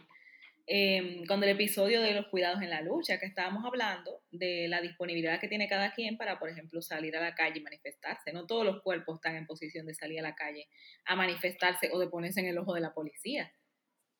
eh, 0.65 1.23
con 1.27 1.43
el 1.43 1.49
episodio 1.49 2.01
de 2.01 2.13
los 2.13 2.27
cuidados 2.27 2.61
en 2.61 2.69
la 2.69 2.81
lucha, 2.81 3.19
que 3.19 3.25
estábamos 3.25 3.65
hablando 3.65 4.21
de 4.31 4.67
la 4.69 4.81
disponibilidad 4.81 5.39
que 5.39 5.49
tiene 5.49 5.67
cada 5.67 5.93
quien 5.93 6.17
para, 6.17 6.39
por 6.39 6.49
ejemplo, 6.49 6.81
salir 6.81 7.17
a 7.17 7.21
la 7.21 7.35
calle 7.35 7.59
y 7.59 7.63
manifestarse. 7.63 8.31
No 8.31 8.45
todos 8.45 8.65
los 8.65 8.81
cuerpos 8.81 9.15
están 9.15 9.35
en 9.35 9.45
posición 9.45 9.85
de 9.85 9.93
salir 9.93 10.19
a 10.19 10.23
la 10.23 10.35
calle 10.35 10.67
a 11.05 11.15
manifestarse 11.15 11.89
o 11.91 11.99
de 11.99 12.07
ponerse 12.07 12.39
en 12.39 12.47
el 12.47 12.57
ojo 12.57 12.73
de 12.73 12.81
la 12.81 12.93
policía, 12.93 13.51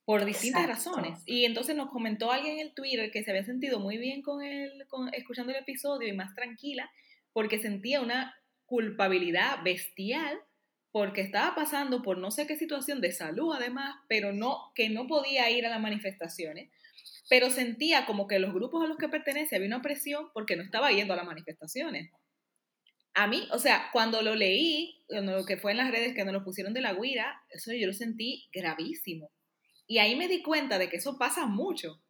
por 0.06 0.26
distintas 0.26 0.68
razones. 0.68 1.24
Y 1.26 1.46
entonces 1.46 1.78
nos 1.78 1.90
comentó 1.90 2.32
alguien 2.32 2.60
en 2.60 2.68
el 2.68 2.74
Twitter 2.74 3.10
que 3.10 3.24
se 3.24 3.32
había 3.32 3.46
sentido 3.46 3.80
muy 3.80 3.98
bien 3.98 4.22
con, 4.22 4.44
el, 4.44 4.86
con 4.88 5.14
escuchando 5.14 5.54
el 5.54 5.60
episodio 5.60 6.10
y 6.10 6.14
más 6.14 6.36
tranquila, 6.36 6.92
porque 7.32 7.60
sentía 7.60 8.02
una 8.02 8.36
culpabilidad 8.66 9.64
bestial 9.64 10.42
porque 10.94 11.22
estaba 11.22 11.56
pasando 11.56 12.04
por 12.04 12.20
no 12.20 12.30
sé 12.30 12.46
qué 12.46 12.56
situación 12.56 13.02
de 13.02 13.12
salud 13.12 13.52
además, 13.56 13.96
pero 14.08 14.32
no, 14.32 14.72
que 14.76 14.90
no 14.90 15.08
podía 15.08 15.50
ir 15.50 15.66
a 15.66 15.72
las 15.72 15.82
manifestaciones, 15.82 16.70
pero 17.28 17.50
sentía 17.50 18.06
como 18.06 18.28
que 18.28 18.38
los 18.38 18.54
grupos 18.54 18.84
a 18.84 18.88
los 18.88 18.98
que 18.98 19.10
pertenece 19.10 19.56
había 19.56 19.68
una 19.68 19.82
presión 19.82 20.30
porque 20.36 20.56
no 20.56 20.62
estaba 20.62 20.92
yendo 20.92 21.14
a 21.14 21.18
las 21.18 21.26
manifestaciones. 21.26 22.12
A 23.16 23.26
mí, 23.26 23.48
o 23.52 23.58
sea, 23.58 23.90
cuando 23.92 24.22
lo 24.22 24.36
leí, 24.36 25.04
cuando 25.08 25.36
lo 25.36 25.46
que 25.46 25.58
fue 25.58 25.72
en 25.72 25.78
las 25.78 25.90
redes 25.90 26.14
que 26.14 26.24
nos 26.26 26.34
lo 26.34 26.44
pusieron 26.44 26.76
de 26.76 26.82
la 26.82 26.94
guira, 26.94 27.42
eso 27.50 27.74
yo 27.74 27.88
lo 27.88 27.94
sentí 27.94 28.48
gravísimo. 28.54 29.32
Y 29.88 29.98
ahí 29.98 30.16
me 30.16 30.28
di 30.28 30.44
cuenta 30.44 30.78
de 30.78 30.90
que 30.90 30.98
eso 30.98 31.18
pasa 31.18 31.48
mucho 31.48 32.03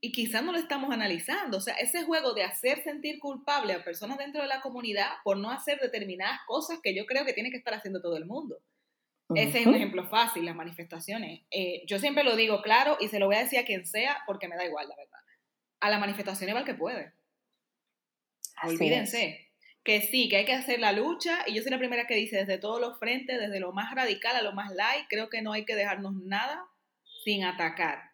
y 0.00 0.12
quizás 0.12 0.42
no 0.42 0.52
lo 0.52 0.58
estamos 0.58 0.90
analizando. 0.90 1.58
O 1.58 1.60
sea, 1.60 1.74
ese 1.74 2.04
juego 2.04 2.32
de 2.32 2.44
hacer 2.44 2.82
sentir 2.82 3.18
culpable 3.18 3.74
a 3.74 3.84
personas 3.84 4.18
dentro 4.18 4.40
de 4.42 4.48
la 4.48 4.60
comunidad 4.60 5.08
por 5.24 5.36
no 5.36 5.50
hacer 5.50 5.78
determinadas 5.78 6.40
cosas 6.46 6.80
que 6.82 6.94
yo 6.94 7.04
creo 7.06 7.24
que 7.24 7.34
tiene 7.34 7.50
que 7.50 7.58
estar 7.58 7.74
haciendo 7.74 8.00
todo 8.00 8.16
el 8.16 8.24
mundo. 8.24 8.58
Ese 9.34 9.60
es 9.60 9.66
un 9.66 9.76
ejemplo 9.76 10.08
fácil, 10.08 10.44
las 10.44 10.56
manifestaciones. 10.56 11.42
Eh, 11.52 11.84
yo 11.86 12.00
siempre 12.00 12.24
lo 12.24 12.34
digo 12.34 12.62
claro 12.62 12.96
y 12.98 13.06
se 13.08 13.20
lo 13.20 13.26
voy 13.26 13.36
a 13.36 13.44
decir 13.44 13.60
a 13.60 13.64
quien 13.64 13.86
sea 13.86 14.18
porque 14.26 14.48
me 14.48 14.56
da 14.56 14.64
igual, 14.64 14.88
la 14.88 14.96
verdad. 14.96 15.18
A 15.78 15.88
las 15.88 16.00
manifestaciones 16.00 16.54
va 16.54 16.60
el 16.60 16.66
que 16.66 16.74
puede. 16.74 17.12
Olvídense 18.64 19.46
que 19.84 20.02
sí, 20.02 20.28
que 20.28 20.36
hay 20.36 20.44
que 20.44 20.52
hacer 20.52 20.80
la 20.80 20.92
lucha 20.92 21.44
y 21.46 21.54
yo 21.54 21.62
soy 21.62 21.70
la 21.70 21.78
primera 21.78 22.06
que 22.06 22.14
dice 22.14 22.36
desde 22.36 22.58
todos 22.58 22.80
los 22.80 22.98
frentes, 22.98 23.38
desde 23.38 23.60
lo 23.60 23.72
más 23.72 23.94
radical 23.94 24.36
a 24.36 24.42
lo 24.42 24.52
más 24.52 24.72
light, 24.74 25.06
creo 25.08 25.30
que 25.30 25.42
no 25.42 25.52
hay 25.52 25.64
que 25.64 25.74
dejarnos 25.74 26.12
nada 26.14 26.66
sin 27.24 27.44
atacar 27.44 28.09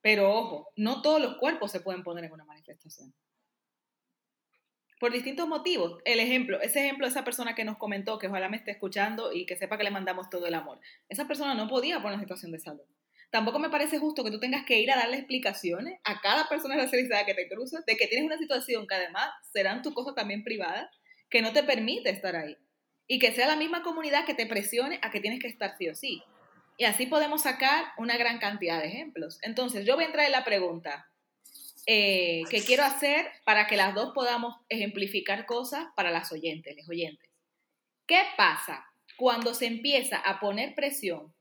pero 0.00 0.32
ojo, 0.32 0.70
no 0.76 1.02
todos 1.02 1.20
los 1.20 1.36
cuerpos 1.36 1.72
se 1.72 1.80
pueden 1.80 2.02
poner 2.02 2.24
en 2.24 2.32
una 2.32 2.44
manifestación. 2.44 3.12
Por 5.00 5.12
distintos 5.12 5.46
motivos. 5.46 6.00
El 6.04 6.18
ejemplo, 6.18 6.60
ese 6.60 6.80
ejemplo 6.80 7.06
esa 7.06 7.24
persona 7.24 7.54
que 7.54 7.64
nos 7.64 7.78
comentó, 7.78 8.18
que 8.18 8.26
ojalá 8.26 8.48
me 8.48 8.56
esté 8.56 8.72
escuchando 8.72 9.32
y 9.32 9.46
que 9.46 9.56
sepa 9.56 9.78
que 9.78 9.84
le 9.84 9.90
mandamos 9.90 10.28
todo 10.28 10.46
el 10.46 10.54
amor. 10.54 10.80
Esa 11.08 11.28
persona 11.28 11.54
no 11.54 11.68
podía 11.68 12.02
por 12.02 12.10
una 12.10 12.20
situación 12.20 12.50
de 12.50 12.58
salud. 12.58 12.82
Tampoco 13.30 13.58
me 13.58 13.68
parece 13.68 13.98
justo 13.98 14.24
que 14.24 14.30
tú 14.30 14.40
tengas 14.40 14.64
que 14.64 14.80
ir 14.80 14.90
a 14.90 14.96
darle 14.96 15.18
explicaciones 15.18 16.00
a 16.04 16.20
cada 16.20 16.48
persona 16.48 16.76
racializada 16.76 17.26
que 17.26 17.34
te 17.34 17.48
cruza 17.48 17.80
de 17.86 17.96
que 17.96 18.06
tienes 18.06 18.26
una 18.26 18.38
situación 18.38 18.86
que 18.86 18.94
además 18.94 19.30
serán 19.52 19.82
tu 19.82 19.92
cosa 19.92 20.14
también 20.14 20.42
privada, 20.42 20.90
que 21.28 21.42
no 21.42 21.52
te 21.52 21.62
permite 21.62 22.10
estar 22.10 22.34
ahí. 22.34 22.56
Y 23.06 23.18
que 23.18 23.32
sea 23.32 23.46
la 23.46 23.56
misma 23.56 23.82
comunidad 23.82 24.24
que 24.24 24.34
te 24.34 24.46
presione 24.46 24.98
a 25.02 25.10
que 25.10 25.20
tienes 25.20 25.40
que 25.40 25.48
estar 25.48 25.76
sí 25.76 25.88
o 25.88 25.94
sí. 25.94 26.22
Y 26.78 26.84
así 26.84 27.06
podemos 27.06 27.42
sacar 27.42 27.86
una 27.98 28.16
gran 28.16 28.38
cantidad 28.38 28.80
de 28.80 28.86
ejemplos. 28.86 29.40
Entonces, 29.42 29.84
yo 29.84 29.96
voy 29.96 30.04
a 30.04 30.06
entrar 30.06 30.24
en 30.26 30.32
la 30.32 30.44
pregunta 30.44 31.10
eh, 31.86 32.44
que 32.50 32.62
quiero 32.62 32.84
hacer 32.84 33.26
para 33.44 33.66
que 33.66 33.76
las 33.76 33.96
dos 33.96 34.12
podamos 34.14 34.54
ejemplificar 34.68 35.44
cosas 35.44 35.88
para 35.96 36.12
las 36.12 36.30
oyentes, 36.30 36.76
los 36.76 36.88
oyentes. 36.88 37.28
¿Qué 38.06 38.22
pasa 38.36 38.86
cuando 39.16 39.54
se 39.54 39.66
empieza 39.66 40.18
a 40.18 40.38
poner 40.38 40.76
presión 40.76 41.34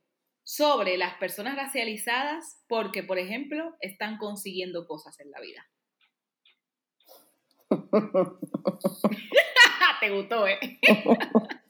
sobre 0.43 0.97
las 0.97 1.13
personas 1.19 1.55
racializadas 1.55 2.63
porque, 2.67 3.03
por 3.03 3.19
ejemplo, 3.19 3.75
están 3.79 4.17
consiguiendo 4.17 4.87
cosas 4.87 5.19
en 5.19 5.29
la 5.29 5.39
vida? 5.39 5.69
Te 9.99 10.09
gustó, 10.09 10.47
¿eh? 10.47 10.79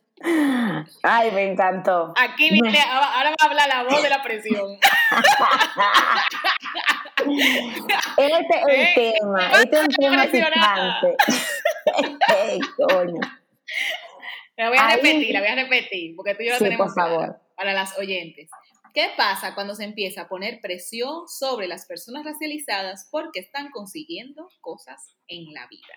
Ay, 1.04 1.32
me 1.32 1.52
encantó. 1.52 2.14
Aquí 2.18 2.50
viene, 2.50 2.80
ahora 2.82 3.30
va 3.30 3.36
a 3.40 3.46
hablar 3.46 3.68
la 3.70 3.84
voz 3.84 4.02
de 4.02 4.10
la 4.10 4.24
presión. 4.24 4.78
Este 8.18 8.56
es 8.56 8.68
el 8.68 9.20
tema, 9.20 9.52
este 9.52 9.76
es 9.76 9.82
un 9.82 9.96
tema 9.96 10.24
picante. 10.26 11.18
coño. 12.90 13.22
La 14.56 14.70
voy 14.70 14.78
a 14.78 14.96
repetir, 14.96 15.34
la 15.34 15.40
voy 15.40 15.50
a 15.50 15.56
repetir, 15.56 16.16
porque 16.16 16.36
tú 16.36 16.44
y 16.44 16.46
yo 16.48 16.54
la 16.54 16.60
tenemos 16.60 16.94
por 16.94 16.96
favor. 16.96 17.42
para 17.56 17.74
las 17.74 17.98
oyentes. 17.98 18.50
¿Qué 18.94 19.12
pasa 19.16 19.54
cuando 19.54 19.76
se 19.76 19.84
empieza 19.84 20.22
a 20.22 20.28
poner 20.28 20.60
presión 20.62 21.28
sobre 21.28 21.68
las 21.68 21.86
personas 21.86 22.26
racializadas 22.26 23.08
porque 23.12 23.42
están 23.42 23.70
consiguiendo 23.70 24.50
cosas 24.62 25.16
en 25.28 25.54
la 25.54 25.68
vida 25.68 25.94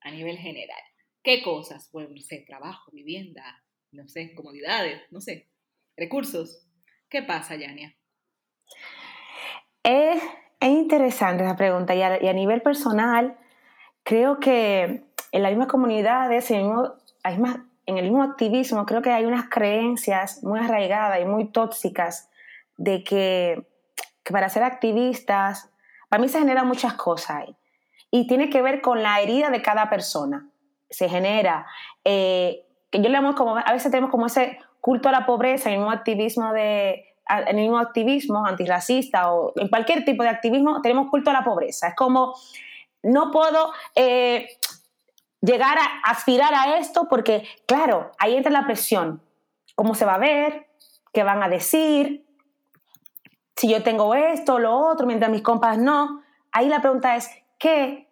a 0.00 0.10
nivel 0.10 0.38
general? 0.38 0.80
¿Qué 1.24 1.42
cosas? 1.42 1.88
Bueno, 1.90 2.10
no 2.10 2.20
sé, 2.20 2.44
trabajo, 2.46 2.90
vivienda, 2.92 3.42
no 3.92 4.06
sé, 4.08 4.34
comodidades, 4.34 5.00
no 5.10 5.22
sé, 5.22 5.48
recursos. 5.96 6.68
¿Qué 7.08 7.22
pasa, 7.22 7.56
Yania? 7.56 7.96
Es, 9.82 10.22
interesante 10.60 11.42
esa 11.42 11.56
pregunta 11.56 11.94
y 11.94 12.02
a, 12.02 12.32
nivel 12.34 12.60
personal, 12.60 13.38
creo 14.02 14.38
que 14.38 15.02
en 15.32 15.42
las 15.42 15.50
mismas 15.50 15.68
comunidades, 15.68 16.50
en 16.50 16.70
el, 17.24 18.02
mismo, 18.02 18.22
activismo, 18.22 18.84
creo 18.84 19.00
que 19.00 19.10
hay 19.10 19.24
unas 19.24 19.48
creencias 19.48 20.44
muy 20.44 20.60
arraigadas 20.60 21.22
y 21.22 21.24
muy 21.24 21.46
tóxicas 21.46 22.28
de 22.76 23.02
que, 23.02 23.66
para 24.30 24.50
ser 24.50 24.62
activistas, 24.62 25.70
para 26.10 26.20
mí 26.20 26.28
se 26.28 26.38
generan 26.38 26.68
muchas 26.68 26.92
cosas. 26.94 27.46
Y 28.10 28.26
tiene 28.26 28.50
que 28.50 28.60
ver 28.60 28.82
con 28.82 29.02
la 29.02 29.22
herida 29.22 29.48
de 29.48 29.62
cada 29.62 29.88
persona 29.88 30.50
se 30.94 31.08
genera, 31.08 31.66
eh, 32.04 32.64
que 32.90 32.98
yo 32.98 33.04
le 33.04 33.10
llamo 33.10 33.34
como, 33.34 33.56
a 33.56 33.72
veces 33.72 33.90
tenemos 33.90 34.10
como 34.10 34.26
ese 34.26 34.58
culto 34.80 35.08
a 35.08 35.12
la 35.12 35.26
pobreza, 35.26 35.70
el 35.70 35.78
mismo 35.78 35.90
activismo 35.90 36.52
de 36.52 37.14
el 37.26 37.56
mismo 37.56 37.78
activismo 37.78 38.44
antirracista 38.44 39.32
o 39.32 39.54
en 39.56 39.68
cualquier 39.68 40.04
tipo 40.04 40.22
de 40.22 40.28
activismo 40.28 40.82
tenemos 40.82 41.08
culto 41.08 41.30
a 41.30 41.32
la 41.32 41.42
pobreza. 41.42 41.88
Es 41.88 41.94
como, 41.94 42.34
no 43.02 43.30
puedo 43.30 43.72
eh, 43.94 44.58
llegar 45.40 45.78
a 45.78 46.10
aspirar 46.10 46.54
a 46.54 46.76
esto 46.78 47.06
porque, 47.08 47.48
claro, 47.66 48.12
ahí 48.18 48.36
entra 48.36 48.52
la 48.52 48.66
presión. 48.66 49.22
¿Cómo 49.74 49.94
se 49.94 50.04
va 50.04 50.14
a 50.14 50.18
ver? 50.18 50.68
¿Qué 51.12 51.22
van 51.22 51.42
a 51.42 51.48
decir? 51.48 52.26
Si 53.56 53.68
yo 53.68 53.82
tengo 53.82 54.14
esto, 54.14 54.58
lo 54.58 54.76
otro, 54.76 55.06
mientras 55.06 55.30
mis 55.30 55.42
compas 55.42 55.78
no. 55.78 56.22
Ahí 56.52 56.68
la 56.68 56.80
pregunta 56.80 57.16
es, 57.16 57.30
¿qué 57.58 58.08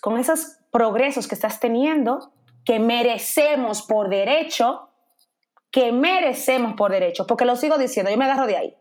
con 0.00 0.18
esos 0.18 0.58
progresos 0.72 1.28
que 1.28 1.36
estás 1.36 1.60
teniendo, 1.60 2.32
que 2.64 2.80
merecemos 2.80 3.82
por 3.82 4.08
derecho, 4.08 4.88
que 5.70 5.92
merecemos 5.92 6.74
por 6.74 6.90
derecho, 6.90 7.26
porque 7.26 7.44
lo 7.44 7.54
sigo 7.54 7.78
diciendo, 7.78 8.10
yo 8.10 8.16
me 8.16 8.24
agarro 8.24 8.46
de 8.46 8.56
ahí. 8.56 8.76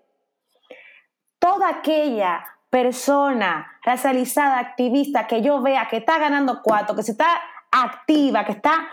Toda 1.38 1.69
aquella 1.69 2.45
persona 2.69 3.80
racializada, 3.84 4.58
activista, 4.58 5.27
que 5.27 5.41
yo 5.41 5.62
vea 5.62 5.88
que 5.89 5.97
está 5.97 6.17
ganando 6.17 6.62
cuatro, 6.63 6.95
que 6.95 7.04
se 7.04 7.12
está 7.12 7.41
activa, 7.71 8.45
que 8.45 8.54
está 8.54 8.88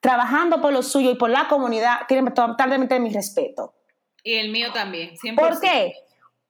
trabajando 0.00 0.60
por 0.60 0.72
lo 0.72 0.82
suyo 0.82 1.10
y 1.12 1.14
por 1.14 1.30
la 1.30 1.48
comunidad, 1.48 2.00
tiene 2.06 2.30
totalmente 2.32 3.00
mi 3.00 3.10
respeto. 3.12 3.74
Y 4.22 4.34
el 4.34 4.50
mío 4.50 4.72
también, 4.72 5.14
100%. 5.16 5.36
¿Por 5.36 5.60
qué? 5.60 5.94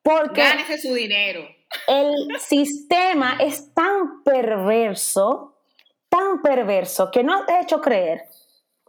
Porque 0.02 0.40
Gánese 0.40 0.78
su 0.78 0.92
dinero. 0.94 1.46
El 1.86 2.26
sistema 2.40 3.36
es 3.38 3.72
tan 3.72 4.22
perverso 4.24 5.51
tan 6.12 6.42
perverso 6.42 7.10
que 7.10 7.24
nos 7.24 7.48
ha 7.48 7.60
hecho 7.60 7.80
creer 7.80 8.28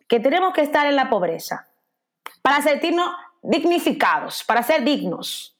que 0.09 0.19
tenemos 0.19 0.53
que 0.53 0.61
estar 0.61 0.85
en 0.85 0.97
la 0.97 1.09
pobreza 1.09 1.69
para 2.41 2.61
sentirnos 2.61 3.09
dignificados, 3.41 4.43
para 4.43 4.61
ser 4.61 4.83
dignos. 4.83 5.57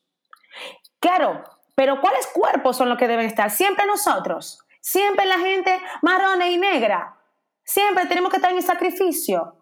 Claro, 0.99 1.41
pero 1.73 2.02
¿cuáles 2.02 2.28
cuerpos 2.28 2.76
son 2.76 2.89
los 2.89 2.97
que 2.97 3.08
deben 3.08 3.26
estar? 3.26 3.49
Siempre 3.49 3.86
nosotros, 3.86 4.60
siempre 4.82 5.26
la 5.26 5.39
gente 5.39 5.80
marrón 6.02 6.41
y 6.41 6.58
negra, 6.58 7.17
siempre 7.63 8.08
tenemos 8.08 8.30
que 8.30 8.38
estar 8.38 8.52
en 8.52 8.58
el 8.58 8.63
sacrificio. 8.63 9.56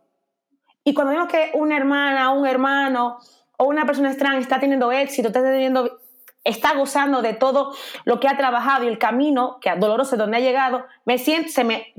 Y 0.83 0.95
cuando 0.95 1.13
vemos 1.13 1.27
que 1.27 1.51
una 1.53 1.77
hermana, 1.77 2.31
un 2.31 2.47
hermano 2.47 3.19
o 3.57 3.65
una 3.65 3.85
persona 3.85 4.09
extraña 4.09 4.39
está 4.39 4.59
teniendo 4.59 4.91
éxito, 4.91 5.27
está 5.27 5.43
teniendo 5.43 6.00
está 6.43 6.73
gozando 6.73 7.21
de 7.21 7.33
todo 7.33 7.73
lo 8.05 8.19
que 8.19 8.27
ha 8.27 8.37
trabajado 8.37 8.83
y 8.83 8.87
el 8.87 8.97
camino 8.97 9.59
que 9.61 9.73
doloroso 9.75 10.17
donde 10.17 10.37
ha 10.37 10.41
llegado, 10.41 10.85
me 11.05 11.17
siento, 11.17 11.49
se 11.49 11.63
me, 11.63 11.93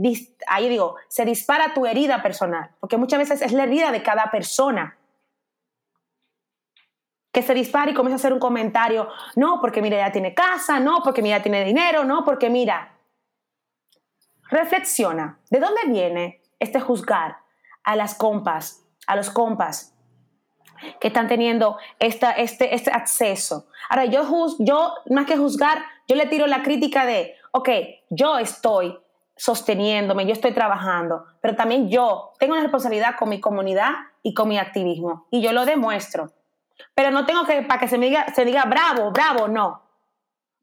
ahí 0.48 0.68
digo, 0.68 0.96
se 1.08 1.24
dispara 1.24 1.74
tu 1.74 1.86
herida 1.86 2.22
personal, 2.22 2.70
porque 2.80 2.96
muchas 2.96 3.20
veces 3.20 3.42
es 3.42 3.52
la 3.52 3.64
herida 3.64 3.92
de 3.92 4.02
cada 4.02 4.30
persona. 4.30 4.96
Que 7.32 7.42
se 7.42 7.54
dispara 7.54 7.90
y 7.90 7.94
comienza 7.94 8.16
a 8.16 8.20
hacer 8.20 8.32
un 8.32 8.40
comentario, 8.40 9.08
no, 9.36 9.58
porque 9.60 9.80
mira, 9.80 9.96
ya 9.96 10.12
tiene 10.12 10.34
casa, 10.34 10.80
no, 10.80 11.02
porque 11.02 11.22
mira, 11.22 11.40
tiene 11.42 11.64
dinero, 11.64 12.04
no, 12.04 12.24
porque 12.24 12.50
mira, 12.50 12.98
reflexiona, 14.50 15.38
¿de 15.48 15.60
dónde 15.60 15.80
viene 15.86 16.42
este 16.58 16.78
juzgar 16.78 17.38
a 17.84 17.96
las 17.96 18.14
compas, 18.14 18.84
a 19.06 19.16
los 19.16 19.30
compas 19.30 19.91
que 21.00 21.08
están 21.08 21.28
teniendo 21.28 21.76
esta, 21.98 22.32
este, 22.32 22.74
este 22.74 22.90
acceso. 22.90 23.66
Ahora, 23.88 24.04
yo, 24.06 24.22
yo, 24.58 24.94
más 25.10 25.26
que 25.26 25.36
juzgar, 25.36 25.78
yo 26.08 26.16
le 26.16 26.26
tiro 26.26 26.46
la 26.46 26.62
crítica 26.62 27.06
de, 27.06 27.34
ok, 27.52 27.68
yo 28.10 28.38
estoy 28.38 28.98
sosteniéndome, 29.36 30.26
yo 30.26 30.32
estoy 30.32 30.52
trabajando, 30.52 31.24
pero 31.40 31.56
también 31.56 31.88
yo 31.88 32.32
tengo 32.38 32.52
una 32.52 32.62
responsabilidad 32.62 33.16
con 33.18 33.28
mi 33.28 33.40
comunidad 33.40 33.90
y 34.22 34.34
con 34.34 34.48
mi 34.48 34.58
activismo, 34.58 35.26
y 35.30 35.42
yo 35.42 35.52
lo 35.52 35.64
demuestro. 35.64 36.32
Pero 36.94 37.10
no 37.10 37.26
tengo 37.26 37.44
que, 37.44 37.62
para 37.62 37.80
que 37.80 37.88
se 37.88 37.98
me 37.98 38.06
diga, 38.06 38.26
se 38.34 38.44
diga 38.44 38.64
bravo, 38.64 39.10
bravo, 39.10 39.48
no, 39.48 39.82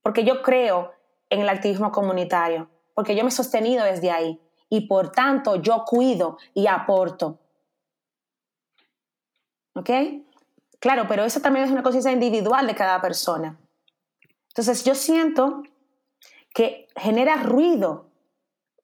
porque 0.02 0.24
yo 0.24 0.42
creo 0.42 0.94
en 1.30 1.42
el 1.42 1.50
activismo 1.50 1.92
comunitario, 1.92 2.70
porque 2.94 3.16
yo 3.16 3.24
me 3.24 3.30
he 3.30 3.32
sostenido 3.32 3.84
desde 3.84 4.12
ahí, 4.12 4.40
y 4.70 4.88
por 4.88 5.12
tanto 5.12 5.56
yo 5.56 5.84
cuido 5.86 6.38
y 6.54 6.68
aporto. 6.68 7.40
¿Ok? 9.80 9.90
Claro, 10.82 11.06
pero 11.08 11.24
eso 11.24 11.40
también 11.40 11.66
es 11.66 11.72
una 11.72 11.84
conciencia 11.84 12.12
individual 12.12 12.68
de 12.68 12.76
cada 12.76 13.00
persona. 13.02 13.58
Entonces 14.50 14.84
yo 14.84 14.94
siento 14.94 15.64
que 16.54 16.88
genera 16.98 17.38
ruido 17.38 18.12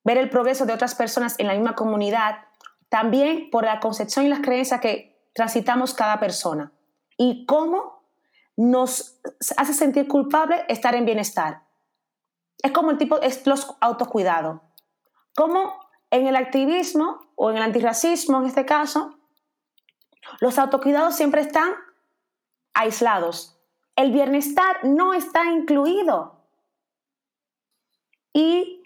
ver 0.06 0.18
el 0.18 0.30
progreso 0.30 0.66
de 0.66 0.72
otras 0.72 0.96
personas 0.96 1.38
en 1.38 1.48
la 1.48 1.54
misma 1.54 1.76
comunidad, 1.76 2.38
también 2.88 3.50
por 3.50 3.66
la 3.66 3.82
concepción 3.82 4.26
y 4.26 4.30
las 4.30 4.40
creencias 4.40 4.80
que 4.80 5.30
transitamos 5.34 5.94
cada 5.94 6.18
persona. 6.18 6.72
Y 7.18 7.46
cómo 7.46 8.06
nos 8.56 9.20
hace 9.58 9.74
sentir 9.74 10.08
culpable 10.08 10.64
estar 10.70 10.96
en 10.96 11.04
bienestar. 11.04 11.64
Es 12.64 12.72
como 12.72 12.92
el 12.92 12.98
tipo, 12.98 13.20
es 13.20 13.46
los 13.46 13.76
autocuidados. 13.82 14.62
Como 15.36 15.78
en 16.10 16.28
el 16.28 16.38
activismo 16.38 17.20
o 17.36 17.50
en 17.50 17.58
el 17.58 17.64
antirracismo, 17.64 18.38
en 18.40 18.46
este 18.46 18.66
caso, 18.66 19.20
los 20.40 20.60
autocuidados 20.60 21.16
siempre 21.16 21.42
están 21.42 21.74
aislados. 22.74 23.58
El 23.96 24.12
bienestar 24.12 24.84
no 24.84 25.14
está 25.14 25.46
incluido. 25.52 26.42
Y 28.34 28.84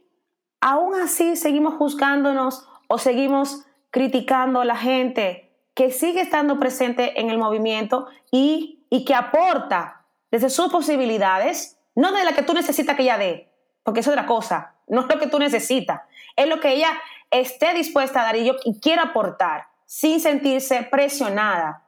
aún 0.61 0.95
así 0.95 1.35
seguimos 1.35 1.75
juzgándonos 1.75 2.67
o 2.87 2.97
seguimos 2.97 3.65
criticando 3.91 4.61
a 4.61 4.65
la 4.65 4.75
gente 4.75 5.51
que 5.73 5.91
sigue 5.91 6.21
estando 6.21 6.59
presente 6.59 7.19
en 7.19 7.29
el 7.29 7.37
movimiento 7.37 8.07
y, 8.31 8.85
y 8.89 9.05
que 9.05 9.15
aporta 9.15 10.05
desde 10.29 10.49
sus 10.49 10.69
posibilidades, 10.71 11.79
no 11.95 12.11
de 12.11 12.23
la 12.23 12.33
que 12.33 12.43
tú 12.43 12.53
necesitas 12.53 12.95
que 12.95 13.03
ella 13.03 13.17
dé, 13.17 13.51
porque 13.83 14.01
es 14.01 14.07
otra 14.07 14.25
cosa, 14.25 14.75
no 14.87 15.01
es 15.01 15.07
lo 15.07 15.19
que 15.19 15.27
tú 15.27 15.39
necesitas, 15.39 16.01
es 16.35 16.47
lo 16.47 16.59
que 16.59 16.73
ella 16.73 16.89
esté 17.31 17.73
dispuesta 17.73 18.21
a 18.21 18.25
dar 18.25 18.35
y, 18.35 18.45
yo, 18.45 18.53
y 18.65 18.79
quiera 18.79 19.03
aportar 19.03 19.67
sin 19.89 20.19
sentirse 20.19 20.83
presionada. 20.83 21.83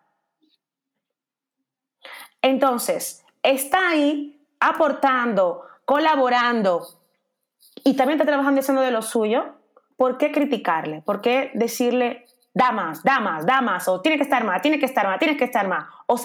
Entonces, 2.41 3.23
está 3.43 3.89
ahí 3.89 4.43
aportando, 4.59 5.61
colaborando 5.85 6.81
y 7.83 7.95
también 7.95 8.19
está 8.19 8.25
trabajando 8.25 8.61
haciendo 8.61 8.81
de 8.81 8.89
lo 8.89 9.03
suyo. 9.03 9.53
¿Por 9.97 10.17
qué 10.17 10.31
criticarle? 10.31 11.03
¿Por 11.03 11.21
qué 11.21 11.51
decirle, 11.53 12.25
da 12.55 12.71
más, 12.71 13.03
da 13.03 13.19
más, 13.19 13.45
da 13.45 13.61
más, 13.61 13.87
o 13.87 14.01
tiene 14.01 14.17
que 14.17 14.23
estar 14.23 14.43
más, 14.43 14.63
tiene 14.63 14.79
que 14.79 14.87
estar 14.87 15.05
más, 15.05 15.19
tienes 15.19 15.37
que 15.37 15.45
estar 15.45 15.67
más? 15.67 15.85
O, 16.07 16.15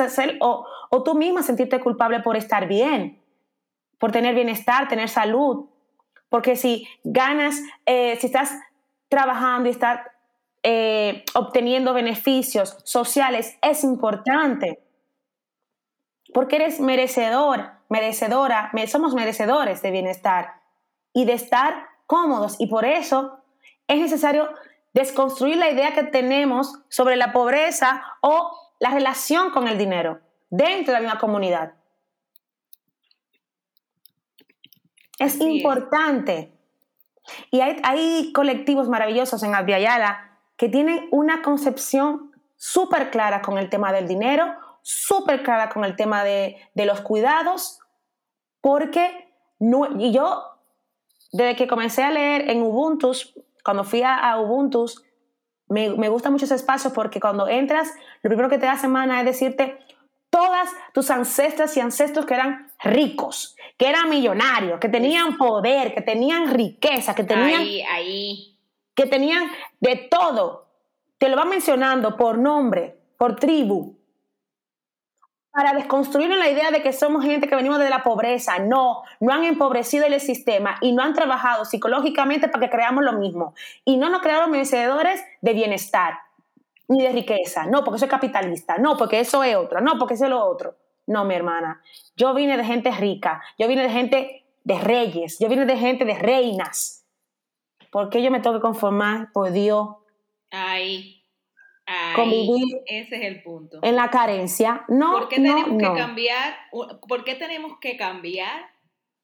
o, 0.40 0.66
o 0.88 1.02
tú 1.02 1.14
misma 1.14 1.42
sentirte 1.42 1.78
culpable 1.80 2.20
por 2.20 2.38
estar 2.38 2.66
bien, 2.66 3.20
por 3.98 4.12
tener 4.12 4.34
bienestar, 4.34 4.88
tener 4.88 5.10
salud. 5.10 5.66
Porque 6.30 6.56
si 6.56 6.88
ganas, 7.04 7.60
eh, 7.84 8.16
si 8.18 8.28
estás 8.28 8.58
trabajando 9.10 9.68
y 9.68 9.72
estás 9.72 10.00
eh, 10.68 11.24
obteniendo 11.34 11.94
beneficios 11.94 12.76
sociales 12.82 13.56
es 13.62 13.84
importante. 13.84 14.82
Porque 16.34 16.56
eres 16.56 16.80
merecedor, 16.80 17.70
merecedora, 17.88 18.72
somos 18.88 19.14
merecedores 19.14 19.80
de 19.80 19.92
bienestar 19.92 20.60
y 21.12 21.24
de 21.24 21.34
estar 21.34 21.86
cómodos. 22.08 22.56
Y 22.58 22.66
por 22.66 22.84
eso 22.84 23.44
es 23.86 24.00
necesario 24.00 24.48
desconstruir 24.92 25.56
la 25.56 25.70
idea 25.70 25.94
que 25.94 26.02
tenemos 26.02 26.80
sobre 26.88 27.14
la 27.14 27.32
pobreza 27.32 28.02
o 28.20 28.50
la 28.80 28.90
relación 28.90 29.52
con 29.52 29.68
el 29.68 29.78
dinero 29.78 30.18
dentro 30.50 30.92
de 30.92 31.00
la 31.00 31.06
misma 31.06 31.20
comunidad. 31.20 31.74
Es 35.20 35.40
importante. 35.40 36.58
Y 37.52 37.60
hay, 37.60 37.76
hay, 37.84 38.32
colectivos 38.32 38.88
maravillosos 38.88 39.44
en 39.44 39.54
Abdiayala 39.54 40.35
que 40.56 40.68
tienen 40.68 41.08
una 41.10 41.42
concepción 41.42 42.32
súper 42.56 43.10
clara 43.10 43.42
con 43.42 43.58
el 43.58 43.68
tema 43.68 43.92
del 43.92 44.08
dinero, 44.08 44.54
súper 44.82 45.42
clara 45.42 45.68
con 45.68 45.84
el 45.84 45.96
tema 45.96 46.24
de, 46.24 46.56
los 46.74 47.00
cuidados, 47.02 47.80
porque 48.60 49.32
no, 49.58 50.00
y 50.00 50.12
yo, 50.12 50.42
desde 51.32 51.56
que 51.56 51.66
comencé 51.66 52.02
a 52.02 52.10
leer 52.10 52.50
en 52.50 52.62
Ubuntu, 52.62 53.12
cuando 53.64 53.84
fui 53.84 54.02
a, 54.02 54.38
Ubuntu, 54.40 54.86
me, 55.68 55.90
me, 55.90 56.08
gusta 56.08 56.30
mucho 56.30 56.44
ese 56.44 56.54
espacio 56.54 56.92
porque 56.92 57.20
cuando 57.20 57.48
entras, 57.48 57.92
lo 58.22 58.30
primero 58.30 58.48
que 58.48 58.58
te 58.58 58.66
da 58.66 58.76
semana 58.76 59.20
es 59.20 59.26
decirte 59.26 59.78
todas 60.30 60.70
tus 60.92 61.10
ancestras 61.10 61.76
y 61.76 61.80
ancestros 61.80 62.24
que 62.24 62.34
eran 62.34 62.70
ricos, 62.84 63.56
que 63.76 63.88
eran 63.88 64.08
millonarios, 64.08 64.78
que 64.78 64.88
tenían 64.88 65.36
poder, 65.36 65.94
que 65.94 66.02
tenían 66.02 66.52
riqueza, 66.52 67.14
que 67.14 67.24
tenían... 67.24 67.60
Ahí, 67.60 67.82
ahí 67.82 68.55
que 68.96 69.06
tenían 69.06 69.44
de 69.78 70.08
todo. 70.10 70.66
Te 71.18 71.28
lo 71.28 71.36
va 71.36 71.44
mencionando 71.44 72.16
por 72.16 72.38
nombre, 72.38 72.98
por 73.16 73.36
tribu, 73.36 73.96
para 75.52 75.72
desconstruir 75.72 76.28
la 76.28 76.50
idea 76.50 76.70
de 76.70 76.82
que 76.82 76.92
somos 76.92 77.24
gente 77.24 77.48
que 77.48 77.56
venimos 77.56 77.78
de 77.78 77.88
la 77.88 78.02
pobreza. 78.02 78.58
No, 78.58 79.02
no 79.20 79.32
han 79.32 79.44
empobrecido 79.44 80.04
el 80.04 80.20
sistema 80.20 80.76
y 80.82 80.92
no 80.92 81.02
han 81.02 81.14
trabajado 81.14 81.64
psicológicamente 81.64 82.48
para 82.48 82.66
que 82.66 82.70
creamos 82.70 83.04
lo 83.04 83.14
mismo. 83.14 83.54
Y 83.84 83.96
no 83.96 84.10
nos 84.10 84.20
crearon 84.20 84.50
merecedores 84.50 85.22
de 85.40 85.54
bienestar 85.54 86.18
ni 86.88 87.02
de 87.02 87.10
riqueza. 87.10 87.64
No, 87.66 87.84
porque 87.84 87.98
soy 87.98 88.08
capitalista. 88.08 88.76
No, 88.76 88.98
porque 88.98 89.20
eso 89.20 89.42
es 89.44 89.56
otro. 89.56 89.80
No, 89.80 89.98
porque 89.98 90.14
eso 90.14 90.24
es 90.24 90.30
lo 90.30 90.44
otro. 90.44 90.76
No, 91.06 91.24
mi 91.24 91.34
hermana. 91.34 91.80
Yo 92.16 92.34
vine 92.34 92.58
de 92.58 92.64
gente 92.64 92.90
rica. 92.90 93.42
Yo 93.58 93.66
vine 93.66 93.82
de 93.82 93.90
gente 93.90 94.44
de 94.62 94.78
reyes. 94.78 95.38
Yo 95.38 95.48
vine 95.48 95.64
de 95.64 95.76
gente 95.78 96.04
de 96.04 96.18
reinas. 96.18 96.95
¿Por 97.96 98.10
qué 98.10 98.22
yo 98.22 98.30
me 98.30 98.40
tengo 98.40 98.56
que 98.56 98.60
conformar 98.60 99.32
por 99.32 99.50
Dios? 99.52 99.88
Ahí. 100.50 101.24
Ahí, 101.86 102.62
ese 102.84 103.16
es 103.16 103.22
el 103.22 103.42
punto. 103.42 103.78
En 103.82 103.96
la 103.96 104.10
carencia. 104.10 104.84
No, 104.88 105.12
¿Por 105.12 105.28
qué 105.30 105.36
tenemos 105.36 105.78
que 105.78 105.98
cambiar? 105.98 106.56
¿Por 107.08 107.24
qué 107.24 107.36
tenemos 107.36 107.78
que 107.80 107.96
cambiar 107.96 108.68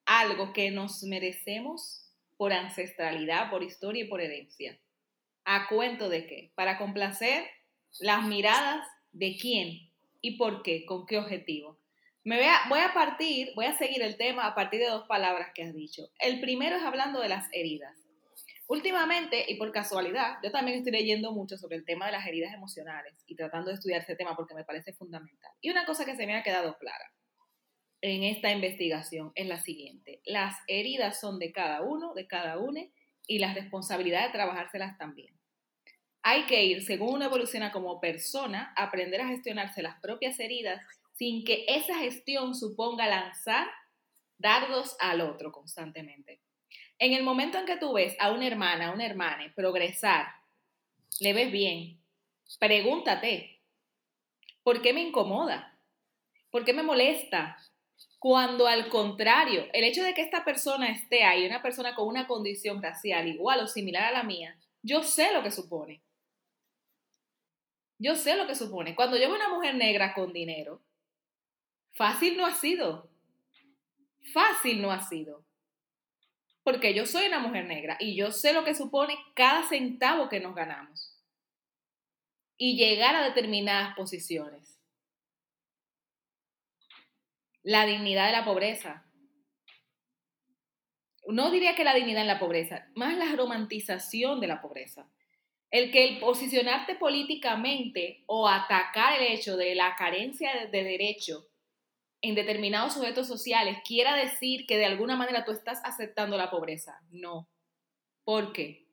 algo 0.06 0.54
que 0.54 0.70
nos 0.70 1.02
merecemos 1.02 2.14
por 2.38 2.54
ancestralidad, 2.54 3.50
por 3.50 3.62
historia 3.62 4.04
y 4.04 4.08
por 4.08 4.22
herencia? 4.22 4.80
¿A 5.44 5.68
cuento 5.68 6.08
de 6.08 6.26
qué? 6.26 6.52
Para 6.54 6.78
complacer 6.78 7.44
las 8.00 8.24
miradas 8.24 8.88
de 9.12 9.36
quién 9.36 9.90
y 10.22 10.38
por 10.38 10.62
qué, 10.62 10.86
con 10.86 11.04
qué 11.04 11.18
objetivo. 11.18 11.76
Me 12.24 12.36
voy 12.38 12.46
a, 12.46 12.56
voy 12.70 12.80
a 12.80 12.94
partir, 12.94 13.50
voy 13.54 13.66
a 13.66 13.76
seguir 13.76 14.00
el 14.00 14.16
tema 14.16 14.46
a 14.46 14.54
partir 14.54 14.80
de 14.80 14.86
dos 14.86 15.06
palabras 15.06 15.48
que 15.54 15.62
has 15.62 15.74
dicho. 15.74 16.08
El 16.18 16.40
primero 16.40 16.76
es 16.76 16.82
hablando 16.84 17.20
de 17.20 17.28
las 17.28 17.50
heridas. 17.52 18.01
Últimamente, 18.68 19.44
y 19.48 19.56
por 19.56 19.72
casualidad, 19.72 20.38
yo 20.42 20.50
también 20.50 20.78
estoy 20.78 20.92
leyendo 20.92 21.32
mucho 21.32 21.56
sobre 21.56 21.76
el 21.76 21.84
tema 21.84 22.06
de 22.06 22.12
las 22.12 22.26
heridas 22.26 22.54
emocionales 22.54 23.14
y 23.26 23.36
tratando 23.36 23.68
de 23.68 23.74
estudiar 23.74 24.02
ese 24.02 24.16
tema 24.16 24.36
porque 24.36 24.54
me 24.54 24.64
parece 24.64 24.92
fundamental. 24.92 25.50
Y 25.60 25.70
una 25.70 25.84
cosa 25.84 26.04
que 26.04 26.16
se 26.16 26.26
me 26.26 26.36
ha 26.36 26.42
quedado 26.42 26.78
clara 26.78 27.12
en 28.00 28.24
esta 28.24 28.50
investigación 28.50 29.32
es 29.34 29.46
la 29.46 29.60
siguiente. 29.60 30.20
Las 30.24 30.56
heridas 30.66 31.20
son 31.20 31.38
de 31.38 31.52
cada 31.52 31.82
uno, 31.82 32.14
de 32.14 32.26
cada 32.26 32.58
une, 32.58 32.92
y 33.26 33.38
la 33.38 33.54
responsabilidad 33.54 34.26
de 34.26 34.32
trabajárselas 34.32 34.98
también. 34.98 35.38
Hay 36.22 36.46
que 36.46 36.64
ir, 36.64 36.82
según 36.82 37.14
uno 37.14 37.24
evoluciona 37.24 37.72
como 37.72 38.00
persona, 38.00 38.72
aprender 38.76 39.20
a 39.20 39.28
gestionarse 39.28 39.82
las 39.82 40.00
propias 40.00 40.38
heridas 40.38 40.80
sin 41.12 41.44
que 41.44 41.64
esa 41.68 41.96
gestión 41.98 42.54
suponga 42.54 43.06
lanzar 43.06 43.68
dardos 44.38 44.96
al 45.00 45.20
otro 45.20 45.52
constantemente. 45.52 46.40
En 47.02 47.14
el 47.14 47.24
momento 47.24 47.58
en 47.58 47.66
que 47.66 47.78
tú 47.78 47.94
ves 47.94 48.14
a 48.20 48.30
una 48.30 48.46
hermana, 48.46 48.86
a 48.86 48.92
una 48.92 49.04
hermana 49.04 49.52
progresar, 49.56 50.24
le 51.18 51.32
ves 51.32 51.50
bien, 51.50 52.00
pregúntate, 52.60 53.58
¿por 54.62 54.80
qué 54.82 54.92
me 54.92 55.02
incomoda? 55.02 55.76
¿Por 56.52 56.64
qué 56.64 56.72
me 56.72 56.84
molesta? 56.84 57.56
Cuando 58.20 58.68
al 58.68 58.88
contrario, 58.88 59.66
el 59.72 59.82
hecho 59.82 60.04
de 60.04 60.14
que 60.14 60.22
esta 60.22 60.44
persona 60.44 60.90
esté 60.90 61.24
ahí, 61.24 61.44
una 61.44 61.60
persona 61.60 61.96
con 61.96 62.06
una 62.06 62.28
condición 62.28 62.80
racial 62.80 63.26
igual 63.26 63.58
o 63.58 63.66
similar 63.66 64.04
a 64.04 64.12
la 64.12 64.22
mía, 64.22 64.56
yo 64.80 65.02
sé 65.02 65.32
lo 65.32 65.42
que 65.42 65.50
supone. 65.50 66.02
Yo 67.98 68.14
sé 68.14 68.36
lo 68.36 68.46
que 68.46 68.54
supone. 68.54 68.94
Cuando 68.94 69.16
yo 69.16 69.26
veo 69.26 69.34
una 69.34 69.48
mujer 69.48 69.74
negra 69.74 70.14
con 70.14 70.32
dinero, 70.32 70.80
fácil 71.94 72.36
no 72.36 72.46
ha 72.46 72.54
sido. 72.54 73.10
Fácil 74.32 74.80
no 74.80 74.92
ha 74.92 75.00
sido 75.00 75.44
porque 76.62 76.94
yo 76.94 77.06
soy 77.06 77.26
una 77.26 77.40
mujer 77.40 77.66
negra 77.66 77.96
y 77.98 78.14
yo 78.14 78.30
sé 78.30 78.52
lo 78.52 78.64
que 78.64 78.74
supone 78.74 79.16
cada 79.34 79.62
centavo 79.68 80.28
que 80.28 80.40
nos 80.40 80.54
ganamos 80.54 81.18
y 82.56 82.76
llegar 82.76 83.16
a 83.16 83.24
determinadas 83.24 83.96
posiciones. 83.96 84.80
La 87.62 87.86
dignidad 87.86 88.26
de 88.26 88.32
la 88.32 88.44
pobreza. 88.44 89.04
No 91.26 91.50
diría 91.50 91.74
que 91.74 91.84
la 91.84 91.94
dignidad 91.94 92.22
en 92.22 92.28
la 92.28 92.40
pobreza, 92.40 92.88
más 92.94 93.16
la 93.16 93.34
romantización 93.36 94.40
de 94.40 94.48
la 94.48 94.60
pobreza. 94.60 95.08
El 95.70 95.90
que 95.90 96.04
el 96.04 96.18
posicionarte 96.18 96.96
políticamente 96.96 98.24
o 98.26 98.48
atacar 98.48 99.20
el 99.20 99.32
hecho 99.32 99.56
de 99.56 99.74
la 99.74 99.96
carencia 99.96 100.66
de 100.66 100.84
derecho 100.84 101.48
en 102.22 102.34
determinados 102.34 102.94
sujetos 102.94 103.26
sociales 103.26 103.78
quiera 103.86 104.16
decir 104.16 104.66
que 104.66 104.78
de 104.78 104.86
alguna 104.86 105.16
manera 105.16 105.44
tú 105.44 105.52
estás 105.52 105.80
aceptando 105.84 106.38
la 106.38 106.50
pobreza. 106.50 106.98
No. 107.10 107.48
¿Por 108.24 108.52
qué? 108.52 108.86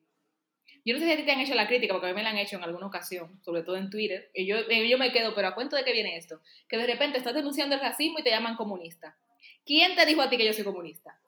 Yo 0.84 0.94
no 0.94 1.00
sé 1.00 1.06
si 1.06 1.12
a 1.12 1.18
ti 1.18 1.24
te 1.24 1.32
han 1.32 1.40
hecho 1.40 1.56
la 1.56 1.68
crítica, 1.68 1.94
porque 1.94 2.08
a 2.08 2.10
mí 2.10 2.16
me 2.16 2.24
la 2.24 2.32
han 2.32 2.38
hecho 2.38 2.56
en 2.56 2.64
alguna 2.64 2.88
ocasión, 2.88 3.40
sobre 3.44 3.64
todo 3.64 3.76
en 3.76 3.90
Twitter, 3.90 4.32
y 4.34 4.48
yo, 4.48 4.56
yo 4.68 4.98
me 4.98 5.12
quedo, 5.12 5.36
pero 5.36 5.50
¿a 5.50 5.56
cuento 5.56 5.76
de 5.76 5.84
qué 5.84 5.92
viene 5.92 6.16
esto? 6.18 6.42
Que 6.68 6.78
de 6.78 6.88
repente 6.88 7.18
estás 7.18 7.36
denunciando 7.36 7.76
el 7.76 7.82
racismo 7.82 8.20
y 8.20 8.24
te 8.24 8.32
llaman 8.32 8.56
comunista. 8.56 9.18
¿Quién 9.66 9.96
te 9.96 10.06
dijo 10.06 10.22
a 10.22 10.30
ti 10.30 10.38
que 10.38 10.46
yo 10.46 10.54
soy 10.54 10.64
comunista? 10.64 11.20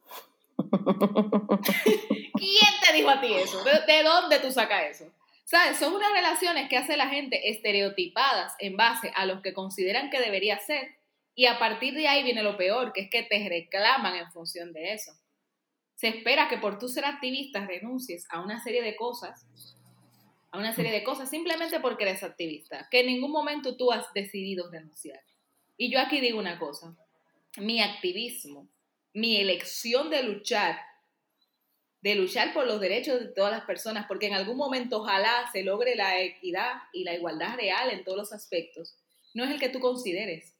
¿Quién 0.57 0.71
te 2.85 2.93
dijo 2.93 3.09
a 3.09 3.19
ti 3.21 3.33
eso? 3.33 3.63
¿De, 3.63 4.03
dónde 4.03 4.39
tú 4.39 4.51
sacas 4.51 4.83
eso? 4.89 5.11
¿Sabes? 5.43 5.77
Son 5.77 5.93
unas 5.93 6.11
relaciones 6.13 6.69
que 6.69 6.77
hace 6.77 6.97
la 6.97 7.09
gente 7.09 7.49
estereotipadas 7.49 8.55
en 8.57 8.77
base 8.77 9.11
a 9.15 9.25
los 9.25 9.41
que 9.41 9.53
consideran 9.53 10.09
que 10.09 10.19
debería 10.19 10.57
ser 10.59 11.00
y 11.35 11.45
a 11.45 11.59
partir 11.59 11.93
de 11.93 12.07
ahí 12.07 12.23
viene 12.23 12.43
lo 12.43 12.57
peor, 12.57 12.91
que 12.93 13.01
es 13.01 13.09
que 13.09 13.23
te 13.23 13.47
reclaman 13.47 14.15
en 14.15 14.31
función 14.31 14.73
de 14.73 14.93
eso. 14.93 15.11
Se 15.95 16.07
espera 16.07 16.49
que 16.49 16.57
por 16.57 16.79
tú 16.79 16.87
ser 16.87 17.05
activista 17.05 17.65
renuncies 17.65 18.25
a 18.29 18.41
una 18.41 18.61
serie 18.63 18.81
de 18.81 18.95
cosas, 18.95 19.45
a 20.51 20.57
una 20.57 20.73
serie 20.73 20.91
de 20.91 21.03
cosas 21.03 21.29
simplemente 21.29 21.79
porque 21.79 22.03
eres 22.03 22.23
activista, 22.23 22.87
que 22.89 23.01
en 23.01 23.07
ningún 23.07 23.31
momento 23.31 23.77
tú 23.77 23.91
has 23.91 24.11
decidido 24.13 24.69
renunciar. 24.69 25.21
Y 25.77 25.91
yo 25.91 25.99
aquí 25.99 26.19
digo 26.19 26.39
una 26.39 26.59
cosa, 26.59 26.95
mi 27.57 27.81
activismo, 27.81 28.67
mi 29.13 29.37
elección 29.37 30.09
de 30.09 30.23
luchar, 30.23 30.79
de 32.01 32.15
luchar 32.15 32.53
por 32.53 32.65
los 32.65 32.81
derechos 32.81 33.19
de 33.19 33.27
todas 33.27 33.51
las 33.51 33.65
personas, 33.65 34.05
porque 34.07 34.27
en 34.27 34.33
algún 34.33 34.57
momento 34.57 35.01
ojalá 35.01 35.49
se 35.51 35.63
logre 35.63 35.95
la 35.95 36.19
equidad 36.19 36.73
y 36.93 37.03
la 37.03 37.13
igualdad 37.13 37.55
real 37.55 37.89
en 37.91 38.03
todos 38.03 38.17
los 38.17 38.33
aspectos, 38.33 38.95
no 39.33 39.43
es 39.43 39.51
el 39.51 39.59
que 39.59 39.69
tú 39.69 39.79
consideres, 39.79 40.50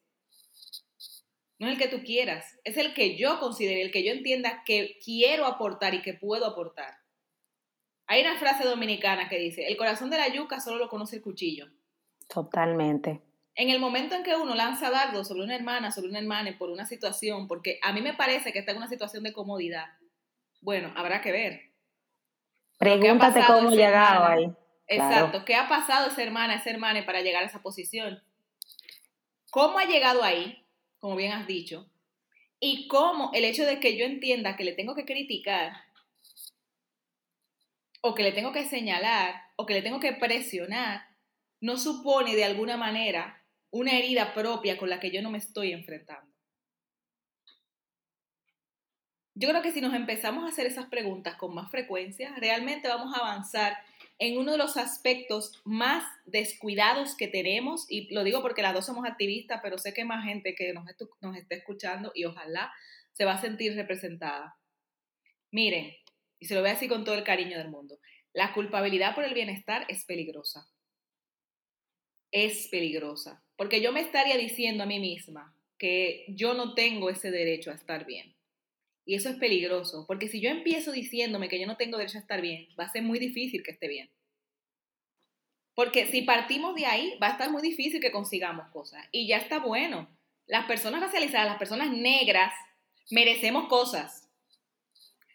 no 1.62 1.68
es 1.68 1.74
el 1.74 1.80
que 1.80 1.96
tú 1.96 2.04
quieras, 2.04 2.60
es 2.64 2.76
el 2.78 2.96
que 2.96 3.16
yo 3.16 3.40
considere, 3.40 3.84
el 3.84 3.92
que 3.92 4.04
yo 4.04 4.12
entienda 4.12 4.64
que 4.66 4.98
quiero 5.06 5.46
aportar 5.46 5.94
y 5.94 6.02
que 6.02 6.16
puedo 6.16 6.48
aportar. 6.48 6.96
Hay 8.08 8.22
una 8.22 8.36
frase 8.40 8.64
dominicana 8.64 9.30
que 9.30 9.38
dice, 9.38 9.68
el 9.68 9.78
corazón 9.78 10.10
de 10.10 10.18
la 10.18 10.28
yuca 10.28 10.60
solo 10.60 10.78
lo 10.78 10.90
conoce 10.90 11.18
el 11.18 11.22
cuchillo. 11.22 11.68
Totalmente. 12.28 13.22
En 13.54 13.70
el 13.70 13.80
momento 13.80 14.16
en 14.16 14.24
que 14.24 14.36
uno 14.36 14.56
lanza 14.56 14.90
dardo 14.90 15.24
sobre 15.24 15.44
una 15.44 15.56
hermana, 15.56 15.92
sobre 15.92 16.10
una 16.10 16.18
hermana, 16.18 16.58
por 16.58 16.72
una 16.72 16.88
situación, 16.88 17.48
porque 17.48 17.78
a 17.84 17.94
mí 17.94 18.02
me 18.02 18.16
parece 18.16 18.52
que 18.52 18.58
está 18.58 18.72
en 18.72 18.78
una 18.78 18.90
situación 18.90 19.22
de 19.22 19.32
comodidad, 19.32 19.86
bueno, 20.62 20.92
habrá 20.96 21.22
que 21.22 21.32
ver. 21.32 21.62
Pregúntate 22.80 23.40
cómo 23.46 23.70
llegado 23.70 24.26
ahí. 24.26 24.52
Exacto, 24.88 25.46
¿qué 25.46 25.54
ha 25.54 25.70
pasado 25.70 26.08
esa 26.08 26.24
hermana, 26.24 26.56
esa 26.56 26.72
hermana 26.72 27.06
para 27.06 27.22
llegar 27.22 27.44
a 27.44 27.46
esa 27.46 27.62
posición? 27.62 28.20
¿Cómo 29.52 29.78
ha 29.78 29.86
llegado 29.86 30.24
ahí? 30.24 30.61
Como 31.02 31.18
bien 31.18 31.34
has 31.34 31.48
dicho, 31.48 31.92
y 32.60 32.88
cómo 32.88 33.32
el 33.34 33.44
hecho 33.44 33.66
de 33.66 33.80
que 33.80 33.98
yo 33.98 34.06
entienda 34.06 34.56
que 34.56 34.64
le 34.64 34.74
tengo 34.74 34.96
que 34.96 35.04
criticar, 35.04 35.74
o 38.02 38.16
que 38.16 38.24
le 38.24 38.32
tengo 38.32 38.54
que 38.54 38.66
señalar, 38.66 39.36
o 39.56 39.66
que 39.66 39.74
le 39.74 39.82
tengo 39.82 40.00
que 40.00 40.14
presionar, 40.14 41.08
no 41.60 41.78
supone 41.78 42.36
de 42.36 42.46
alguna 42.46 42.78
manera 42.78 43.44
una 43.72 43.98
herida 43.98 44.34
propia 44.34 44.78
con 44.78 44.90
la 44.90 45.00
que 45.00 45.12
yo 45.12 45.22
no 45.22 45.32
me 45.32 45.40
estoy 45.40 45.72
enfrentando. 45.72 46.32
Yo 49.34 49.50
creo 49.50 49.62
que 49.62 49.72
si 49.72 49.82
nos 49.82 49.94
empezamos 49.96 50.44
a 50.44 50.50
hacer 50.50 50.68
esas 50.68 50.86
preguntas 50.86 51.36
con 51.36 51.56
más 51.56 51.72
frecuencia, 51.72 52.34
realmente 52.38 52.88
vamos 52.88 53.16
a 53.16 53.22
avanzar 53.22 53.76
en 54.22 54.38
uno 54.38 54.52
de 54.52 54.60
los 54.60 54.78
aspectos 54.78 55.60
más 55.66 56.04
descuidados 56.26 57.16
que 57.18 57.28
tenemos, 57.28 57.88
y 57.90 58.14
lo 58.14 58.24
digo 58.24 58.44
porque 58.44 58.62
las 58.62 58.76
dos 58.76 58.86
somos 58.86 59.04
activistas, 59.04 59.62
pero 59.64 59.80
sé 59.80 59.96
que 59.96 60.06
más 60.06 60.24
gente 60.24 60.54
que 60.54 60.72
nos, 60.74 60.86
nos 61.22 61.36
está 61.36 61.56
escuchando 61.56 62.12
y 62.14 62.26
ojalá 62.26 62.72
se 63.14 63.26
va 63.26 63.34
a 63.34 63.42
sentir 63.42 63.76
representada. 63.76 64.56
Miren, 65.50 65.96
y 66.40 66.46
se 66.46 66.54
lo 66.54 66.62
voy 66.62 66.70
a 66.70 66.74
decir 66.74 66.88
con 66.88 67.04
todo 67.04 67.16
el 67.16 67.24
cariño 67.24 67.58
del 67.58 67.72
mundo, 67.72 67.98
la 68.32 68.54
culpabilidad 68.54 69.16
por 69.16 69.24
el 69.24 69.34
bienestar 69.34 69.88
es 69.90 70.06
peligrosa. 70.06 70.70
Es 72.30 72.68
peligrosa, 72.68 73.44
porque 73.56 73.82
yo 73.82 73.92
me 73.92 74.02
estaría 74.02 74.38
diciendo 74.38 74.84
a 74.84 74.86
mí 74.88 75.00
misma 75.00 75.58
que 75.80 76.26
yo 76.28 76.54
no 76.54 76.76
tengo 76.76 77.10
ese 77.10 77.32
derecho 77.32 77.72
a 77.72 77.76
estar 77.76 78.06
bien. 78.06 78.36
Y 79.12 79.16
eso 79.16 79.28
es 79.28 79.36
peligroso, 79.36 80.06
porque 80.08 80.30
si 80.30 80.40
yo 80.40 80.50
empiezo 80.50 80.94
diciéndome 80.94 81.50
que 81.50 81.60
yo 81.60 81.68
no 81.68 81.76
tengo 81.76 81.98
derecho 81.98 82.18
a 82.18 82.22
estar 82.22 82.40
bien, 82.40 82.70
va 82.80 82.86
a 82.86 82.90
ser 82.94 83.04
muy 83.04 83.20
difícil 83.20 83.62
que 83.62 83.72
esté 83.72 83.90
bien. 83.90 84.10
Porque 85.76 86.08
si 86.08 86.22
partimos 86.22 86.76
de 86.76 86.86
ahí, 86.86 87.18
va 87.22 87.28
a 87.28 87.32
estar 87.32 87.52
muy 87.52 87.62
difícil 87.62 88.00
que 88.00 88.14
consigamos 88.14 88.70
cosas. 88.70 89.04
Y 89.12 89.28
ya 89.28 89.36
está 89.36 89.60
bueno. 89.60 90.08
Las 90.48 90.66
personas 90.66 91.02
racializadas, 91.02 91.46
las 91.46 91.58
personas 91.58 91.92
negras, 91.92 92.54
merecemos 93.10 93.68
cosas. 93.68 94.30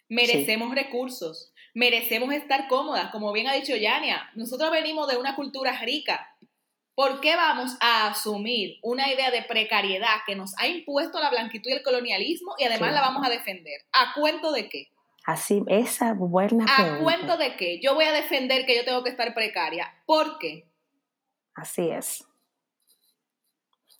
Merecemos 0.08 0.74
recursos. 0.74 1.52
Merecemos 1.74 2.32
estar 2.32 2.68
cómodas. 2.68 3.10
Como 3.10 3.30
bien 3.30 3.46
ha 3.46 3.52
dicho 3.52 3.76
Yania, 3.76 4.30
nosotros 4.36 4.70
venimos 4.70 5.06
de 5.06 5.18
una 5.18 5.36
cultura 5.36 5.78
rica. 5.82 6.34
¿Por 6.96 7.20
qué 7.20 7.36
vamos 7.36 7.76
a 7.80 8.08
asumir 8.08 8.78
una 8.82 9.12
idea 9.12 9.30
de 9.30 9.42
precariedad 9.42 10.16
que 10.26 10.34
nos 10.34 10.58
ha 10.58 10.66
impuesto 10.66 11.20
la 11.20 11.28
blanquitud 11.28 11.68
y 11.68 11.74
el 11.74 11.82
colonialismo 11.82 12.54
y 12.56 12.64
además 12.64 12.94
la 12.94 13.02
vamos 13.02 13.24
a 13.24 13.28
defender? 13.28 13.82
¿A 13.92 14.14
cuento 14.14 14.50
de 14.50 14.70
qué? 14.70 14.88
Así, 15.26 15.62
esa 15.68 16.14
buena 16.14 16.64
¿A 16.66 16.98
cuento 17.00 17.36
de 17.36 17.54
qué? 17.56 17.80
Yo 17.82 17.94
voy 17.94 18.06
a 18.06 18.12
defender 18.12 18.64
que 18.64 18.74
yo 18.74 18.86
tengo 18.86 19.04
que 19.04 19.10
estar 19.10 19.34
precaria. 19.34 19.92
¿Por 20.06 20.38
qué? 20.38 20.70
Así 21.54 21.90
es. 21.90 22.24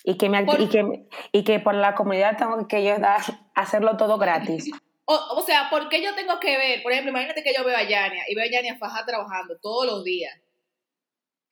Y 0.02 0.16
que, 0.16 0.30
me, 0.30 0.46
y 0.58 0.68
que, 0.70 1.06
y 1.32 1.44
que 1.44 1.60
por 1.60 1.74
la 1.74 1.94
comunidad 1.94 2.38
tengo 2.38 2.66
que 2.66 2.82
yo 2.82 2.98
dar, 2.98 3.20
hacerlo 3.54 3.98
todo 3.98 4.16
gratis. 4.16 4.70
O, 5.08 5.14
o, 5.36 5.40
sea, 5.40 5.70
¿por 5.70 5.88
qué 5.88 6.02
yo 6.02 6.16
tengo 6.16 6.40
que 6.40 6.58
ver? 6.58 6.82
Por 6.82 6.90
ejemplo, 6.90 7.12
imagínate 7.12 7.44
que 7.44 7.54
yo 7.56 7.64
veo 7.64 7.76
a 7.76 7.84
Yania 7.84 8.24
y 8.28 8.34
veo 8.34 8.44
a 8.44 8.50
Yania 8.50 8.76
Faja 8.76 9.06
trabajando 9.06 9.56
todos 9.62 9.86
los 9.86 10.02
días 10.02 10.36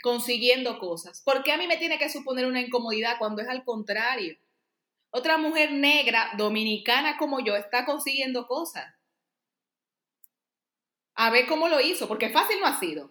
consiguiendo 0.04 0.78
cosas. 0.78 1.22
¿Por 1.22 1.42
qué 1.42 1.50
a 1.50 1.56
mí 1.56 1.66
me 1.66 1.78
tiene 1.78 1.96
que 1.96 2.10
suponer 2.10 2.44
una 2.44 2.60
incomodidad 2.60 3.16
cuando 3.18 3.40
es 3.40 3.48
al 3.48 3.64
contrario? 3.64 4.36
Otra 5.08 5.38
mujer 5.38 5.72
negra, 5.72 6.32
dominicana 6.36 7.16
como 7.16 7.40
yo, 7.40 7.56
está 7.56 7.86
consiguiendo 7.86 8.46
cosas. 8.46 8.84
A 11.14 11.30
ver 11.30 11.46
cómo 11.46 11.70
lo 11.70 11.80
hizo, 11.80 12.06
porque 12.06 12.28
fácil 12.28 12.60
no 12.60 12.66
ha 12.66 12.78
sido. 12.78 13.10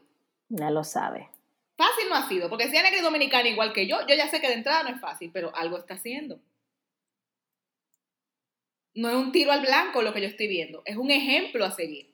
Ya 0.49 0.69
lo 0.69 0.83
sabe. 0.83 1.31
Fácil 1.75 2.09
no 2.09 2.15
ha 2.15 2.27
sido, 2.27 2.47
porque 2.47 2.69
si 2.69 2.77
es 2.77 2.83
negra 2.83 2.99
y 2.99 3.01
dominicana 3.01 3.49
igual 3.49 3.73
que 3.73 3.87
yo, 3.87 4.05
yo 4.05 4.13
ya 4.13 4.29
sé 4.29 4.39
que 4.39 4.49
de 4.49 4.53
entrada 4.53 4.83
no 4.83 4.89
es 4.89 5.01
fácil, 5.01 5.31
pero 5.33 5.51
algo 5.55 5.79
está 5.79 5.95
haciendo. 5.95 6.39
No 8.93 9.09
es 9.09 9.15
un 9.15 9.31
tiro 9.31 9.51
al 9.51 9.61
blanco 9.61 10.03
lo 10.03 10.13
que 10.13 10.21
yo 10.21 10.27
estoy 10.27 10.47
viendo, 10.47 10.83
es 10.85 10.95
un 10.95 11.09
ejemplo 11.09 11.65
a 11.65 11.71
seguir. 11.71 12.12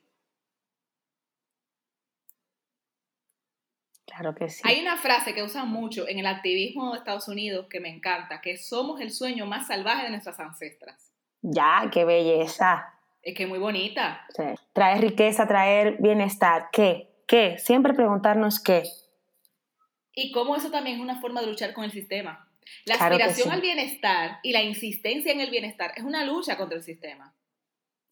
Claro 4.20 4.34
que 4.34 4.50
sí. 4.50 4.60
Hay 4.64 4.82
una 4.82 4.98
frase 4.98 5.32
que 5.32 5.42
usan 5.42 5.70
mucho 5.70 6.06
en 6.06 6.18
el 6.18 6.26
activismo 6.26 6.92
de 6.92 6.98
Estados 6.98 7.26
Unidos 7.26 7.68
que 7.70 7.80
me 7.80 7.88
encanta, 7.88 8.42
que 8.42 8.58
somos 8.58 9.00
el 9.00 9.10
sueño 9.10 9.46
más 9.46 9.66
salvaje 9.66 10.04
de 10.04 10.10
nuestras 10.10 10.38
ancestras. 10.38 11.10
Ya, 11.40 11.88
qué 11.90 12.04
belleza. 12.04 12.92
Es 13.22 13.34
que 13.34 13.44
es 13.44 13.48
muy 13.48 13.58
bonita. 13.58 14.26
Sí. 14.36 14.42
Traer 14.74 15.00
riqueza, 15.00 15.48
traer 15.48 15.96
bienestar. 16.00 16.68
¿Qué? 16.70 17.08
¿Qué? 17.26 17.56
Siempre 17.56 17.94
preguntarnos 17.94 18.62
qué. 18.62 18.82
Y 20.12 20.32
cómo 20.32 20.54
eso 20.54 20.70
también 20.70 20.96
es 20.96 21.02
una 21.02 21.18
forma 21.18 21.40
de 21.40 21.46
luchar 21.46 21.72
con 21.72 21.84
el 21.84 21.90
sistema. 21.90 22.46
La 22.84 22.96
aspiración 22.96 23.50
al 23.50 23.62
bienestar 23.62 24.38
y 24.42 24.52
la 24.52 24.60
insistencia 24.60 25.32
en 25.32 25.40
el 25.40 25.48
bienestar 25.48 25.94
es 25.96 26.04
una 26.04 26.26
lucha 26.26 26.58
contra 26.58 26.76
el 26.76 26.84
sistema. 26.84 27.32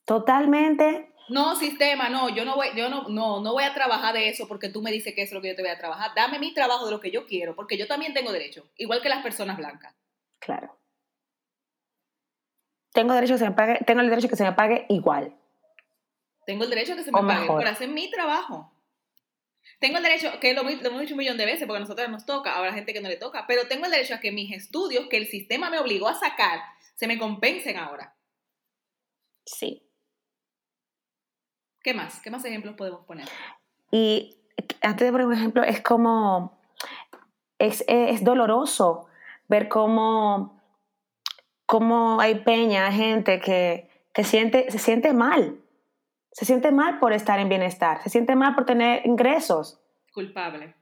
Totalmente 0.07 1.13
no, 1.29 1.57
sistema, 1.57 2.09
no, 2.09 2.29
yo 2.29 2.45
no 2.45 2.57
voy, 2.57 2.69
yo 2.77 2.89
no, 2.89 3.09
no, 3.09 3.41
no 3.41 3.53
voy 3.53 3.65
a 3.65 3.75
trabajar 3.75 4.15
de 4.15 4.29
eso 4.29 4.49
porque 4.49 4.69
tú 4.69 4.83
me 4.83 4.91
dices 4.93 5.15
que 5.15 5.23
es 5.23 5.33
lo 5.33 5.41
que 5.41 5.49
yo 5.49 5.57
te 5.57 5.63
voy 5.63 5.71
a 5.71 5.79
trabajar. 5.79 6.13
Dame 6.15 6.39
mi 6.39 6.55
trabajo 6.55 6.87
de 6.87 6.93
lo 6.93 7.01
que 7.01 7.11
yo 7.11 7.27
quiero, 7.27 7.55
porque 7.55 7.77
yo 7.77 7.87
también 7.87 8.15
tengo 8.15 8.33
derecho, 8.33 8.69
igual 8.77 9.03
que 9.03 9.09
las 9.09 9.23
personas 9.23 9.57
blancas. 9.57 9.95
Claro. 10.39 10.79
Tengo 12.93 13.15
derecho 13.15 13.35
que 13.35 13.39
se 13.39 13.45
me 13.45 13.55
pague, 13.55 13.79
tengo 13.87 14.01
el 14.01 14.09
derecho 14.09 14.29
que 14.29 14.37
se 14.37 14.45
me 14.45 14.53
pague 14.53 14.87
igual. 14.89 15.37
Tengo 16.47 16.65
el 16.65 16.71
derecho 16.71 16.95
a 16.95 16.97
que 16.97 17.05
se 17.05 17.13
me 17.13 17.21
pague 17.21 17.47
por 17.47 17.67
hacer 17.67 17.89
mi 17.89 18.11
trabajo. 18.11 18.73
Tengo 19.79 19.99
el 19.99 20.03
derecho, 20.03 20.41
que 20.41 20.55
lo, 20.55 20.63
lo, 20.63 20.71
hemos 20.71 21.01
dicho 21.01 21.15
un 21.15 21.19
millón 21.19 21.37
de 21.37 21.45
veces 21.45 21.67
porque 21.67 21.77
a 21.77 21.81
nosotros 21.81 22.09
nos 22.09 22.27
toca, 22.27 22.55
ahora 22.55 22.73
gente 22.73 22.93
que 22.93 23.01
no 23.01 23.09
le 23.09 23.17
toca, 23.17 23.47
pero 23.47 23.69
tengo 23.69 23.85
el 23.85 23.91
derecho 23.91 24.15
a 24.15 24.21
que 24.21 24.33
mis 24.33 24.53
estudios, 24.53 25.09
que 25.09 25.19
el 25.19 25.27
sistema 25.27 25.71
me 25.71 25.79
obligó 25.79 26.09
a 26.09 26.19
sacar, 26.19 26.61
se 26.95 27.07
me 27.07 27.19
compensen 27.19 27.77
ahora. 27.77 28.17
Sí. 29.45 29.88
¿Qué 31.89 31.95
más? 31.95 32.21
¿Qué 32.21 32.31
más 32.31 32.45
ejemplos 32.45 32.75
podemos 32.75 33.07
poner? 33.07 33.27
Y 33.91 34.37
antes 34.83 35.07
de 35.07 35.11
poner 35.11 35.27
un 35.27 35.33
ejemplo, 35.33 35.63
es 35.63 35.81
como, 35.81 36.61
es, 37.59 37.83
es 37.89 38.23
doloroso 38.23 39.07
ver 39.49 39.71
cómo 39.71 40.61
cómo 41.65 42.21
hay 42.21 42.41
peña, 42.41 42.93
gente 42.93 43.41
que, 43.41 43.89
que 44.13 44.23
siente, 44.23 44.71
se 44.71 44.79
siente 44.79 45.15
mal. 45.15 45.57
Se 46.31 46.45
siente 46.45 46.73
mal 46.73 46.99
por 46.99 47.15
estar 47.15 47.41
en 47.41 47.49
bienestar, 47.49 48.03
se 48.03 48.11
siente 48.11 48.37
mal 48.37 48.55
por 48.55 48.67
tener 48.67 49.07
ingresos. 49.07 49.81
Culpable. 50.13 50.75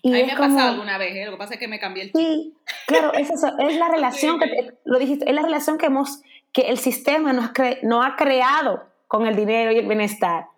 Y 0.00 0.14
a 0.14 0.16
mí 0.16 0.24
me 0.24 0.32
ha 0.32 0.38
pasado 0.38 0.70
alguna 0.70 0.96
vez, 0.96 1.16
¿eh? 1.16 1.26
lo 1.26 1.32
que 1.32 1.36
pasa 1.36 1.54
es 1.54 1.60
que 1.60 1.68
me 1.68 1.78
cambié 1.78 2.04
el 2.04 2.12
Sí, 2.14 2.56
claro, 2.86 3.12
es, 3.12 3.28
eso, 3.28 3.58
es 3.58 3.76
la 3.76 3.88
relación 3.92 4.40
que, 4.40 4.72
lo 4.84 4.98
dijiste, 4.98 5.28
es 5.28 5.34
la 5.34 5.42
relación 5.42 5.76
que 5.76 5.84
hemos, 5.84 6.22
que 6.54 6.62
el 6.62 6.78
sistema 6.78 7.34
nos, 7.34 7.50
no 7.82 8.02
ha 8.02 8.16
creado 8.16 8.95
con 9.06 9.26
el 9.26 9.36
dinero 9.36 9.72
y 9.72 9.78
el 9.78 9.86
bienestar. 9.86 10.48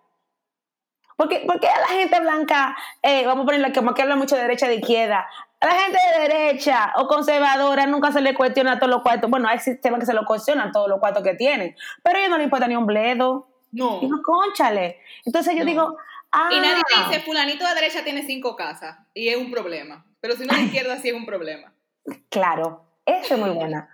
Porque, 1.15 1.43
porque 1.45 1.67
a 1.67 1.79
la 1.81 1.87
gente 1.87 2.19
blanca, 2.21 2.77
eh, 3.01 3.25
vamos 3.25 3.43
a 3.43 3.45
ponerla 3.45 3.73
como 3.73 3.93
que 3.93 4.01
habla 4.01 4.15
mucho 4.15 4.35
de 4.35 4.43
derecha 4.43 4.67
de 4.69 4.75
izquierda, 4.75 5.27
a 5.59 5.65
la 5.65 5.73
gente 5.73 5.97
de 6.13 6.27
derecha 6.27 6.93
o 6.95 7.07
conservadora 7.07 7.85
nunca 7.85 8.11
se 8.11 8.21
le 8.21 8.33
cuestiona 8.33 8.79
todos 8.79 8.89
los 8.89 9.01
cuartos. 9.01 9.29
Bueno, 9.29 9.49
hay 9.49 9.59
sistemas 9.59 9.99
que 9.99 10.05
se 10.05 10.13
lo 10.13 10.23
cuestionan 10.23 10.71
todos 10.71 10.87
los 10.87 10.99
cuartos 10.99 11.23
que 11.23 11.35
tienen, 11.35 11.75
pero 12.01 12.17
a 12.17 12.19
ellos 12.19 12.31
no 12.31 12.37
le 12.37 12.45
importa 12.45 12.67
ni 12.67 12.75
un 12.75 12.85
bledo. 12.85 13.47
No. 13.71 13.99
Digo, 13.99 14.21
conchale. 14.23 14.99
Entonces 15.25 15.55
yo 15.57 15.65
digo, 15.65 15.97
ah. 16.31 16.49
Y 16.51 16.59
nadie 16.61 16.81
te 16.87 17.03
dice, 17.03 17.25
fulanito 17.25 17.67
de 17.67 17.75
derecha 17.75 18.03
tiene 18.03 18.23
cinco 18.23 18.55
casas 18.55 18.97
y 19.13 19.27
es 19.27 19.37
un 19.37 19.51
problema. 19.51 20.05
Pero 20.21 20.35
si 20.35 20.45
no 20.45 20.55
de 20.55 20.61
izquierda 20.61 20.97
sí 20.97 21.09
es 21.09 21.15
un 21.15 21.25
problema. 21.25 21.73
Claro, 22.29 22.85
eso 23.05 23.33
es 23.35 23.39
muy 23.39 23.49
buena. 23.49 23.89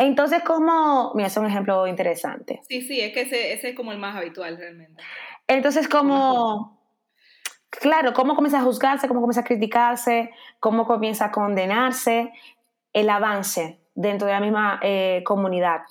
Entonces, 0.00 0.42
¿cómo? 0.42 1.12
Mira, 1.14 1.28
es 1.28 1.36
un 1.36 1.46
ejemplo 1.46 1.86
interesante. 1.86 2.62
Sí, 2.68 2.80
sí, 2.82 3.00
es 3.00 3.12
que 3.12 3.20
ese, 3.22 3.52
ese 3.52 3.70
es 3.70 3.76
como 3.76 3.92
el 3.92 3.98
más 3.98 4.16
habitual 4.16 4.56
realmente. 4.56 5.02
Entonces, 5.46 5.88
¿cómo...? 5.88 6.80
claro, 7.70 8.12
cómo 8.12 8.34
comienza 8.34 8.58
a 8.58 8.62
juzgarse, 8.62 9.08
cómo 9.08 9.20
comienza 9.20 9.42
a 9.42 9.44
criticarse, 9.44 10.30
cómo 10.58 10.86
comienza 10.86 11.26
a 11.26 11.30
condenarse 11.30 12.32
el 12.92 13.08
avance 13.08 13.80
dentro 13.94 14.26
de 14.26 14.32
la 14.32 14.40
misma 14.40 14.80
eh, 14.82 15.22
comunidad. 15.24 15.82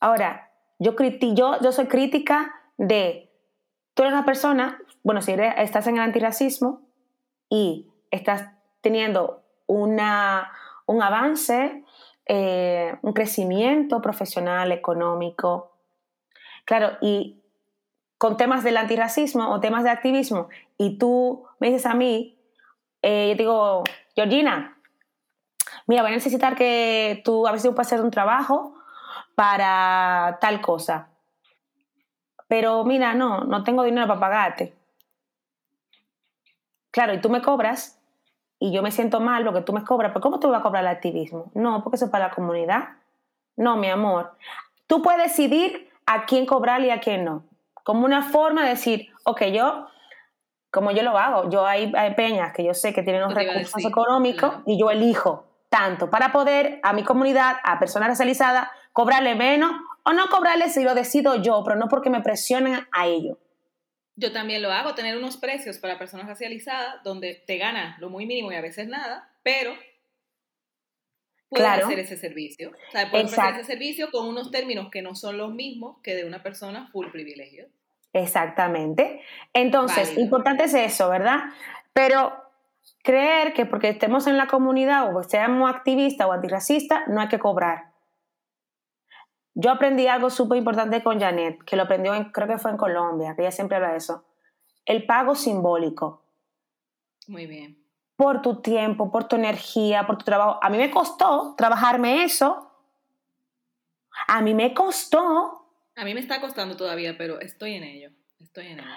Ahora, 0.00 0.50
yo, 0.78 0.94
yo, 1.34 1.60
yo 1.60 1.72
soy 1.72 1.86
crítica 1.86 2.54
de, 2.78 3.30
tú 3.94 4.02
eres 4.02 4.14
una 4.14 4.24
persona, 4.24 4.78
bueno, 5.02 5.20
si 5.20 5.32
estás 5.32 5.86
en 5.86 5.96
el 5.96 6.02
antirracismo 6.02 6.88
y 7.48 7.88
estás 8.10 8.50
teniendo 8.80 9.42
una, 9.66 10.52
un 10.86 11.02
avance, 11.02 11.84
eh, 12.26 12.96
un 13.02 13.12
crecimiento 13.12 14.00
profesional, 14.02 14.72
económico, 14.72 15.76
claro, 16.64 16.98
y 17.00 17.42
con 18.18 18.36
temas 18.36 18.64
del 18.64 18.76
antirracismo 18.76 19.50
o 19.50 19.60
temas 19.60 19.84
de 19.84 19.90
activismo 19.90 20.48
y 20.78 20.98
tú 20.98 21.46
me 21.60 21.68
dices 21.68 21.86
a 21.86 21.94
mí, 21.94 22.38
eh, 23.02 23.28
yo 23.30 23.36
digo, 23.36 23.84
Georgina, 24.14 24.78
mira, 25.86 26.02
voy 26.02 26.10
a 26.10 26.14
necesitar 26.14 26.56
que 26.56 27.22
tú 27.24 27.46
a 27.46 27.52
veces 27.52 27.70
puedas 27.70 27.86
hacer 27.86 28.00
un 28.00 28.10
trabajo 28.10 28.74
para 29.34 30.38
tal 30.40 30.60
cosa. 30.60 31.10
Pero 32.48 32.84
mira, 32.84 33.14
no, 33.14 33.44
no 33.44 33.64
tengo 33.64 33.82
dinero 33.82 34.06
para 34.06 34.20
pagarte. 34.20 34.74
Claro, 36.90 37.14
y 37.14 37.20
tú 37.20 37.28
me 37.28 37.42
cobras 37.42 37.95
y 38.58 38.72
yo 38.72 38.82
me 38.82 38.90
siento 38.90 39.20
mal 39.20 39.44
lo 39.44 39.52
que 39.52 39.60
tú 39.60 39.72
me 39.72 39.84
cobras, 39.84 40.12
pero 40.12 40.22
¿cómo 40.22 40.40
tú 40.40 40.48
vas 40.48 40.60
a 40.60 40.62
cobrar 40.62 40.82
el 40.82 40.88
activismo? 40.88 41.50
No, 41.54 41.82
porque 41.82 41.96
eso 41.96 42.06
es 42.06 42.10
para 42.10 42.28
la 42.28 42.34
comunidad. 42.34 42.88
No, 43.56 43.76
mi 43.76 43.88
amor. 43.88 44.32
Tú 44.86 45.02
puedes 45.02 45.22
decidir 45.22 45.90
a 46.06 46.26
quién 46.26 46.46
cobrarle 46.46 46.88
y 46.88 46.90
a 46.90 47.00
quién 47.00 47.24
no 47.24 47.44
como 47.86 48.04
una 48.04 48.20
forma 48.20 48.64
de 48.64 48.70
decir, 48.70 49.12
ok, 49.22 49.44
yo, 49.44 49.86
como 50.72 50.90
yo 50.90 51.04
lo 51.04 51.16
hago, 51.16 51.48
yo 51.50 51.64
hay, 51.64 51.92
hay 51.96 52.16
peñas 52.16 52.52
que 52.52 52.64
yo 52.64 52.74
sé 52.74 52.92
que 52.92 53.04
tienen 53.04 53.22
unos 53.22 53.34
recursos 53.36 53.84
económicos 53.84 54.54
y 54.66 54.76
yo 54.76 54.90
elijo 54.90 55.44
tanto 55.68 56.10
para 56.10 56.32
poder 56.32 56.80
a 56.82 56.92
mi 56.92 57.04
comunidad, 57.04 57.58
a 57.62 57.78
personas 57.78 58.08
racializadas, 58.08 58.70
cobrarle 58.92 59.36
menos 59.36 59.70
o 60.02 60.12
no 60.12 60.26
cobrarle 60.30 60.68
si 60.68 60.82
lo 60.82 60.96
decido 60.96 61.36
yo, 61.36 61.62
pero 61.62 61.76
no 61.76 61.86
porque 61.86 62.10
me 62.10 62.22
presionen 62.22 62.88
a 62.90 63.06
ello. 63.06 63.38
Yo 64.16 64.32
también 64.32 64.62
lo 64.62 64.72
hago, 64.72 64.94
tener 64.94 65.16
unos 65.16 65.36
precios 65.36 65.78
para 65.78 65.98
personas 65.98 66.26
racializadas 66.26 67.02
donde 67.04 67.42
te 67.46 67.58
gana 67.58 67.96
lo 68.00 68.08
muy 68.08 68.24
mínimo 68.26 68.50
y 68.50 68.54
a 68.54 68.62
veces 68.62 68.88
nada, 68.88 69.30
pero 69.42 69.74
puedes 71.48 71.68
hacer 71.68 71.98
ese 71.98 72.16
servicio. 72.16 72.70
O 72.70 72.90
sea, 72.92 73.10
puedes 73.10 73.38
hacer 73.38 73.60
ese 73.60 73.64
servicio 73.64 74.10
con 74.10 74.26
unos 74.26 74.50
términos 74.50 74.88
que 74.90 75.02
no 75.02 75.14
son 75.14 75.36
los 75.36 75.52
mismos 75.52 75.98
que 76.02 76.14
de 76.14 76.24
una 76.24 76.42
persona 76.42 76.88
full 76.92 77.08
privilegio. 77.08 77.66
Exactamente. 78.12 79.20
Entonces, 79.52 80.16
importante 80.16 80.64
es 80.64 80.74
eso, 80.74 81.10
¿verdad? 81.10 81.40
Pero 81.92 82.32
creer 83.02 83.52
que 83.52 83.66
porque 83.66 83.90
estemos 83.90 84.26
en 84.26 84.38
la 84.38 84.46
comunidad 84.46 85.14
o 85.14 85.22
seamos 85.22 85.70
activistas 85.70 86.26
o 86.26 86.32
antirracistas, 86.32 87.06
no 87.08 87.20
hay 87.20 87.28
que 87.28 87.38
cobrar. 87.38 87.95
Yo 89.58 89.72
aprendí 89.72 90.06
algo 90.06 90.30
súper 90.30 90.58
importante 90.58 91.02
con 91.02 91.18
Janet, 91.18 91.64
que 91.64 91.76
lo 91.76 91.82
aprendió, 91.82 92.14
en, 92.14 92.30
creo 92.30 92.46
que 92.46 92.58
fue 92.58 92.70
en 92.70 92.76
Colombia, 92.76 93.34
que 93.34 93.42
ella 93.42 93.50
siempre 93.50 93.76
habla 93.76 93.90
de 93.90 93.96
eso. 93.96 94.24
El 94.84 95.04
pago 95.04 95.34
simbólico. 95.34 96.22
Muy 97.26 97.46
bien. 97.46 97.82
Por 98.14 98.40
tu 98.40 98.60
tiempo, 98.62 99.10
por 99.10 99.24
tu 99.24 99.34
energía, 99.36 100.06
por 100.06 100.18
tu 100.18 100.24
trabajo. 100.24 100.60
A 100.62 100.70
mí 100.70 100.78
me 100.78 100.90
costó 100.90 101.54
trabajarme 101.56 102.22
eso. 102.22 102.70
A 104.28 104.40
mí 104.40 104.54
me 104.54 104.72
costó 104.72 105.66
a 105.96 106.04
mí 106.04 106.12
me 106.12 106.20
está 106.20 106.42
costando 106.42 106.76
todavía, 106.76 107.16
pero 107.16 107.40
estoy 107.40 107.74
en 107.74 107.82
ello. 107.82 108.10
Estoy 108.38 108.66
en 108.66 108.80
ello. 108.80 108.90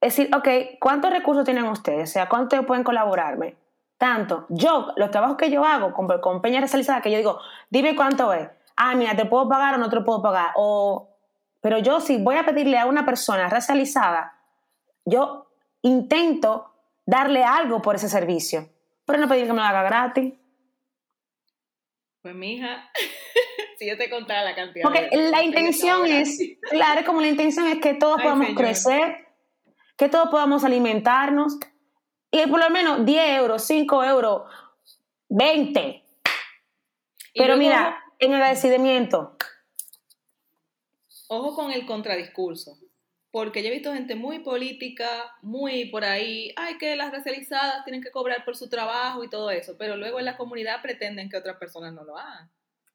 Es 0.00 0.16
decir, 0.16 0.34
ok, 0.34 0.78
¿cuántos 0.80 1.10
recursos 1.10 1.44
tienen 1.44 1.64
ustedes? 1.64 2.08
O 2.08 2.12
sea, 2.12 2.28
¿cuántos 2.28 2.64
pueden 2.64 2.84
colaborarme? 2.84 3.56
Tanto. 3.98 4.46
Yo, 4.48 4.92
los 4.96 5.10
trabajos 5.10 5.36
que 5.36 5.50
yo 5.50 5.64
hago 5.64 5.92
con, 5.92 6.06
con 6.20 6.40
Peña 6.40 6.60
Realizada, 6.60 7.02
que 7.02 7.10
yo 7.10 7.18
digo, 7.18 7.40
dime 7.68 7.96
cuánto 7.96 8.32
es. 8.32 8.48
Ah, 8.82 8.94
mira, 8.94 9.14
te 9.14 9.26
puedo 9.26 9.46
pagar 9.46 9.74
o 9.74 9.76
no 9.76 9.90
te 9.90 10.00
puedo 10.00 10.22
pagar. 10.22 10.52
O, 10.56 11.14
pero 11.60 11.76
yo 11.80 12.00
si 12.00 12.16
voy 12.16 12.36
a 12.36 12.46
pedirle 12.46 12.78
a 12.78 12.86
una 12.86 13.04
persona 13.04 13.46
racializada, 13.46 14.40
yo 15.04 15.50
intento 15.82 16.72
darle 17.04 17.44
algo 17.44 17.82
por 17.82 17.96
ese 17.96 18.08
servicio. 18.08 18.70
Pero 19.04 19.18
no 19.18 19.28
pedir 19.28 19.44
que 19.44 19.52
me 19.52 19.58
lo 19.58 19.64
haga 19.64 19.82
gratis. 19.82 20.32
Pues 22.22 22.34
mi 22.34 22.54
hija, 22.54 22.90
si 23.78 23.86
yo 23.86 23.98
te 23.98 24.08
contara 24.08 24.44
la 24.44 24.54
cantidad. 24.54 24.84
Porque 24.84 25.10
la 25.12 25.42
intención 25.42 26.06
es, 26.06 26.38
claro, 26.70 27.04
como 27.04 27.20
la 27.20 27.28
intención 27.28 27.66
es 27.66 27.80
que 27.80 27.92
todos 27.92 28.22
podamos 28.22 28.48
crecer, 28.56 29.28
que 29.98 30.08
todos 30.08 30.30
podamos 30.30 30.64
alimentarnos, 30.64 31.58
y 32.30 32.46
por 32.46 32.60
lo 32.60 32.70
menos 32.70 33.04
10 33.04 33.38
euros, 33.40 33.62
5 33.62 34.04
euros, 34.04 34.42
20. 35.28 36.02
Pero 37.34 37.56
mira, 37.58 38.02
en 38.20 38.34
agradecimiento. 38.34 39.36
Ojo 41.28 41.54
con 41.54 41.72
el 41.72 41.86
contradiscurso. 41.86 42.78
Porque 43.32 43.62
yo 43.62 43.68
he 43.68 43.72
visto 43.72 43.92
gente 43.92 44.16
muy 44.16 44.40
política, 44.40 45.36
muy 45.42 45.84
por 45.84 46.04
ahí, 46.04 46.52
ay, 46.56 46.78
que 46.78 46.96
las 46.96 47.12
racializadas 47.12 47.84
tienen 47.84 48.02
que 48.02 48.10
cobrar 48.10 48.44
por 48.44 48.56
su 48.56 48.68
trabajo 48.68 49.22
y 49.22 49.30
todo 49.30 49.52
eso, 49.52 49.76
pero 49.78 49.96
luego 49.96 50.18
en 50.18 50.24
la 50.24 50.36
comunidad 50.36 50.82
pretenden 50.82 51.30
que 51.30 51.36
otras 51.36 51.56
personas 51.56 51.92
no 51.92 52.02
lo 52.02 52.18
hagan. 52.18 52.50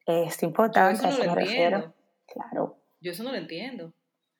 Es 0.06 0.44
importante, 0.44 1.02
yo 1.02 1.10
eso 1.10 1.24
no 1.24 1.36
lo 1.36 1.42
entiendo. 1.42 1.94
Claro. 2.28 2.78
Yo 3.00 3.12
eso 3.14 3.24
no 3.24 3.32
lo 3.32 3.38
entiendo. 3.38 3.94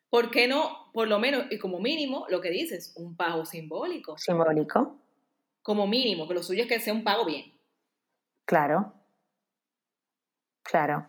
¿Por 0.10 0.32
qué 0.32 0.50
no, 0.50 0.92
por 0.94 1.08
lo 1.08 1.18
menos, 1.18 1.46
y 1.50 1.58
como 1.58 1.80
mínimo, 1.80 2.26
lo 2.30 2.42
que 2.42 2.50
dices, 2.50 2.94
un 2.98 3.16
pago 3.16 3.46
simbólico? 3.46 4.18
Simbólico. 4.18 5.00
Como 5.62 5.88
mínimo, 5.88 6.28
que 6.28 6.34
lo 6.34 6.44
suyo 6.44 6.64
es 6.64 6.68
que 6.68 6.80
sea 6.82 6.94
un 6.94 7.06
pago 7.06 7.24
bien. 7.26 7.54
Claro. 8.44 8.94
Claro. 10.66 11.08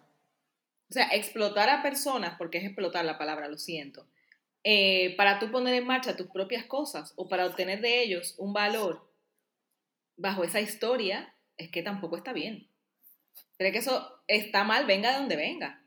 O 0.89 0.93
sea, 0.93 1.09
explotar 1.09 1.69
a 1.71 1.83
personas, 1.83 2.37
porque 2.39 2.59
es 2.59 2.65
explotar 2.65 3.05
la 3.05 3.19
palabra, 3.19 3.49
lo 3.49 3.59
siento, 3.59 4.07
eh, 4.63 5.17
para 5.17 5.39
tú 5.39 5.51
poner 5.51 5.75
en 5.75 5.87
marcha 5.87 6.17
tus 6.17 6.29
propias 6.29 6.65
cosas 6.67 7.15
o 7.17 7.29
para 7.29 7.47
obtener 7.47 7.81
de 7.81 8.03
ellos 8.03 8.35
un 8.39 8.53
valor 8.53 9.11
bajo 10.17 10.45
esa 10.45 10.61
historia, 10.61 11.35
es 11.57 11.71
que 11.71 11.83
tampoco 11.83 12.17
está 12.17 12.33
bien. 12.33 12.69
Creo 13.57 13.73
que 13.73 13.79
eso 13.79 14.23
está 14.29 14.63
mal, 14.63 14.87
venga 14.87 15.13
de 15.13 15.19
donde 15.19 15.37
venga. 15.37 15.83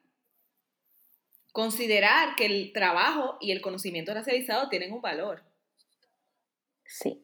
Considerar 1.51 2.35
que 2.35 2.47
el 2.47 2.73
trabajo 2.73 3.37
y 3.39 3.51
el 3.51 3.61
conocimiento 3.61 4.13
racializado 4.13 4.67
tienen 4.69 4.91
un 4.93 5.01
valor. 5.01 5.43
Sí. 6.85 7.23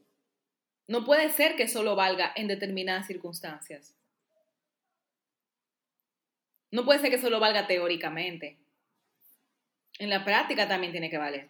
No 0.88 1.04
puede 1.04 1.32
ser 1.32 1.56
que 1.56 1.68
solo 1.68 1.96
valga 1.96 2.32
en 2.36 2.48
determinadas 2.48 3.08
circunstancias. 3.08 3.96
No 6.76 6.84
puede 6.84 6.99
ser 6.99 7.09
que 7.09 7.17
solo 7.17 7.39
valga 7.39 7.67
teóricamente 7.67 8.59
en 9.97 10.09
la 10.09 10.26
práctica 10.26 10.67
también 10.67 10.91
tiene 10.91 11.09
que 11.09 11.17
valer. 11.17 11.49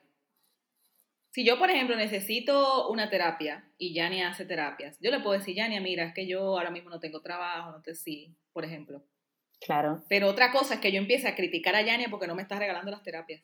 Si 1.31 1.43
yo, 1.43 1.57
por 1.57 1.71
ejemplo, 1.71 1.95
necesito 1.95 2.87
una 2.89 3.09
terapia 3.09 3.67
y 3.79 3.95
Yania 3.95 4.29
hace 4.29 4.45
terapias, 4.45 4.99
yo 5.01 5.09
le 5.09 5.19
puedo 5.21 5.37
decir, 5.37 5.55
Yania, 5.55 5.81
mira, 5.81 6.05
es 6.05 6.13
que 6.13 6.27
yo 6.27 6.41
ahora 6.41 6.69
mismo 6.69 6.91
no 6.91 6.99
tengo 6.99 7.21
trabajo, 7.21 7.71
no 7.71 7.81
te 7.81 7.95
sí, 7.95 8.37
por 8.53 8.63
ejemplo. 8.65 9.03
Claro. 9.59 10.03
Pero 10.07 10.27
otra 10.27 10.51
cosa 10.51 10.75
es 10.75 10.79
que 10.79 10.91
yo 10.91 10.99
empiece 10.99 11.27
a 11.27 11.35
criticar 11.35 11.75
a 11.75 11.81
Yania 11.81 12.09
porque 12.11 12.27
no 12.27 12.35
me 12.35 12.43
está 12.43 12.59
regalando 12.59 12.91
las 12.91 13.01
terapias. 13.01 13.41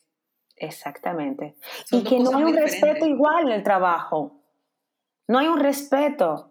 Exactamente. 0.58 1.56
y 1.90 2.04
que 2.04 2.20
no 2.20 2.38
hay 2.38 2.44
un 2.44 2.56
respeto 2.56 3.08
igual 3.08 3.48
en 3.48 3.54
el 3.54 3.64
trabajo. 3.64 4.40
No 5.28 5.40
hay 5.40 5.48
un 5.48 5.60
respeto. 5.60 6.51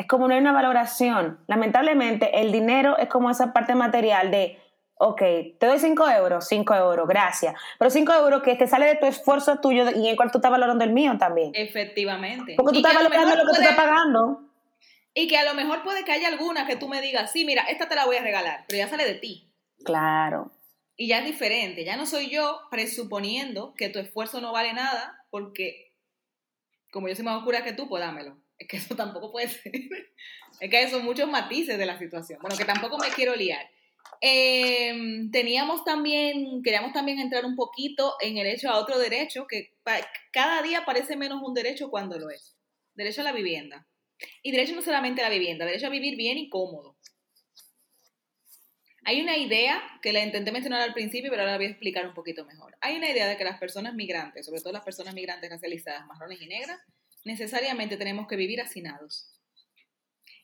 Es 0.00 0.06
como 0.06 0.26
no 0.26 0.32
hay 0.32 0.40
una 0.40 0.52
valoración. 0.52 1.44
Lamentablemente, 1.46 2.40
el 2.40 2.52
dinero 2.52 2.96
es 2.96 3.06
como 3.10 3.28
esa 3.30 3.52
parte 3.52 3.74
material 3.74 4.30
de, 4.30 4.58
ok, 4.94 5.20
te 5.58 5.66
doy 5.66 5.78
5 5.78 6.08
euros, 6.08 6.48
5 6.48 6.74
euros, 6.74 7.06
gracias. 7.06 7.54
Pero 7.78 7.90
5 7.90 8.10
euros 8.14 8.42
que 8.42 8.54
te 8.54 8.66
sale 8.66 8.86
de 8.86 8.94
tu 8.94 9.04
esfuerzo 9.04 9.60
tuyo 9.60 9.90
y 9.94 10.08
en 10.08 10.16
cual 10.16 10.30
tú 10.30 10.38
estás 10.38 10.50
valorando 10.50 10.84
el 10.84 10.94
mío 10.94 11.18
también. 11.18 11.50
Efectivamente. 11.52 12.54
Porque 12.56 12.72
tú 12.72 12.78
estás 12.78 12.94
valorando 12.94 13.36
lo 13.36 13.42
que 13.42 13.56
tú 13.56 13.60
estás 13.60 13.76
pagando. 13.76 14.40
Y 15.12 15.28
que 15.28 15.36
a 15.36 15.44
lo 15.44 15.52
mejor 15.52 15.82
puede 15.82 16.02
que 16.02 16.12
haya 16.12 16.28
alguna 16.28 16.66
que 16.66 16.76
tú 16.76 16.88
me 16.88 17.02
digas, 17.02 17.30
sí, 17.30 17.44
mira, 17.44 17.64
esta 17.64 17.86
te 17.86 17.94
la 17.94 18.06
voy 18.06 18.16
a 18.16 18.22
regalar, 18.22 18.64
pero 18.68 18.78
ya 18.78 18.88
sale 18.88 19.04
de 19.04 19.16
ti. 19.16 19.52
Claro. 19.84 20.50
Y 20.96 21.08
ya 21.08 21.18
es 21.18 21.26
diferente. 21.26 21.84
Ya 21.84 21.98
no 21.98 22.06
soy 22.06 22.30
yo 22.30 22.58
presuponiendo 22.70 23.74
que 23.74 23.90
tu 23.90 23.98
esfuerzo 23.98 24.40
no 24.40 24.50
vale 24.50 24.72
nada 24.72 25.26
porque, 25.28 25.92
como 26.90 27.06
yo 27.06 27.14
soy 27.14 27.26
más 27.26 27.36
oscura 27.36 27.62
que 27.62 27.74
tú, 27.74 27.86
pues 27.86 28.02
dámelo. 28.02 28.38
Es 28.60 28.68
que 28.68 28.76
eso 28.76 28.94
tampoco 28.94 29.32
puede 29.32 29.48
ser. 29.48 29.72
es 30.60 30.70
que 30.70 30.76
hay 30.76 30.90
son 30.90 31.04
muchos 31.04 31.28
matices 31.28 31.78
de 31.78 31.86
la 31.86 31.98
situación. 31.98 32.38
Bueno, 32.42 32.56
que 32.56 32.66
tampoco 32.66 32.98
me 32.98 33.08
quiero 33.08 33.34
liar. 33.34 33.66
Em, 34.20 35.30
teníamos 35.30 35.82
también, 35.82 36.62
queríamos 36.62 36.92
también 36.92 37.18
entrar 37.18 37.46
un 37.46 37.56
poquito 37.56 38.16
en 38.20 38.36
el 38.36 38.46
hecho 38.46 38.68
a 38.68 38.78
otro 38.78 38.98
derecho 38.98 39.46
que 39.46 39.72
cada 40.30 40.62
día 40.62 40.84
parece 40.84 41.16
menos 41.16 41.42
un 41.42 41.54
derecho 41.54 41.90
cuando 41.90 42.18
lo 42.18 42.28
es. 42.28 42.54
Derecho 42.94 43.22
a 43.22 43.24
la 43.24 43.32
vivienda. 43.32 43.88
Y 44.42 44.52
derecho 44.52 44.74
no 44.74 44.82
solamente 44.82 45.22
a 45.22 45.28
la 45.28 45.34
vivienda, 45.34 45.64
derecho 45.64 45.86
a 45.86 45.90
vivir 45.90 46.16
bien 46.16 46.36
y 46.36 46.50
cómodo. 46.50 46.98
Hay 49.04 49.22
una 49.22 49.38
idea 49.38 49.82
que 50.02 50.12
la 50.12 50.22
intenté 50.22 50.52
mencionar 50.52 50.82
al 50.82 50.92
principio, 50.92 51.30
pero 51.30 51.40
ahora 51.40 51.52
la 51.52 51.58
voy 51.58 51.66
a 51.66 51.70
explicar 51.70 52.06
un 52.06 52.12
poquito 52.12 52.44
mejor. 52.44 52.76
Hay 52.82 52.96
una 52.96 53.08
idea 53.08 53.26
de 53.26 53.38
que 53.38 53.44
las 53.44 53.58
personas 53.58 53.94
migrantes, 53.94 54.44
sobre 54.44 54.60
todo 54.60 54.74
las 54.74 54.84
personas 54.84 55.14
migrantes 55.14 55.48
racializadas, 55.48 56.06
marrones 56.06 56.42
y 56.42 56.46
negras, 56.46 56.78
necesariamente 57.24 57.96
tenemos 57.96 58.26
que 58.26 58.36
vivir 58.36 58.60
hacinados. 58.60 59.30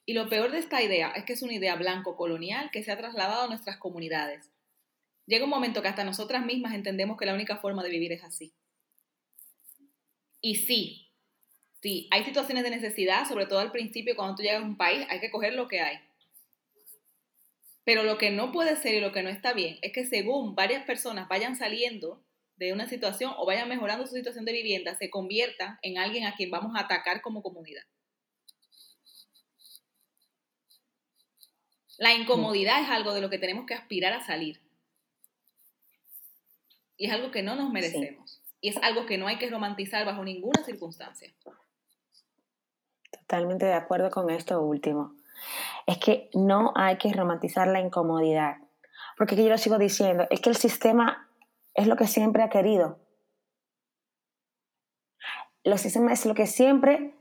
Y 0.04 0.12
lo 0.12 0.28
peor 0.28 0.52
de 0.52 0.58
esta 0.58 0.82
idea 0.82 1.10
es 1.10 1.24
que 1.24 1.32
es 1.32 1.42
una 1.42 1.54
idea 1.54 1.74
blanco-colonial 1.74 2.70
que 2.70 2.82
se 2.82 2.92
ha 2.92 2.98
trasladado 2.98 3.42
a 3.42 3.48
nuestras 3.48 3.76
comunidades. 3.76 4.48
Llega 5.26 5.44
un 5.44 5.50
momento 5.50 5.82
que 5.82 5.88
hasta 5.88 6.04
nosotras 6.04 6.44
mismas 6.44 6.74
entendemos 6.74 7.18
que 7.18 7.26
la 7.26 7.34
única 7.34 7.56
forma 7.56 7.82
de 7.82 7.90
vivir 7.90 8.12
es 8.12 8.22
así. 8.22 8.54
Y 10.40 10.54
sí, 10.54 11.10
sí, 11.82 12.08
hay 12.12 12.24
situaciones 12.24 12.62
de 12.62 12.70
necesidad, 12.70 13.26
sobre 13.26 13.46
todo 13.46 13.58
al 13.58 13.72
principio 13.72 14.14
cuando 14.14 14.36
tú 14.36 14.42
llegas 14.42 14.62
a 14.62 14.64
un 14.64 14.76
país, 14.76 15.04
hay 15.10 15.18
que 15.18 15.32
coger 15.32 15.54
lo 15.54 15.66
que 15.66 15.80
hay. 15.80 15.98
Pero 17.82 18.04
lo 18.04 18.18
que 18.18 18.30
no 18.30 18.52
puede 18.52 18.76
ser 18.76 18.94
y 18.94 19.00
lo 19.00 19.12
que 19.12 19.24
no 19.24 19.28
está 19.28 19.52
bien 19.52 19.78
es 19.82 19.92
que 19.92 20.06
según 20.06 20.54
varias 20.54 20.84
personas 20.84 21.28
vayan 21.28 21.56
saliendo 21.56 22.24
de 22.56 22.72
una 22.72 22.88
situación 22.88 23.32
o 23.36 23.46
vayan 23.46 23.68
mejorando 23.68 24.06
su 24.06 24.14
situación 24.14 24.44
de 24.44 24.52
vivienda, 24.52 24.96
se 24.96 25.10
convierta 25.10 25.78
en 25.82 25.98
alguien 25.98 26.24
a 26.24 26.34
quien 26.34 26.50
vamos 26.50 26.74
a 26.74 26.80
atacar 26.80 27.20
como 27.20 27.42
comunidad. 27.42 27.82
La 31.98 32.14
incomodidad 32.14 32.82
es 32.82 32.90
algo 32.90 33.14
de 33.14 33.20
lo 33.20 33.30
que 33.30 33.38
tenemos 33.38 33.66
que 33.66 33.74
aspirar 33.74 34.12
a 34.12 34.24
salir. 34.24 34.60
Y 36.96 37.06
es 37.06 37.12
algo 37.12 37.30
que 37.30 37.42
no 37.42 37.56
nos 37.56 37.70
merecemos. 37.70 38.42
Y 38.60 38.68
es 38.70 38.76
algo 38.78 39.06
que 39.06 39.18
no 39.18 39.26
hay 39.26 39.38
que 39.38 39.48
romantizar 39.48 40.04
bajo 40.04 40.24
ninguna 40.24 40.62
circunstancia. 40.64 41.32
Totalmente 43.10 43.66
de 43.66 43.74
acuerdo 43.74 44.10
con 44.10 44.30
esto 44.30 44.60
último. 44.60 45.14
Es 45.86 45.98
que 45.98 46.30
no 46.34 46.72
hay 46.74 46.96
que 46.96 47.12
romantizar 47.12 47.68
la 47.68 47.80
incomodidad. 47.80 48.56
Porque 49.16 49.36
yo 49.36 49.48
lo 49.48 49.58
sigo 49.58 49.78
diciendo, 49.78 50.26
es 50.30 50.40
que 50.40 50.50
el 50.50 50.56
sistema 50.56 51.25
es 51.76 51.86
lo 51.86 51.96
que 51.96 52.06
siempre 52.06 52.42
ha 52.42 52.48
querido. 52.48 52.98
El 55.62 55.78
sistema 55.78 56.12
es 56.12 56.24
lo 56.24 56.34
que 56.34 56.46
siempre, 56.46 57.14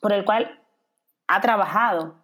por 0.00 0.12
el 0.12 0.24
cual 0.24 0.62
ha 1.28 1.40
trabajado. 1.40 2.16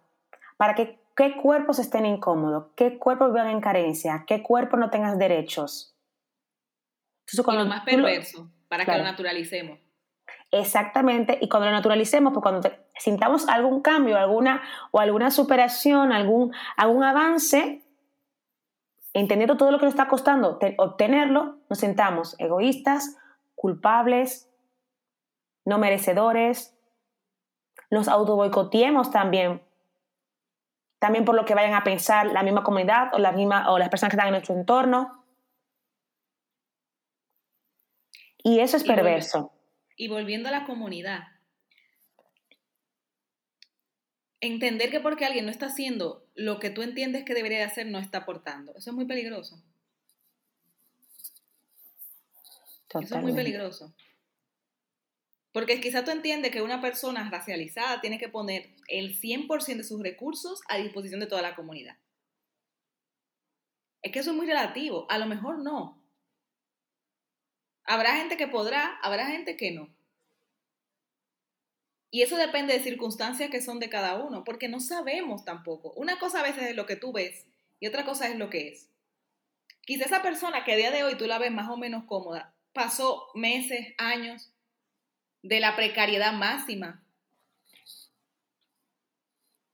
Para 0.57 0.75
que 0.75 0.99
qué 1.15 1.37
cuerpos 1.37 1.79
estén 1.79 2.05
incómodos, 2.05 2.67
qué 2.75 2.97
cuerpos 2.97 3.31
vivan 3.31 3.47
en 3.47 3.61
carencia, 3.61 4.25
qué 4.27 4.43
cuerpo 4.43 4.77
no 4.77 4.89
tengas 4.89 5.17
derechos. 5.17 5.95
Entonces, 7.27 7.53
y 7.53 7.57
lo 7.57 7.65
más 7.65 7.83
perverso, 7.85 8.49
para 8.67 8.85
que 8.85 8.97
lo 8.97 9.03
naturalicemos. 9.03 9.79
Exactamente, 10.51 11.37
y 11.41 11.49
cuando 11.49 11.67
lo 11.67 11.73
naturalicemos, 11.73 12.33
pues 12.33 12.41
cuando 12.41 12.69
sintamos 12.97 13.47
algún 13.47 13.81
cambio, 13.81 14.17
alguna 14.17 14.61
o 14.91 14.99
alguna 14.99 15.29
superación, 15.29 16.11
algún, 16.11 16.53
algún 16.77 17.03
avance, 17.03 17.86
entendiendo 19.19 19.57
todo 19.57 19.71
lo 19.71 19.79
que 19.79 19.85
nos 19.85 19.93
está 19.93 20.07
costando 20.07 20.59
obtenerlo, 20.77 21.57
nos 21.69 21.79
sentamos 21.79 22.35
egoístas, 22.39 23.17
culpables, 23.55 24.49
no 25.65 25.77
merecedores, 25.77 26.77
nos 27.89 28.07
auto 28.07 28.35
boicoteemos 28.35 29.11
también 29.11 29.61
también 30.99 31.25
por 31.25 31.35
lo 31.35 31.45
que 31.45 31.53
vayan 31.53 31.75
a 31.75 31.83
pensar 31.83 32.27
la 32.27 32.43
misma 32.43 32.63
comunidad 32.63 33.13
o, 33.13 33.19
la 33.19 33.31
misma, 33.31 33.71
o 33.71 33.77
las 33.77 33.89
personas 33.89 34.11
que 34.11 34.15
están 34.15 34.27
en 34.27 34.33
nuestro 34.33 34.55
entorno. 34.55 35.23
Y 38.39 38.59
eso 38.59 38.77
es 38.77 38.83
perverso. 38.83 39.51
Y 39.95 40.07
volviendo 40.07 40.49
a 40.49 40.51
la 40.51 40.65
comunidad, 40.65 41.19
entender 44.41 44.91
que 44.91 44.99
porque 44.99 45.25
alguien 45.25 45.45
no 45.45 45.51
está 45.51 45.67
haciendo 45.67 46.27
lo 46.35 46.59
que 46.59 46.69
tú 46.69 46.81
entiendes 46.81 47.23
que 47.25 47.33
debería 47.33 47.59
de 47.59 47.63
hacer, 47.63 47.87
no 47.87 47.99
está 47.99 48.19
aportando. 48.19 48.75
Eso 48.75 48.91
es 48.91 48.95
muy 48.95 49.05
peligroso. 49.05 49.61
Eso 53.01 53.15
es 53.15 53.21
muy 53.21 53.33
peligroso. 53.33 53.93
Porque 55.51 55.81
quizá 55.81 56.03
tú 56.03 56.11
entiendes 56.11 56.51
que 56.51 56.61
una 56.61 56.81
persona 56.81 57.29
racializada 57.29 57.99
tiene 57.99 58.19
que 58.19 58.29
poner 58.29 58.75
el 58.87 59.19
100% 59.19 59.77
de 59.77 59.83
sus 59.83 60.01
recursos 60.01 60.61
a 60.69 60.77
disposición 60.77 61.19
de 61.19 61.27
toda 61.27 61.41
la 61.41 61.55
comunidad. 61.55 61.97
Es 64.03 64.11
que 64.11 64.19
eso 64.19 64.31
es 64.31 64.37
muy 64.37 64.45
relativo. 64.45 65.09
A 65.09 65.17
lo 65.17 65.25
mejor 65.25 65.59
no. 65.59 66.01
Habrá 67.83 68.17
gente 68.17 68.37
que 68.37 68.47
podrá, 68.47 68.97
habrá 69.01 69.27
gente 69.27 69.57
que 69.57 69.71
no. 69.71 69.96
Y 72.09 72.21
eso 72.21 72.37
depende 72.37 72.73
de 72.73 72.83
circunstancias 72.83 73.49
que 73.49 73.61
son 73.61 73.79
de 73.79 73.89
cada 73.89 74.15
uno, 74.15 74.43
porque 74.43 74.69
no 74.69 74.79
sabemos 74.79 75.43
tampoco. 75.43 75.91
Una 75.93 76.19
cosa 76.19 76.39
a 76.39 76.43
veces 76.43 76.63
es 76.63 76.75
lo 76.75 76.85
que 76.85 76.95
tú 76.95 77.11
ves 77.11 77.45
y 77.79 77.87
otra 77.87 78.05
cosa 78.05 78.27
es 78.27 78.37
lo 78.37 78.49
que 78.49 78.69
es. 78.69 78.89
Quizá 79.81 80.05
esa 80.05 80.21
persona 80.21 80.63
que 80.63 80.73
a 80.73 80.77
día 80.77 80.91
de 80.91 81.03
hoy 81.03 81.15
tú 81.15 81.25
la 81.27 81.39
ves 81.39 81.51
más 81.51 81.69
o 81.69 81.77
menos 81.77 82.05
cómoda, 82.05 82.53
pasó 82.73 83.27
meses, 83.35 83.93
años 83.97 84.51
de 85.43 85.59
la 85.59 85.75
precariedad 85.75 86.33
máxima? 86.33 87.03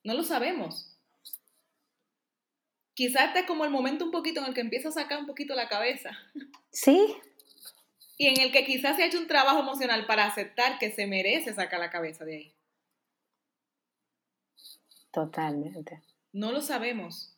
No 0.04 0.14
lo 0.14 0.24
sabemos. 0.24 0.90
Quizás 2.94 3.28
este 3.28 3.40
es 3.40 3.46
como 3.46 3.66
el 3.66 3.72
momento 3.72 4.06
un 4.06 4.12
poquito 4.12 4.40
en 4.40 4.48
el 4.48 4.54
que 4.54 4.62
empieza 4.62 4.90
a 4.90 4.92
sacar 4.92 5.20
un 5.20 5.26
poquito 5.26 5.56
la 5.56 5.68
cabeza. 5.68 6.12
Sí. 6.72 7.16
Y 8.18 8.28
en 8.28 8.40
el 8.40 8.52
que 8.52 8.66
quizás 8.66 8.96
se 8.96 9.04
ha 9.04 9.08
hecho 9.08 9.20
un 9.20 9.28
trabajo 9.28 9.60
emocional 9.60 10.06
para 10.06 10.26
aceptar 10.26 10.78
que 10.80 10.92
se 10.92 11.08
merece 11.08 11.54
sacar 11.54 11.80
la 11.80 11.90
cabeza 11.90 12.26
de 12.26 12.36
ahí. 12.38 12.56
Totalmente. 15.12 16.02
No 16.32 16.52
lo 16.52 16.62
sabemos. 16.62 17.36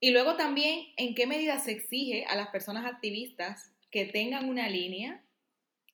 Y 0.00 0.10
luego 0.10 0.36
también, 0.36 0.92
¿en 0.96 1.14
qué 1.14 1.26
medida 1.26 1.58
se 1.58 1.72
exige 1.72 2.24
a 2.26 2.36
las 2.36 2.48
personas 2.48 2.84
activistas 2.84 3.72
que 3.90 4.04
tengan 4.04 4.48
una 4.48 4.68
línea 4.68 5.24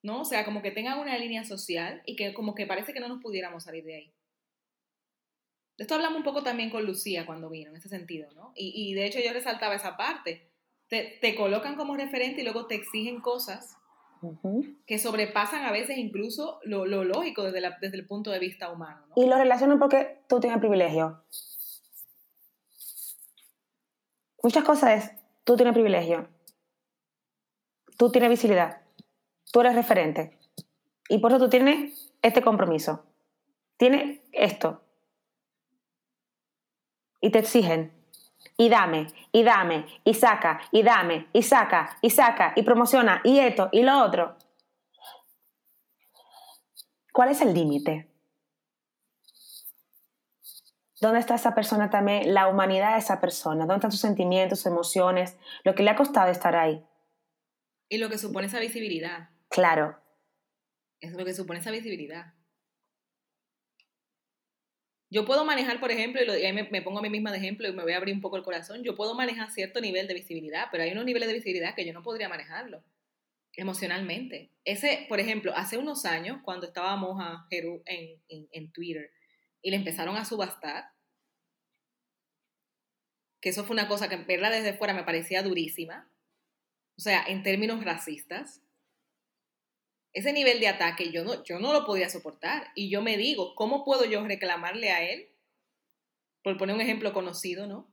¿no? 0.03 0.23
O 0.23 0.25
sea, 0.25 0.45
como 0.45 0.63
que 0.63 0.71
tengan 0.71 0.99
una 0.99 1.19
línea 1.19 1.45
social 1.45 2.03
y 2.07 2.17
que 2.17 2.33
como 2.33 2.55
que 2.55 2.67
parece 2.67 2.93
que 2.93 3.01
no 3.01 3.09
nos 3.09 3.21
pudiéramos 3.21 3.65
salir 3.65 3.85
de 3.85 3.97
ahí. 3.97 4.15
De 5.77 5.85
esto 5.85 5.95
hablamos 5.95 6.19
un 6.19 6.25
poco 6.25 6.43
también 6.43 6.71
con 6.71 6.85
Lucía 6.85 7.27
cuando 7.27 7.51
vino, 7.51 7.71
en 7.71 7.77
ese 7.77 7.89
sentido, 7.89 8.31
¿no? 8.33 8.53
Y, 8.55 8.95
de 8.95 9.07
hecho 9.07 9.19
yo 9.21 9.33
resaltaba 9.33 9.75
esa 9.75 9.97
parte. 9.97 10.50
Te, 10.91 11.35
colocan 11.37 11.77
como 11.77 11.97
referente 11.97 12.43
y 12.43 12.45
luego 12.45 12.67
te 12.67 12.75
exigen 12.75 13.21
cosas 13.21 13.79
que 14.87 14.99
sobrepasan 14.99 15.65
a 15.65 15.73
veces 15.73 15.97
incluso 15.97 16.61
lo, 16.65 16.85
lógico 16.85 17.45
desde, 17.45 17.63
desde, 17.81 17.97
el 17.97 18.07
punto 18.07 18.31
de 18.31 18.39
vista 18.39 18.71
humano. 18.71 19.07
Y 19.17 19.25
lo 19.27 19.39
relacionan 19.39 19.79
porque 19.79 20.21
tú 20.29 20.41
tienes 20.41 20.59
privilegio. 20.59 21.25
Muchas 24.43 24.65
cosas 24.65 25.05
es, 25.05 25.13
tú 25.45 25.57
tienes 25.57 25.73
privilegio. 25.73 26.29
Tú 27.97 28.11
tienes 28.11 28.29
visibilidad 28.29 28.81
tú 29.51 29.61
eres 29.61 29.75
referente. 29.75 30.39
Y 31.09 31.19
por 31.19 31.33
eso 31.33 31.41
tú 31.41 31.49
tienes 31.49 32.13
este 32.23 32.43
compromiso. 32.43 33.05
Tienes 33.77 34.21
esto. 34.33 34.83
Y 37.21 37.31
te 37.31 37.41
exigen. 37.41 37.93
Y 38.61 38.69
dame, 38.69 39.07
y 39.33 39.43
dame, 39.43 39.87
y 40.05 40.13
saca, 40.13 40.61
y 40.71 40.83
dame, 40.83 41.29
y 41.33 41.43
saca, 41.43 41.97
y 42.03 42.11
saca, 42.11 42.53
y 42.55 42.63
promociona, 42.63 43.23
y 43.25 43.39
esto, 43.39 43.71
y 43.73 43.83
lo 43.83 44.05
otro. 44.05 44.37
¿Cuál 47.11 47.31
es 47.31 47.41
el 47.41 47.55
límite? 47.55 48.07
¿Dónde 51.01 51.21
está 51.21 51.37
esa 51.37 51.55
persona 51.55 51.89
también? 51.89 52.35
La 52.35 52.49
humanidad 52.49 52.93
de 52.93 52.99
esa 52.99 53.19
persona. 53.19 53.61
¿Dónde 53.61 53.77
están 53.77 53.93
sus 53.93 54.03
sentimientos, 54.03 54.59
sus 54.59 54.67
emociones? 54.67 55.39
Lo 55.65 55.75
que 55.75 55.83
le 55.83 55.89
ha 55.89 55.97
costado 55.97 56.31
estar 56.31 56.55
ahí. 56.55 56.85
Y 57.89 57.97
lo 57.97 58.11
que 58.11 58.19
supone 58.19 58.49
esa 58.49 58.61
visibilidad. 58.61 59.31
Claro. 59.49 59.99
Es 61.01 61.15
lo 61.15 61.25
que 61.25 61.33
supone 61.33 61.61
esa 61.61 61.71
visibilidad. 61.71 62.35
Yo 65.11 65.25
puedo 65.25 65.45
manejar, 65.45 65.81
por 65.81 65.91
ejemplo, 65.91 66.23
y, 66.23 66.45
ahí 66.45 66.53
me, 66.53 66.83
pongo 66.83 67.01
a 67.01 67.03
mí 67.03 67.11
misma 67.11 67.33
de 67.33 67.39
ejemplo 67.39 67.69
y 67.69 67.73
me 67.73 67.83
voy 67.83 67.93
a 67.93 67.97
abrir 67.97 68.15
un 68.15 68.21
poco 68.21 68.37
el 68.37 68.45
corazón, 68.45 68.85
yo 68.85 68.95
puedo 68.95 69.15
manejar 69.15 69.51
cierto 69.51 69.81
nivel 69.81 70.07
de 70.07 70.15
visibilidad, 70.15 70.69
pero 70.71 70.85
hay 70.85 70.93
unos 70.93 71.05
niveles 71.05 71.27
de 71.27 71.35
visibilidad 71.35 71.75
que 71.75 71.85
yo 71.85 71.93
no 71.93 72.03
podría 72.03 72.29
manejarlo 72.29 72.85
emocionalmente. 73.55 74.51
Ese, 74.65 75.07
por 75.09 75.19
ejemplo, 75.19 75.53
hace 75.55 75.77
unos 75.77 76.05
años, 76.05 76.39
cuando 76.45 76.69
estábamos 76.69 77.21
a 77.21 77.47
Jeru 77.51 77.83
en, 77.87 78.23
en, 78.29 78.49
en 78.53 78.73
Twitter 78.73 79.11
y 79.61 79.71
le 79.71 79.77
empezaron 79.77 80.17
a 80.17 80.25
subastar, 80.25 80.85
que 83.41 83.49
eso 83.49 83.65
fue 83.65 83.75
una 83.75 83.89
cosa 83.89 84.09
que 84.09 84.17
verla 84.17 84.51
desde 84.51 84.75
fuera 84.75 84.95
me 84.95 85.03
parecía 85.03 85.43
durísima, 85.43 86.09
o 86.97 87.01
sea, 87.01 87.25
en 87.27 87.43
términos 87.43 87.83
racistas, 87.85 88.63
ese 90.13 90.33
nivel 90.33 90.61
de 90.61 90.69
ataque 90.69 91.13
yo 91.13 91.25
no, 91.25 91.43
yo 91.45 91.59
no 91.59 91.73
lo 91.73 91.85
podía 91.85 92.09
soportar. 92.09 92.69
Y 92.75 92.91
yo 92.91 93.03
me 93.03 93.17
digo, 93.17 93.55
¿cómo 93.55 93.85
puedo 93.85 94.05
yo 94.05 94.27
reclamarle 94.27 94.91
a 94.91 95.09
él? 95.09 95.29
Por 96.43 96.57
poner 96.57 96.75
un 96.75 96.81
ejemplo 96.81 97.13
conocido, 97.13 97.67
¿no? 97.67 97.89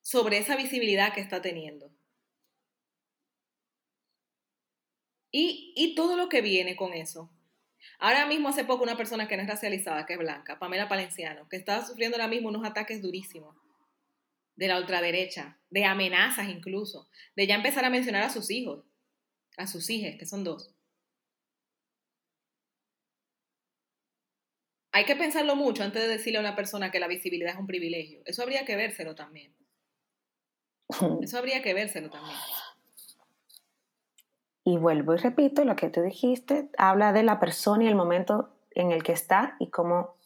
Sobre 0.00 0.38
esa 0.38 0.56
visibilidad 0.56 1.12
que 1.14 1.20
está 1.20 1.40
teniendo. 1.40 1.90
Y, 5.32 5.72
y, 5.76 5.94
todo 5.94 6.16
lo 6.16 6.28
que 6.28 6.42
viene 6.42 6.74
con 6.74 6.92
eso. 6.92 7.30
Ahora 8.00 8.26
mismo 8.26 8.48
hace 8.48 8.64
poco 8.64 8.82
una 8.82 8.96
persona 8.96 9.28
que 9.28 9.36
no 9.36 9.42
es 9.42 9.48
racializada, 9.48 10.04
que 10.04 10.14
es 10.14 10.18
blanca, 10.18 10.58
Pamela 10.58 10.88
Palenciano, 10.88 11.48
que 11.48 11.56
está 11.56 11.86
sufriendo 11.86 12.16
ahora 12.16 12.26
mismo 12.26 12.48
unos 12.48 12.64
ataques 12.64 13.00
durísimos 13.00 13.54
de 14.56 14.66
la 14.66 14.78
ultraderecha, 14.78 15.56
de 15.70 15.84
amenazas 15.84 16.48
incluso, 16.48 17.08
de 17.36 17.46
ya 17.46 17.54
empezar 17.54 17.84
a 17.84 17.90
mencionar 17.90 18.24
a 18.24 18.30
sus 18.30 18.50
hijos 18.50 18.84
a 19.60 19.66
sus 19.66 19.90
hijas, 19.90 20.16
que 20.18 20.26
son 20.26 20.44
dos. 20.44 20.74
Hay 24.92 25.04
que 25.04 25.14
pensarlo 25.14 25.54
mucho 25.54 25.84
antes 25.84 26.02
de 26.02 26.08
decirle 26.08 26.38
a 26.38 26.42
una 26.42 26.56
persona 26.56 26.90
que 26.90 26.98
la 26.98 27.06
visibilidad 27.06 27.52
es 27.52 27.58
un 27.58 27.66
privilegio. 27.66 28.22
Eso 28.24 28.42
habría 28.42 28.64
que 28.64 28.76
vérselo 28.76 29.14
también. 29.14 29.54
Eso 31.22 31.38
habría 31.38 31.62
que 31.62 31.74
vérselo 31.74 32.10
también. 32.10 32.36
Y 34.64 34.76
vuelvo 34.76 35.14
y 35.14 35.18
repito 35.18 35.64
lo 35.64 35.76
que 35.76 35.88
tú 35.88 36.02
dijiste, 36.02 36.68
habla 36.76 37.12
de 37.12 37.22
la 37.22 37.40
persona 37.40 37.84
y 37.84 37.88
el 37.88 37.94
momento 37.94 38.50
en 38.72 38.90
el 38.90 39.02
que 39.02 39.12
está 39.12 39.56
y 39.58 39.70
cómo 39.70 40.16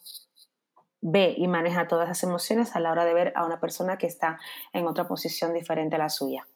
ve 1.00 1.34
y 1.36 1.46
maneja 1.48 1.86
todas 1.86 2.08
esas 2.08 2.24
emociones 2.24 2.74
a 2.74 2.80
la 2.80 2.90
hora 2.90 3.04
de 3.04 3.14
ver 3.14 3.32
a 3.36 3.44
una 3.44 3.60
persona 3.60 3.98
que 3.98 4.06
está 4.06 4.40
en 4.72 4.86
otra 4.86 5.06
posición 5.06 5.52
diferente 5.52 5.96
a 5.96 5.98
la 5.98 6.08
suya. 6.08 6.46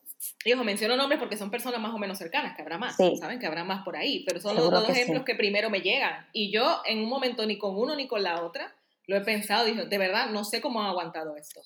Ojo, 0.53 0.65
menciono 0.65 0.97
nombres 0.97 1.21
porque 1.21 1.37
son 1.37 1.51
personas 1.51 1.81
más 1.81 1.95
o 1.95 1.99
menos 1.99 2.19
cercanas, 2.19 2.57
que 2.57 2.63
habrá 2.63 2.79
más, 2.79 2.97
¿saben? 2.97 3.39
Que 3.39 3.47
habrá 3.47 3.65
más 3.65 3.85
por 3.85 3.97
ahí, 3.97 4.25
pero 4.27 4.41
son 4.41 4.57
los 4.57 4.71
dos 4.71 4.89
ejemplos 4.89 5.25
que 5.25 5.35
primero 5.35 5.71
me 5.71 5.81
llegan. 5.81 6.27
Y 6.33 6.51
yo 6.51 6.83
en 6.87 7.01
un 7.01 7.09
momento 7.09 7.47
ni 7.47 7.59
con 7.59 7.77
uno 7.77 7.95
ni 7.95 8.09
con 8.09 8.23
la 8.23 8.43
otra 8.43 8.75
lo 9.07 9.17
he 9.17 9.21
pensado, 9.23 9.65
dije, 9.65 9.87
de 9.87 9.99
verdad, 9.99 10.31
no 10.31 10.45
sé 10.45 10.61
cómo 10.61 10.81
han 10.81 10.89
aguantado 10.89 11.37
esto. 11.37 11.63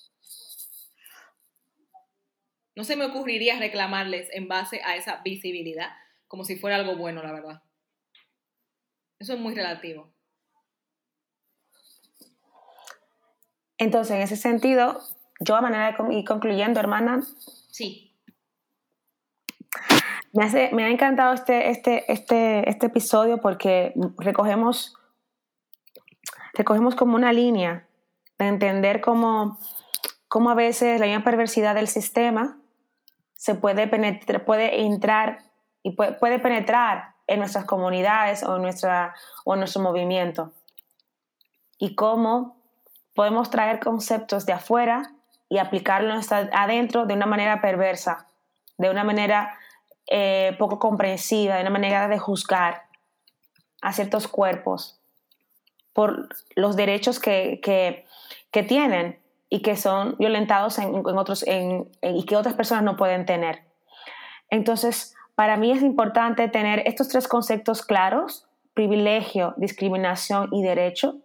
No 2.75 2.85
se 2.85 2.97
me 2.97 3.05
ocurriría 3.05 3.59
reclamarles 3.59 4.29
en 4.33 4.49
base 4.49 4.81
a 4.85 4.97
esa 4.97 5.21
visibilidad, 5.23 5.91
como 6.29 6.45
si 6.45 6.57
fuera 6.57 6.77
algo 6.77 6.97
bueno, 6.97 7.23
la 7.23 7.33
verdad. 7.33 7.63
Eso 9.19 9.35
es 9.35 9.39
muy 9.39 9.55
relativo. 9.55 10.13
Entonces, 13.77 14.17
en 14.17 14.23
ese 14.23 14.37
sentido, 14.37 15.03
yo 15.41 15.57
a 15.57 15.61
manera 15.61 15.93
de 15.93 16.15
ir 16.15 16.25
concluyendo, 16.25 16.79
hermana. 16.79 17.23
Sí. 17.71 18.12
Me, 20.33 20.85
ha 20.85 20.89
encantado 20.89 21.35
este, 21.35 21.69
este, 21.69 22.11
este, 22.11 22.69
este 22.69 22.87
episodio 22.87 23.39
porque 23.39 23.93
recogemos, 24.17 24.95
recogemos 26.55 26.95
como 26.95 27.17
una 27.17 27.35
línea 27.35 27.87
de 28.39 28.47
entender 28.47 29.03
cómo, 29.03 29.59
a 30.31 30.55
veces 30.55 30.99
la 31.01 31.07
misma 31.07 31.23
perversidad 31.23 31.75
del 31.75 31.87
sistema 31.87 32.59
se 33.35 33.55
puede, 33.55 33.87
penetrar, 33.89 34.45
puede 34.47 34.81
entrar 34.81 35.39
y 35.83 35.91
puede, 35.97 36.39
penetrar 36.39 37.15
en 37.27 37.41
nuestras 37.41 37.67
comunidades 37.67 38.43
o 38.43 38.57
en, 38.57 38.65
o 39.45 39.55
en 39.55 39.61
nuestro 39.61 39.83
movimiento. 39.83 40.53
Y 41.79 41.95
cómo 41.95 42.57
podemos 43.15 43.51
traer 43.51 43.81
conceptos 43.81 44.47
de 44.47 44.55
afuera 44.55 45.13
y 45.51 45.59
aplicarlos 45.59 46.33
adentro 46.33 47.05
de 47.05 47.13
una 47.13 47.27
manera 47.27 47.61
perversa, 47.61 48.29
de 48.79 48.89
una 48.89 49.05
manera 49.05 49.59
eh, 50.09 50.57
poco 50.59 50.79
comprensiva, 50.79 51.57
de 51.57 51.63
una 51.63 51.71
manera 51.71 52.09
de 52.09 52.19
juzgar 52.19 52.83
a 53.81 53.93
ciertos 53.93 54.29
cuerpos 54.29 55.01
por 55.93 56.29
los 56.55 56.77
derechos 56.77 57.19
que, 57.19 57.61
que, 57.63 58.63
tienen 58.63 59.19
y 59.49 59.61
que 59.61 59.77
son 59.77 60.17
violentados 60.19 60.79
en, 60.79 60.95
otros, 61.05 61.45
y 61.47 62.25
que 62.25 62.37
otras 62.37 62.55
personas 62.55 62.85
no 62.85 62.97
pueden 62.97 63.27
tener. 63.27 63.65
Entonces, 64.49 65.15
para 65.35 65.57
mí 65.57 65.73
es 65.73 65.83
importante 65.83 66.49
tener 66.49 66.83
estos 66.87 67.09
tres 67.09 67.29
conceptos 67.29 67.85
claros, 67.85 68.47
privilegio, 68.75 69.55
discriminación 69.57 70.49
y 70.53 70.63
derecho. 70.63 71.17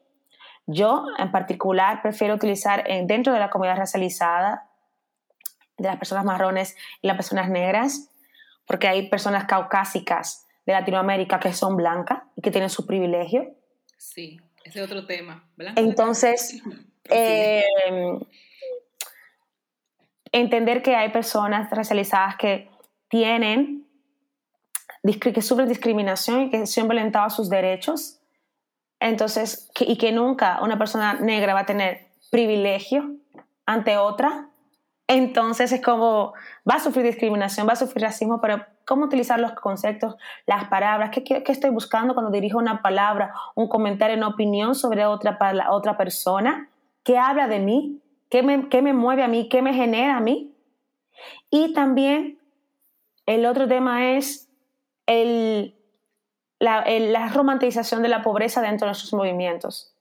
Yo, 0.65 1.05
en 1.17 1.31
particular, 1.31 2.01
prefiero 2.01 2.35
utilizar 2.35 2.85
dentro 3.05 3.33
de 3.33 3.39
la 3.39 3.49
comunidad 3.49 3.77
racializada, 3.77 4.69
de 5.77 5.87
las 5.87 5.97
personas 5.97 6.25
marrones 6.25 6.75
y 7.01 7.07
las 7.07 7.15
personas 7.15 7.49
negras, 7.49 8.09
porque 8.67 8.87
hay 8.87 9.09
personas 9.09 9.45
caucásicas 9.45 10.45
de 10.65 10.73
Latinoamérica 10.73 11.39
que 11.39 11.53
son 11.53 11.77
blancas 11.77 12.23
y 12.35 12.41
que 12.41 12.51
tienen 12.51 12.69
su 12.69 12.85
privilegio. 12.85 13.55
Sí, 13.97 14.39
ese 14.63 14.79
es 14.79 14.85
otro 14.85 15.05
tema. 15.05 15.49
Entonces, 15.75 16.61
eh, 17.09 17.63
entender 20.31 20.83
que 20.83 20.95
hay 20.95 21.09
personas 21.09 21.69
racializadas 21.71 22.35
que 22.35 22.69
tienen, 23.07 23.87
que 25.21 25.41
sufren 25.41 25.69
discriminación 25.69 26.41
y 26.41 26.49
que 26.49 26.67
son 26.67 26.89
violentados 26.89 27.35
sus 27.35 27.49
derechos. 27.49 28.19
Entonces, 28.99 29.69
y 29.79 29.97
que 29.97 30.11
nunca 30.11 30.59
una 30.61 30.77
persona 30.77 31.13
negra 31.13 31.53
va 31.53 31.61
a 31.61 31.65
tener 31.65 32.07
privilegio 32.29 33.15
ante 33.65 33.97
otra, 33.97 34.49
entonces 35.07 35.71
es 35.71 35.81
como, 35.81 36.33
va 36.69 36.75
a 36.75 36.79
sufrir 36.79 37.05
discriminación, 37.05 37.65
va 37.67 37.73
a 37.73 37.77
sufrir 37.77 38.03
racismo, 38.03 38.41
pero 38.41 38.65
¿cómo 38.85 39.05
utilizar 39.05 39.39
los 39.39 39.53
conceptos, 39.53 40.17
las 40.45 40.67
palabras? 40.67 41.11
¿Qué, 41.11 41.43
estoy 41.47 41.69
buscando 41.69 42.13
cuando 42.13 42.29
dirijo 42.29 42.57
una 42.57 42.81
palabra, 42.81 43.33
un 43.55 43.69
comentario, 43.69 44.17
una 44.17 44.27
opinión 44.27 44.75
sobre 44.75 45.05
otra, 45.05 45.37
otra 45.69 45.95
persona? 45.95 46.69
¿Qué 47.03 47.17
habla 47.17 47.47
de 47.47 47.59
mí? 47.59 48.01
¿Qué 48.29 48.43
me, 48.43 48.67
¿Qué 48.67 48.81
me 48.81 48.91
mueve 48.91 49.23
a 49.23 49.29
mí? 49.29 49.47
¿Qué 49.47 49.61
me 49.61 49.73
genera 49.73 50.17
a 50.17 50.19
mí? 50.19 50.53
Y 51.49 51.73
también 51.73 52.39
el 53.25 53.45
otro 53.45 53.65
tema 53.69 54.11
es 54.11 54.49
el, 55.05 55.73
la, 56.59 56.83
la 56.85 57.29
romantización 57.29 58.01
de 58.01 58.09
la 58.09 58.23
pobreza 58.23 58.61
dentro 58.61 58.85
de 58.85 58.89
nuestros 58.89 59.13
movimientos. 59.13 59.95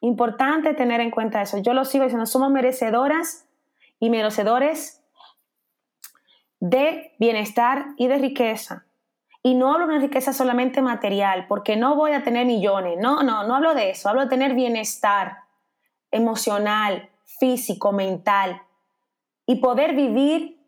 Importante 0.00 0.72
tener 0.74 1.00
en 1.00 1.10
cuenta 1.10 1.42
eso. 1.42 1.58
Yo 1.58 1.74
lo 1.74 1.84
sigo 1.84 2.04
diciendo, 2.04 2.26
somos 2.26 2.52
merecedoras 2.52 3.48
y 4.02 4.10
merecedores 4.10 5.00
de 6.58 7.14
bienestar 7.20 7.94
y 7.96 8.08
de 8.08 8.18
riqueza. 8.18 8.84
Y 9.44 9.54
no 9.54 9.72
hablo 9.72 9.86
de 9.86 9.92
una 9.92 10.02
riqueza 10.02 10.32
solamente 10.32 10.82
material, 10.82 11.46
porque 11.46 11.76
no 11.76 11.94
voy 11.94 12.10
a 12.10 12.24
tener 12.24 12.44
millones. 12.44 12.98
No, 13.00 13.22
no, 13.22 13.46
no 13.46 13.54
hablo 13.54 13.74
de 13.74 13.90
eso. 13.90 14.08
Hablo 14.08 14.22
de 14.22 14.28
tener 14.28 14.54
bienestar 14.54 15.44
emocional, 16.10 17.10
físico, 17.38 17.92
mental. 17.92 18.60
Y 19.46 19.60
poder 19.60 19.94
vivir 19.94 20.60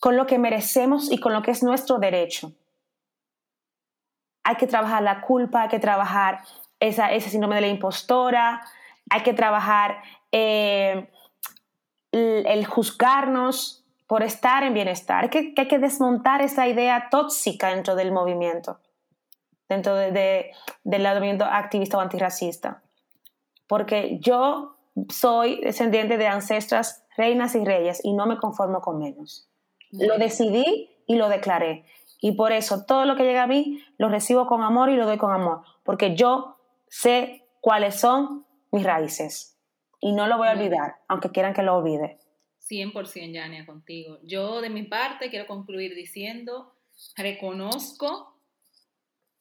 con 0.00 0.16
lo 0.16 0.26
que 0.26 0.38
merecemos 0.38 1.12
y 1.12 1.18
con 1.18 1.34
lo 1.34 1.42
que 1.42 1.50
es 1.50 1.62
nuestro 1.62 1.98
derecho. 1.98 2.52
Hay 4.44 4.56
que 4.56 4.66
trabajar 4.66 5.02
la 5.02 5.20
culpa, 5.20 5.64
hay 5.64 5.68
que 5.68 5.78
trabajar 5.78 6.40
ese 6.80 7.28
síndrome 7.28 7.56
de 7.56 7.60
la 7.60 7.68
impostora, 7.68 8.62
hay 9.10 9.22
que 9.22 9.34
trabajar 9.34 10.02
eh, 10.32 11.08
el, 12.12 12.66
juzgarnos 12.66 13.84
por 14.06 14.22
estar 14.22 14.62
en 14.62 14.74
bienestar. 14.74 15.30
Que, 15.30 15.54
hay 15.56 15.68
que 15.68 15.78
desmontar 15.78 16.42
esa 16.42 16.68
idea 16.68 17.08
tóxica 17.10 17.74
dentro 17.74 17.94
del 17.94 18.12
movimiento, 18.12 18.80
dentro 19.68 19.94
de, 19.94 20.52
del 20.84 21.02
movimiento 21.02 21.44
activista 21.44 21.98
o 21.98 22.00
antirracista. 22.00 22.82
Porque 23.66 24.18
yo 24.20 24.76
soy 25.10 25.60
descendiente 25.60 26.16
de 26.16 26.28
ancestras, 26.28 27.04
reinas 27.16 27.54
y 27.54 27.64
reyes, 27.64 28.00
y 28.04 28.12
no 28.14 28.26
me 28.26 28.38
conformo 28.38 28.80
con 28.80 28.98
menos. 28.98 29.48
Lo 29.90 30.18
decidí 30.18 30.90
y 31.06 31.16
lo 31.16 31.28
declaré. 31.28 31.84
Y 32.20 32.32
por 32.32 32.52
eso 32.52 32.84
todo 32.84 33.04
lo 33.04 33.16
que 33.16 33.24
llega 33.24 33.42
a 33.42 33.46
mí 33.46 33.82
lo 33.98 34.08
recibo 34.08 34.46
con 34.46 34.62
amor 34.62 34.90
y 34.90 34.96
lo 34.96 35.06
doy 35.06 35.18
con 35.18 35.32
amor, 35.32 35.62
porque 35.84 36.14
yo 36.14 36.56
sé 36.88 37.46
cuáles 37.60 38.00
son 38.00 38.46
mis 38.72 38.84
raíces. 38.84 39.55
Y 40.00 40.12
no 40.12 40.26
lo 40.26 40.36
voy 40.38 40.48
a 40.48 40.52
olvidar, 40.52 40.96
aunque 41.08 41.30
quieran 41.30 41.54
que 41.54 41.62
lo 41.62 41.76
olvide. 41.76 42.18
100% 42.68 43.32
Yania, 43.32 43.64
contigo. 43.64 44.18
Yo 44.22 44.60
de 44.60 44.70
mi 44.70 44.82
parte 44.82 45.30
quiero 45.30 45.46
concluir 45.46 45.94
diciendo, 45.94 46.74
reconozco 47.16 48.36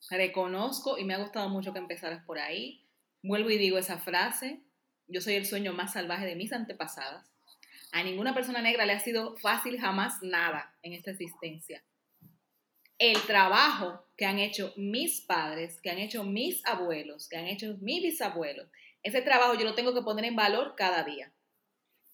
reconozco 0.09 0.97
y 0.97 1.03
me 1.03 1.13
ha 1.13 1.19
gustado 1.19 1.49
mucho 1.49 1.73
que 1.73 1.79
empezaras 1.79 2.23
por 2.25 2.39
ahí. 2.39 2.85
Vuelvo 3.23 3.49
y 3.49 3.57
digo 3.57 3.77
esa 3.77 3.97
frase, 3.97 4.61
yo 5.07 5.21
soy 5.21 5.35
el 5.35 5.45
sueño 5.45 5.73
más 5.73 5.93
salvaje 5.93 6.25
de 6.25 6.35
mis 6.35 6.53
antepasadas. 6.53 7.31
A 7.91 8.03
ninguna 8.03 8.33
persona 8.33 8.61
negra 8.61 8.85
le 8.85 8.93
ha 8.93 8.99
sido 8.99 9.37
fácil 9.37 9.79
jamás 9.79 10.21
nada 10.21 10.75
en 10.83 10.93
esta 10.93 11.11
existencia. 11.11 11.83
El 12.97 13.19
trabajo 13.21 14.05
que 14.15 14.25
han 14.25 14.39
hecho 14.39 14.73
mis 14.77 15.21
padres, 15.21 15.81
que 15.81 15.89
han 15.89 15.97
hecho 15.97 16.23
mis 16.23 16.65
abuelos, 16.65 17.27
que 17.27 17.37
han 17.37 17.47
hecho 17.47 17.75
mis 17.81 18.03
bisabuelos, 18.03 18.69
ese 19.05 19.21
trabajo 19.21 19.53
yo 19.53 19.65
lo 19.65 19.75
tengo 19.75 19.93
que 19.93 20.01
poner 20.01 20.25
en 20.25 20.35
valor 20.35 20.73
cada 20.75 21.03
día. 21.03 21.31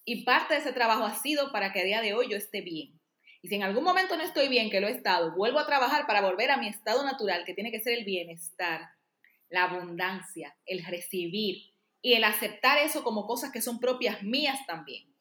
Y 0.04 0.24
parte 0.24 0.54
de 0.54 0.60
ese 0.60 0.74
trabajo 0.74 1.04
ha 1.04 1.14
sido 1.14 1.50
para 1.50 1.72
que 1.72 1.80
a 1.80 1.84
día 1.84 2.02
de 2.02 2.12
hoy 2.12 2.28
yo 2.28 2.36
esté 2.36 2.60
bien. 2.60 3.00
Y 3.40 3.48
si 3.48 3.54
en 3.54 3.62
algún 3.62 3.82
momento 3.82 4.14
no 4.14 4.22
estoy 4.22 4.48
bien, 4.48 4.68
que 4.68 4.80
lo 4.80 4.88
he 4.88 4.90
estado, 4.90 5.34
vuelvo 5.34 5.58
a 5.58 5.64
trabajar 5.66 6.06
para 6.06 6.20
volver 6.20 6.50
a 6.50 6.58
mi 6.58 6.68
estado 6.68 7.02
natural, 7.02 7.44
que 7.46 7.54
tiene 7.54 7.70
que 7.70 7.80
ser 7.80 7.94
el 7.94 8.04
bienestar, 8.04 8.90
la 9.48 9.64
abundancia, 9.64 10.54
el 10.66 10.84
recibir 10.84 11.72
y 12.02 12.12
el 12.12 12.24
aceptar 12.24 12.76
eso 12.76 13.02
como 13.02 13.26
cosas 13.26 13.52
que 13.52 13.62
son 13.62 13.80
propias 13.80 14.22
mías 14.22 14.58
también. 14.66 15.14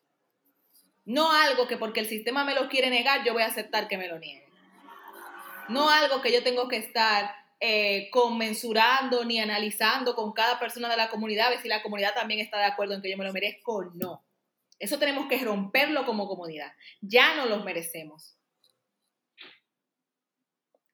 No 1.05 1.31
algo 1.31 1.69
que 1.69 1.77
porque 1.77 2.01
el 2.01 2.07
sistema 2.07 2.43
me 2.43 2.53
lo 2.53 2.67
quiere 2.67 2.89
negar, 2.89 3.23
yo 3.23 3.31
voy 3.31 3.43
a 3.43 3.47
aceptar 3.47 3.87
que 3.87 3.97
me 3.97 4.09
lo 4.09 4.19
niegue. 4.19 4.45
No 5.69 5.89
algo 5.89 6.21
que 6.21 6.33
yo 6.33 6.43
tengo 6.43 6.67
que 6.67 6.77
estar 6.77 7.33
eh, 7.63 8.09
conmensurando 8.09 9.23
ni 9.23 9.39
analizando 9.39 10.15
con 10.15 10.33
cada 10.33 10.57
persona 10.57 10.89
de 10.89 10.97
la 10.97 11.11
comunidad, 11.11 11.45
a 11.45 11.49
ver 11.51 11.61
si 11.61 11.67
la 11.67 11.83
comunidad 11.83 12.15
también 12.15 12.39
está 12.39 12.57
de 12.57 12.65
acuerdo 12.65 12.95
en 12.95 13.03
que 13.03 13.11
yo 13.11 13.17
me 13.17 13.23
lo 13.23 13.31
merezco 13.31 13.75
o 13.75 13.83
no. 13.93 14.25
Eso 14.79 14.97
tenemos 14.97 15.27
que 15.27 15.37
romperlo 15.37 16.03
como 16.07 16.27
comunidad. 16.27 16.73
Ya 17.01 17.35
no 17.35 17.45
los 17.45 17.63
merecemos. 17.63 18.35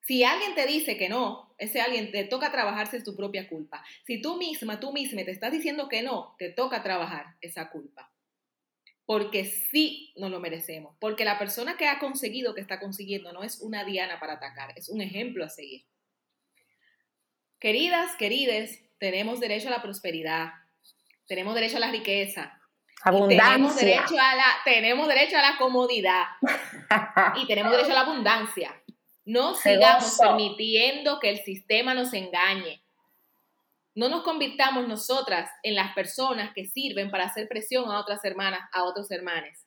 Si 0.02 0.26
alguien 0.26 0.56
te 0.56 0.66
dice 0.68 0.98
que 0.98 1.08
no, 1.08 1.56
ese 1.58 1.80
alguien 1.80 2.12
te 2.12 2.26
toca 2.26 2.52
trabajarse 2.52 2.98
es 2.98 3.06
tu 3.06 3.16
propia 3.16 3.48
culpa. 3.48 3.86
Si 4.06 4.22
tú 4.22 4.36
misma, 4.36 4.82
tú 4.82 4.92
misma 4.92 5.24
te 5.24 5.32
estás 5.32 5.54
diciendo 5.54 5.88
que 5.88 6.02
no, 6.02 6.36
te 6.38 6.50
toca 6.50 6.84
trabajar 6.84 7.38
esa 7.40 7.70
culpa. 7.70 8.12
Porque 9.06 9.46
sí 9.46 10.14
nos 10.18 10.32
lo 10.32 10.42
merecemos. 10.42 10.98
Porque 11.00 11.24
la 11.24 11.40
persona 11.40 11.78
que 11.78 11.88
ha 11.88 12.00
conseguido, 12.00 12.54
que 12.54 12.62
está 12.62 12.82
consiguiendo, 12.82 13.32
no 13.32 13.42
es 13.42 13.62
una 13.62 13.86
diana 13.86 14.20
para 14.20 14.34
atacar, 14.34 14.74
es 14.76 14.90
un 14.90 15.00
ejemplo 15.00 15.46
a 15.46 15.50
seguir. 15.50 15.86
Queridas, 17.60 18.16
querides, 18.16 18.84
tenemos 19.00 19.40
derecho 19.40 19.68
a 19.68 19.72
la 19.72 19.82
prosperidad, 19.82 20.54
tenemos 21.28 21.56
derecho 21.56 21.78
a 21.78 21.82
la 21.82 21.92
riqueza, 21.92 22.58
Abundancia. 23.04 23.54
Tenemos 23.54 23.76
derecho, 23.76 24.16
a 24.20 24.36
la, 24.36 24.46
tenemos 24.66 25.08
derecho 25.08 25.38
a 25.38 25.42
la 25.42 25.58
comodidad 25.58 26.26
y 27.36 27.46
tenemos 27.46 27.72
derecho 27.72 27.92
a 27.92 27.96
la 27.96 28.02
abundancia. 28.02 28.82
No 29.24 29.54
sigamos 29.56 30.18
permitiendo 30.20 31.20
que 31.20 31.30
el 31.30 31.38
sistema 31.44 31.94
nos 31.94 32.14
engañe. 32.14 32.82
No 33.94 34.10
nos 34.10 34.24
convirtamos 34.24 34.88
nosotras 34.88 35.50
en 35.64 35.76
las 35.76 35.94
personas 35.94 36.54
que 36.54 36.66
sirven 36.66 37.10
para 37.10 37.26
hacer 37.26 37.48
presión 37.48 37.90
a 37.90 38.00
otras 38.00 38.24
hermanas, 38.26 38.62
a 38.72 38.84
otros 38.84 39.10
hermanos. 39.12 39.66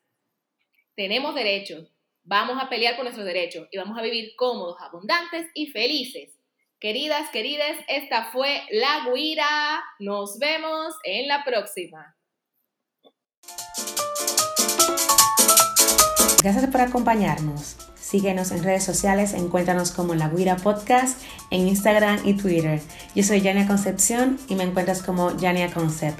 Tenemos 0.94 1.34
derechos, 1.34 1.88
vamos 2.22 2.62
a 2.62 2.68
pelear 2.68 2.94
por 2.96 3.04
nuestros 3.04 3.26
derechos 3.26 3.68
y 3.70 3.78
vamos 3.78 3.98
a 3.98 4.02
vivir 4.02 4.34
cómodos, 4.36 4.76
abundantes 4.80 5.46
y 5.54 5.68
felices. 5.68 6.39
Queridas, 6.80 7.28
queridas, 7.28 7.76
esta 7.88 8.30
fue 8.32 8.62
La 8.70 9.12
Guira. 9.12 9.82
Nos 9.98 10.38
vemos 10.38 10.94
en 11.04 11.28
la 11.28 11.44
próxima. 11.44 12.16
Gracias 16.42 16.66
por 16.72 16.80
acompañarnos. 16.80 17.76
Síguenos 17.94 18.50
en 18.50 18.64
redes 18.64 18.82
sociales, 18.82 19.34
encuéntranos 19.34 19.90
como 19.90 20.14
La 20.14 20.30
Guira 20.30 20.56
Podcast 20.56 21.22
en 21.50 21.68
Instagram 21.68 22.26
y 22.26 22.32
Twitter. 22.32 22.80
Yo 23.14 23.24
soy 23.24 23.42
Yania 23.42 23.66
Concepción 23.66 24.38
y 24.48 24.54
me 24.54 24.64
encuentras 24.64 25.02
como 25.02 25.36
Yania 25.36 25.70
Concept. 25.70 26.18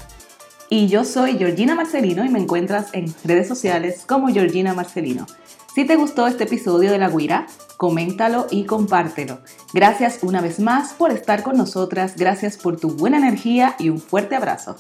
Y 0.68 0.88
yo 0.88 1.06
soy 1.06 1.38
Georgina 1.38 1.74
Marcelino 1.74 2.22
y 2.22 2.28
me 2.28 2.38
encuentras 2.38 2.92
en 2.92 3.14
redes 3.24 3.48
sociales 3.48 4.04
como 4.06 4.28
Georgina 4.28 4.74
Marcelino. 4.74 5.26
Si 5.73 5.85
te 5.85 5.95
gustó 5.95 6.27
este 6.27 6.45
episodio 6.45 6.91
de 6.91 6.99
La 6.99 7.09
Guira, 7.09 7.47
coméntalo 7.77 8.49
y 8.51 8.64
compártelo. 8.64 9.39
Gracias 9.73 10.18
una 10.23 10.41
vez 10.41 10.59
más 10.59 10.95
por 10.95 11.12
estar 11.12 11.45
con 11.45 11.57
nosotras, 11.57 12.16
gracias 12.16 12.57
por 12.57 12.77
tu 12.77 12.91
buena 12.91 13.18
energía 13.18 13.77
y 13.79 13.89
un 13.89 14.01
fuerte 14.01 14.35
abrazo. 14.35 14.75